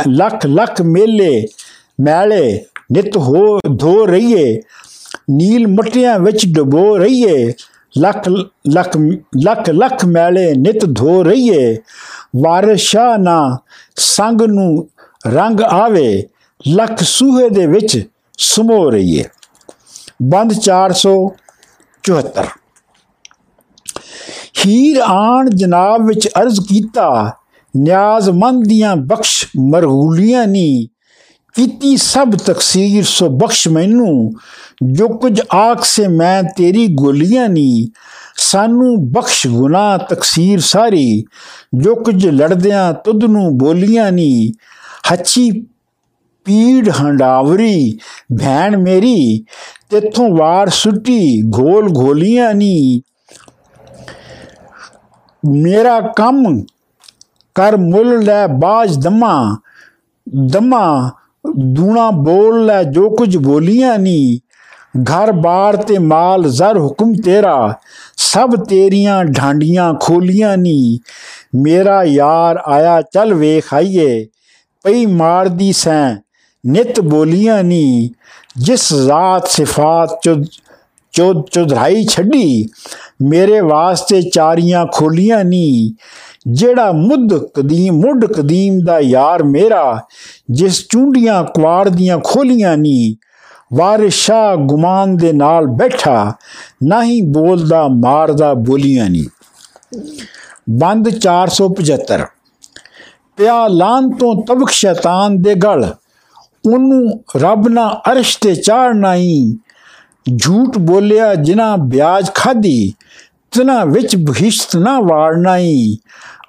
[0.08, 1.46] ਲੱਖ ਲੱਖ ਮੇਲੇ,
[2.00, 4.60] ਮੈਲੇ ਨਿਤ ਹੋ, ਧੋ ਰਹੀਏ।
[5.30, 7.52] ਨੀਲ ਮਟੀਆਂ ਵਿੱਚ ਡਬੋ ਰਹੀਏ।
[7.98, 8.28] ਲੱਖ
[8.68, 8.96] ਲੱਖ
[9.44, 11.78] ਲੱਖ ਲੱਖ ਮੈਲੇ ਨਿਤ ਧੋ ਰਹੀਏ।
[12.36, 13.58] ਵਾਰਸ਼ਾ ਨਾ
[13.96, 14.88] ਸੰਗ ਨੂੰ
[15.26, 16.28] ਰੰਗ ਆਵੇ,
[16.68, 19.24] ਲੱਖ ਸੂਹੇ ਦੇ ਵਿੱਚ ਸਮੋ ਰਹੀਏ।
[20.22, 22.46] ਬੰਦ 474
[24.66, 27.32] ਹੀਰ ਆਣ ਜਨਾਬ ਵਿੱਚ ਅਰਜ਼ ਕੀਤਾ
[27.76, 30.88] ਨਿਆਜ਼ਮੰਦ ਦੀਆਂ ਬਖਸ਼ ਮਰਹੂਲੀਆਂ ਨੀ।
[31.54, 34.32] ਕੀਤੀ ਸਭ ਤਕਸੀਰ, ਸੋ ਬਖਸ਼ ਮੈਨੂੰ।
[34.92, 37.88] ਜੋ ਕੁਝ ਆਖ ਸੇ ਮੈਂ ਤੇਰੀ ਗੋਲੀਆਂ ਨੀ।
[38.36, 41.24] ਸਾਨੂੰ ਬਖਸ਼ ਗੁਨਾਹ, ਤਕਸੀਰ ਸਾਰੀ।
[41.74, 44.52] ਜੋ ਕੁਝ ਲੜਦਿਆਂ ਤੁਧ ਨੂੰ ਬੋਲੀਆਂ ਨੀ।
[45.12, 45.50] ਹੱਚੀ
[46.44, 47.98] ਪੀੜ ਹੰਡਾਵਰੀ,
[48.40, 49.44] ਭੈਣ ਮੇਰੀ,
[49.90, 53.02] ਤੇਥੋਂ ਵਾਰ ਸੁੱਟੀ ਘੋਲ ਘੋਲੀਆਂ ਨੀ।
[55.50, 56.64] ਮੇਰਾ ਕੰਮ
[57.54, 59.58] ਕਰ ਮੁੱਲ ਲੈ ਬਾਜ ਦਮਾ
[60.46, 61.10] ਦਮਾ
[61.44, 64.40] ਦੂਣਾ ਬੋਲ ਲੈ ਜੋ ਕੁਝ ਬੋਲੀਆਂ ਨੀ
[65.02, 67.74] ਘਰ ਬਾਰ ਤੇ ਮਾਲ ਜ਼ਰ ਹੁਕਮ ਤੇਰਾ
[68.16, 70.98] ਸਭ ਤੇਰੀਆਂ ਢਾਂਡੀਆਂ ਖੋਲੀਆਂ ਨੀ
[71.54, 74.26] ਮੇਰਾ ਯਾਰ ਆਇਆ ਚੱਲ ਵੇਖ ਆਈਏ
[74.84, 76.16] ਪਈ ਮਾਰਦੀ ਸੈਂ
[76.64, 78.10] ਨਿਤ ਬੋਲੀਆਂ ਨੀ
[78.58, 80.18] ਜਿਸ ਜ਼ਾਤ ਸਿਫਾਤ
[81.14, 82.68] ਚੋ ਚੁਧਰਾਈ ਛੱਡੀ
[83.22, 85.94] ਮੇਰੇ ਵਾਸਤੇ ਚਾਰੀਆਂ ਖੋਲੀਆਂ ਨੀ
[86.48, 90.00] ਜਿਹੜਾ ਮੁੱਦ ਕਦੀਮ, ਮੁੱਢ ਕਦੀਮ ਦਾ ਯਾਰ ਮੇਰਾ,
[90.50, 93.16] ਜਿਸ ਚੁੰਡੀਆਂ ਕੁਆੜ ਦੀਆਂ ਖੋਲੀਆਂ ਨੀ,
[93.74, 96.32] ਵਾਰਿਸ਼ਾ ਗੁਮਾਨ ਦੇ ਨਾਲ ਬੈਠਾ
[96.82, 99.26] ਨਹੀਂ ਬੋਲਦਾ, ਮਾਰਦਾ ਬੋਲੀਆਂ ਨੀ।
[100.70, 102.26] ਬੰਦ 475
[103.36, 105.94] ਪਿਆ ਲਾਂ ਤੋਂ ਤਬਕ ਸ਼ੈਤਾਨ ਦੇ ਗਲ,
[106.66, 109.58] ਉਹਨੂੰ ਰੱਬ ਨਾ ਅਰਸ਼ ਤੇ ਚਾੜਨਾ ਹੀ
[110.42, 112.92] ਝੂਠ ਬੋਲਿਆ ਜਿਨਾ ਵਿਆਜ ਖਾਦੀ
[113.52, 115.98] ਤਨਾ ਵਿੱਚ ਬਹਿਸ਼ਤ ਨਾ ਵਾੜਨਾ ਹੀ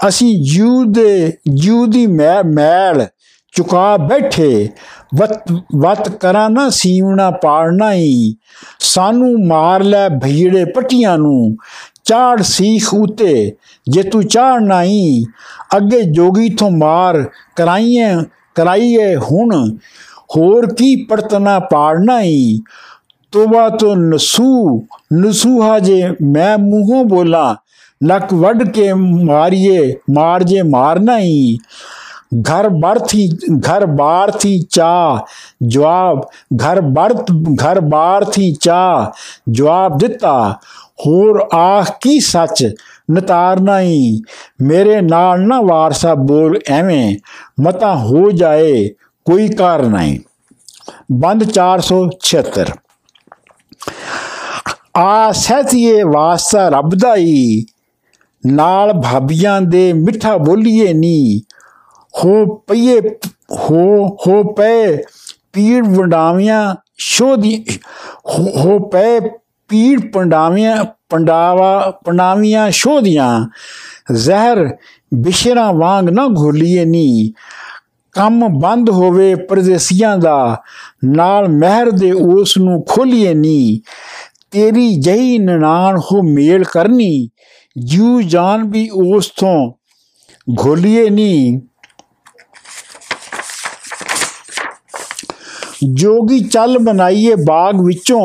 [0.07, 3.05] ਅਸੀਂ ਜੂ ਦੇ ਜੂ ਦੀ ਮੈ, ਮੈਲ
[3.53, 4.69] ਚੁਕਾ ਬੈਠੇ।
[5.15, 8.35] ਵਤ ਵਤ ਕਰਾਂ ਨਾ ਸੀਵਣਾ ਪਾੜਨਾ ਹੀ
[8.79, 11.55] ਸਾਨੂੰ ਮਾਰ ਲੈ ਭਈੜੇ ਪਟੀਆਂ ਨੂੰ।
[12.03, 13.55] ਚਾੜ ਸੀਖ ਉਤੇ
[13.89, 15.25] ਜੇ ਤੂੰ ਚਾੜਨਾ ਹੀ
[15.77, 17.23] ਅੱਗੇ ਜੋਗੀ ਤੋਂ ਮਾਰ
[17.55, 18.15] ਕਰਾਈਏ
[18.55, 19.77] ਕਰਾਈਏ ਹੁਣ।
[20.35, 22.59] ਹੋਰ ਕੀ ਪਰਤਨਾ ਪਾੜਨਾ ਹੀ
[23.32, 24.82] ਤੋਬਾ ਤੋਂ ਨਸੂ
[25.14, 27.54] ਨਸੂਹਾ ਜੇ ਮੈਂ ਮੂੰਹੋਂ ਬੋਲਾਂ
[28.06, 31.58] ਲੱਕ ਵੱਢ ਕੇ ਮਾਰੀਏ ਮਾਰ ਜੇ ਮਾਰਨਾ ਹੀ
[32.34, 35.20] घर बार थी घर बार थी चा
[35.68, 36.26] जवाब
[36.56, 37.12] घर बार
[37.54, 39.12] घर बार थी चा
[39.50, 40.52] जवाब ਦਿੱਤਾ
[41.06, 42.74] ਹੋਰ ਆਖ ਕੀ ਸੱਚ
[43.12, 44.22] ਨਤਾਰਨਾ ਹੀ
[44.62, 47.16] ਮੇਰੇ ਨਾਲ ਨਾ ਵਾਰਸਾ ਬੋਲ ਐਵੇਂ
[47.60, 48.88] ਮਤਾ ਹੋ ਜਾਏ
[49.26, 50.18] ਕੋਈ ਕਾਰ ਨਹੀਂ
[51.12, 52.66] ਬੰਦ 476
[54.95, 57.65] ਆ ਸਹਤੀਏ ਵਾਸਤਾ ਰੱਬ ਦਾ ਹੀ
[58.43, 61.41] ਨਾਲ ਭਾਬੀਆਂ ਦੇ ਮਿੱਠਾ ਬੋਲੀਏ ਨੀ।
[62.13, 62.99] ਹੋ ਪਈਏ,
[63.51, 64.97] ਹੋ ਹੋ ਪਏ
[65.53, 67.63] ਪੀੜ ਵੰਡਾਵੀਆਂ ਸ਼ੋਦੀ
[68.29, 69.19] ਹੋ ਪਏ
[69.69, 73.45] ਪੀੜ ਪੰਡਾਵੀਆਂ, ਪੰਡਾਵਾ, ਪੰਡਾਵੀਆਂ ਸ਼ੋਦੀਆਂ
[74.13, 74.67] ਜ਼ਹਿਰ
[75.13, 77.33] ਬਿਸ਼ਰਾ ਵਾਂਗ ਨਾ ਘੋਲੀਏ ਨੀ।
[78.15, 80.61] ਕੰਮ ਬੰਦ ਹੋਵੇ ਪਰਦੇਸੀਆਂ ਦਾ,
[81.05, 83.81] ਨਾਲ ਮਹਿਰ ਦੇ ਉਸ ਨੂੰ ਖੋਲੀਏ ਨੀ।
[84.53, 87.29] ਤੇਰੀ ਜਹੀ ਨਨਾਨ ਹੋ ਮੇਲ ਕਰਨੀ
[87.75, 89.55] ਜੂ ਜਾਨ ਵੀ ਉਸ ਤੋਂ
[90.61, 91.59] ਘੋਲੀਏ ਨੀ
[95.93, 98.21] ਜੋਗੀ ਚੱਲ ਬਣਾਈਏ ਬਾਗ ਵਿੱਚੋਂ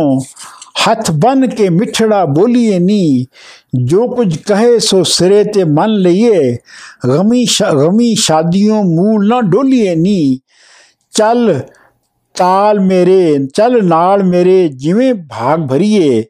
[0.89, 3.27] ਹੱਥ ਬਨ ਕੇ ਮਿੱਠੜਾ ਬੋਲੀਏ ਨੀ
[3.85, 6.57] ਜੋ ਕੁਝ ਕਹੇ ਸੋ ਸਿਰੇ ਤੇ ਮੰਨ ਲਈਏ
[7.09, 10.39] ਗਮੀ ਗਮੀ ਸ਼ਾਦੀਆਂ ਮੂਲ ਨਾ ਡੋਲੀਏ ਨੀ
[11.13, 11.61] ਚੱਲ
[12.39, 16.25] ਤਾਲ ਮੇਰੇ, ਚੱਲ ਨਾਲ ਮੇਰੇ, ਜਿਵੇਂ ਭਾਗ ਭਰੀਏ,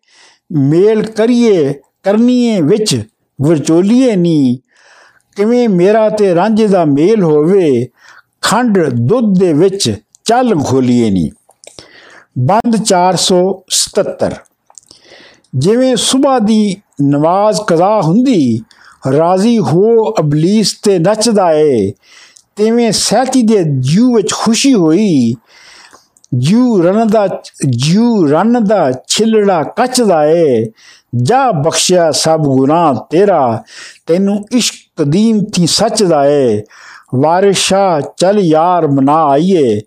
[0.52, 3.02] ਮੇਲ ਕਰੀਏ ਕਰਨੀਏ ਵਿੱਚ
[3.40, 4.58] ਵਿਚੋਲੀਏ ਨੀ।
[5.36, 7.88] ਕਿਵੇਂ ਮੇਰਾ ਤੇ ਰਾਂਝੇ ਦਾ ਮੇਲ ਹੋਵੇ,
[8.40, 9.94] ਖੰਡ ਦੁੱਧ ਦੇ ਵਿੱਚ
[10.24, 11.30] ਚੱਲ ਘੋਲੀਏ ਨੀ।
[12.38, 14.34] ਬੰਦ 477
[15.56, 18.60] ਜਿਵੇਂ ਸਵੇਰ ਦੀ ਨਮਾਜ਼ ਕਜ਼ਾ ਹੁੰਦੀ,
[19.18, 21.92] ਰਾਜ਼ੀ ਹੋ ਅਬਲੀਸ ਤੇ ਨੱਚਦਾ ਏ,
[22.56, 25.34] ਤਿਵੇਂ ਸਹਿਤੀ ਦੇ ਜੂ ਵਿੱਚ ਖੁਸ਼ੀ ਹੋਈ
[26.34, 30.66] ਜੂ ਰਨ ਦਾ, ਜੂ ਰਨ ਦਾ ਛਿਲੜਾ ਕੱਚਦਾ ਏ।
[31.14, 33.62] ਜਾ ਬਖਸ਼ਿਆ ਸਭ ਗੁਨਾਹ ਤੇਰਾ,
[34.06, 36.62] ਤੈਨੂੰ ਇਸ਼ਕ ਕਦੀਮ ਥੀ ਸੱਚ ਦਾ ਏ।
[37.14, 39.80] ਵਾਰਿਸ਼ਾ ਚਲ ਯਾਰ ਮਨਾ ਆਈਏ,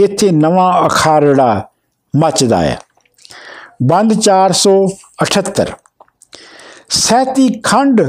[0.00, 1.68] ਇੱਥੇ ਨਵਾਂ ਅਖਾਰੜਾ
[2.16, 2.78] ਮੱਚਦਾ ਹੈ
[3.82, 5.66] ਬੰਦ 478
[6.88, 8.00] ਸਹਿਤੀ ਖੰਡ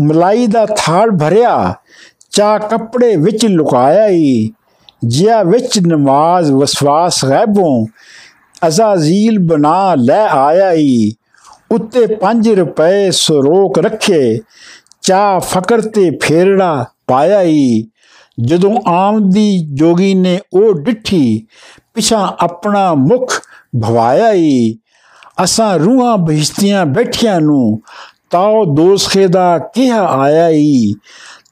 [0.00, 1.74] ਮਲਾਈ ਦਾ ਥਾਲ ਭਰਿਆ
[2.30, 4.52] ਚਾ ਕੱਪੜੇ ਵਿੱਚ ਲੁਕਾਇਆ ਹੀ
[5.08, 7.86] ਜਿਆ ਵਿੱਚ ਨਮਾਜ਼ ਵਸਵਾਸ ਗੈਬੋਂ
[8.66, 11.12] ਅਜ਼ਾਜ਼ੀਲ ਬਣਾ ਲੈ ਆਇਆ ਈ
[11.70, 14.40] ਉੱਤੇ 5 ਰੁਪਏ ਸਰੋਕ ਰੱਖੇ
[15.02, 17.86] ਚਾ ਫਕਰ ਤੇ ਫੇਰੜਾ ਪਾਇਆ ਈ
[18.40, 21.46] ਜਦੋਂ ਆਮਦੀ ਜੋਗੀ ਨੇ ਉਹ ਡਿੱਠੀ,
[21.94, 23.32] ਪਿਛਾ ਆਪਣਾ ਮੁਖ
[23.82, 24.76] ਭਵਾਇਆ ਈ
[25.44, 27.80] ਅਸਾਂ ਰੂਹਾਂ ਬਹਿਸ਼ਤੀਆਂ ਬੈਠੀਆਂ ਨੂੰ
[28.30, 30.92] ਤਾਉ ਦੋਸਖੇ ਦਾ ਕਿਹਾ ਆਇਆ ਈ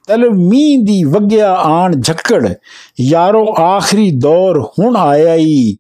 [0.09, 2.49] ਹੀ ਤਲਮੀ ਦੀ ਵਗਿਆ ਆਣ ਝੱਕੜ,
[3.01, 5.77] ਯਾਰੋ ਆਖਰੀ ਦੌਰ ਹੁਣ ਆਇਆ ਹੀ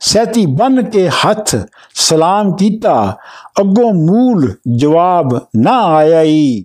[0.00, 1.56] ਸੈਤੀ ਬਨ ਕੇ ਹੱਥ
[1.94, 3.16] ਸਲਾਮ ਕੀਤਾ,
[3.60, 6.64] ਅੱਗੋਂ ਮੂਲ ਜਵਾਬ ਨਾ ਆਇਆ ਹੀ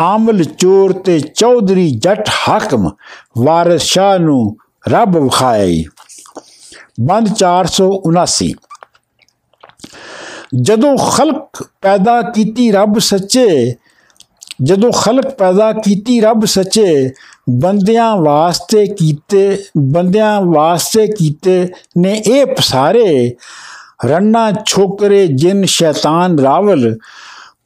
[0.00, 2.90] ਆਮਲ ਚੋਰ ਤੇ ਚੌਧਰੀ ਜੱਟ ਹਾਕਮ,
[3.38, 4.56] ਵਾਰਿਸ ਸ਼ਾਹ ਨੂੰ
[4.88, 5.84] ਰੱਬ ਵਿਖਾਇਆ ਈ
[7.00, 8.54] ਬੰਦ 479
[10.54, 13.74] ਜਦੋਂ ਖਲਕ ਪੈਦਾ ਕੀਤੀ ਰੱਬ ਸੱਚੇ
[14.62, 17.10] ਜਦੋਂ ਖਲਕ ਪੈਦਾ ਕੀਤੀ, ਰੱਬ ਸੱਚੇ
[17.50, 23.36] ਬੰਦਿਆਂ ਵਾਸਤੇ ਕੀਤੇ, ਬੰਦਿਆਂ ਵਾਸਤੇ ਕੀਤੇ ਨੇ ਇਹ ਪਸਾਰੇ।
[24.04, 26.98] ਰੰਨਾ ਛੋਕਰੇ ਜਿਨ ਸ਼ੈਤਾਨ ਰਾਵਲ,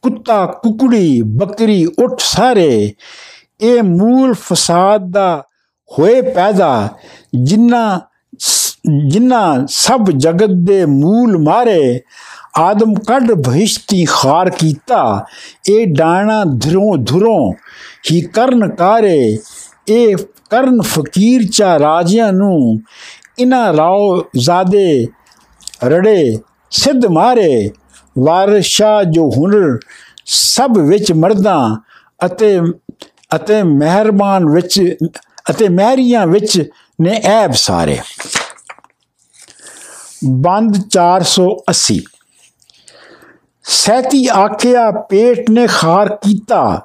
[0.01, 2.93] ਕੁੱਤਾ ਕੁਕੜੀ ਬੱਕਰੀ ਉੱਠ ਸਾਰੇ।
[3.61, 5.43] ਇਹ ਮੂਲ ਫਸਾਦ ਦਾ
[5.99, 6.89] ਹੋਏ ਪੈਦਾ,
[7.43, 8.01] ਜਿੰਨਾ
[9.07, 12.01] ਜਿੰਨਾ ਸਭ ਜਗਤ ਦੇ ਮੂਲ ਮਾਰੇ।
[12.57, 15.25] ਆਦਮ ਕੱਢ ਭਿਸ਼ਤੀ ਖਾਰ ਕੀਤਾ,
[15.69, 17.53] ਇਹ ਡਾਣਾ ਧਰੋਂ ਧਰੋਂ
[18.11, 19.37] ਹੀ ਕਰਨ ਕਾਰੇ,
[19.87, 20.15] ਇਹ
[20.49, 22.79] ਕਰਨ ਫਕੀਰ ਚਾ ਰਾਜਿਆਂ ਨੂੰ
[23.39, 25.07] ਇਨਾ ਰਾਓ ਜ਼ਾਦੇ
[25.85, 26.37] ਰੜੇ
[26.71, 27.71] ਸਿੱਧ ਮਾਰੇ,
[28.19, 29.77] ਵਾਰਸ਼ਾ ਜੋ ਹੁਨਰ
[30.25, 31.75] ਸਭ ਵਿੱਚ ਮਰਦਾਂ
[32.25, 32.59] ਅਤੇ
[33.35, 34.95] ਅਤੇ ਮਿਹਰਬਾਨ ਵਿੱਚ,
[35.49, 36.61] ਅਤੇ ਮਹਿਰੀਆਂ ਵਿੱਚ
[37.01, 37.99] ਨੇ ਐਬ ਸਾਰੇ।
[40.25, 41.99] ਬੰਦ 480
[43.67, 46.81] ਸੈਤੀ ਆਖਿਆ, ਪੇਟ ਨੇ ਖਾਰ ਕੀਤਾ।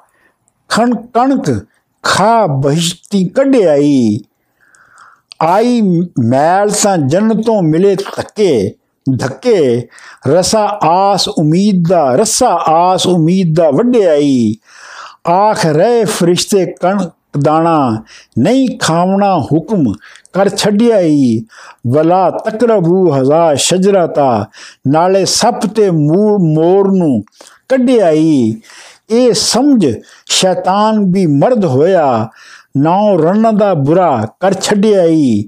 [0.69, 1.65] ਖਣ ਕਣਕ
[2.03, 4.19] ਖਾ ਬਹਿਸ਼ਤੀ ਕੱਢਿਆਈ।
[5.41, 5.81] ਆਈ
[6.25, 8.75] ਮੈਲ ਤਾਂ ਜੰਨਤੋਂ ਮਿਲੇ ਧੱਕੇ
[9.19, 9.87] ਧੱਕੇ।
[10.27, 14.55] ਰਸਾ ਆਸ ਉਮੀਦ ਦਾ, ਰਸਾ ਆਸ ਉਮੀਦ ਦਾ ਵੱਡਿਆਈ
[15.29, 17.07] ਆਖ ਰਹੇ ਫਰਿਸ਼ਤੇ ਕਣ
[17.39, 18.03] ਦਾਣਾ,
[18.39, 19.93] ਨਹੀਂ ਖਾਵਣਾ ਹੁਕਮ
[20.33, 21.41] ਕਰ ਛੱਡਿਆਈ।
[21.87, 24.45] ਵਲਾ ਤਕਰਬੂ ਹਜ਼ਾ ਸ਼ਜਰਤਾ,
[24.87, 27.23] ਨਾਲੇ ਸੱਪ ਤੇ ਮੋਰ ਨੂੰ
[27.69, 28.61] ਕੱਢਿਆਈ।
[29.09, 29.85] ਇਹ ਸਮਝ
[30.29, 32.27] ਸ਼ੈਤਾਨ ਵੀ ਮਰਦ ਹੋਇਆ,
[32.77, 35.43] ਨਾਉ ਰਨ ਦਾ ਬੁਰਾ ਕਰ ਛੱਡਿਆ ਈ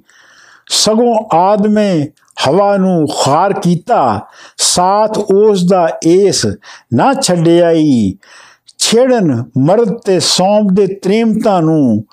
[0.71, 2.07] ਸਗੋਂ ਆਦਮੇ
[2.47, 4.19] ਹਵਾ ਨੂੰ ਖਾਰ ਕੀਤਾ,
[4.57, 6.45] ਸਾਥ ਉਸ ਦਾ ਏਸ
[6.93, 8.13] ਨਾ ਛੱਡਿਆ ਈ
[8.77, 12.03] ਛੇੜਨ ਮਰਦ ਤੇ ਸੌਂਪ ਦੇ ਤ੍ਰੇਮਤਾ ਨੂੰ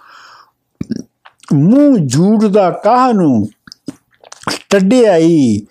[1.54, 3.48] ਮੂੰਹ ਝੂੜ ਦਾ ਕਾਹ ਨੂੰ
[4.70, 5.66] ਟੱਡਿਆਈ,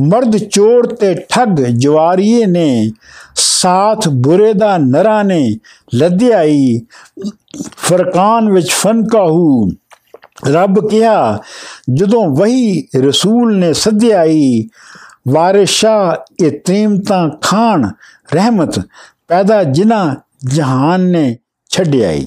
[0.00, 2.90] ਮਰਦ ਚੋਰ ਤੇ ਠੱਗ ਜਵਾਰੀਏ ਨੇ,
[3.34, 5.56] ਸਾਥ ਬੁਰੇ ਦਾ ਨਰਾ ਨੇ
[5.94, 6.80] ਲੱਦਿਆਈ,
[7.76, 9.70] ਫਰਕਾਨ ਵਿੱਚ ਫਨਕਾਹੂ
[10.46, 11.38] ਰੱਬ ਕਿਹਾ,
[11.94, 14.68] ਜਦੋਂ ਵਹੀ ਰਸੂਲ ਨੇ ਸੱਦਿਆਈ,
[15.28, 17.90] ਵਾਰਿਸ਼ਾ ਇਹ ਤ੍ਰੀਮਤਾਂ ਖਾਨ
[18.34, 18.80] ਰਹਿਮਤ
[19.28, 21.36] ਪੈਦਾ ਜਿਨਾ ਜਹਾਨ ਨੇ
[21.70, 22.26] ਛੱਡਿਆ ਈ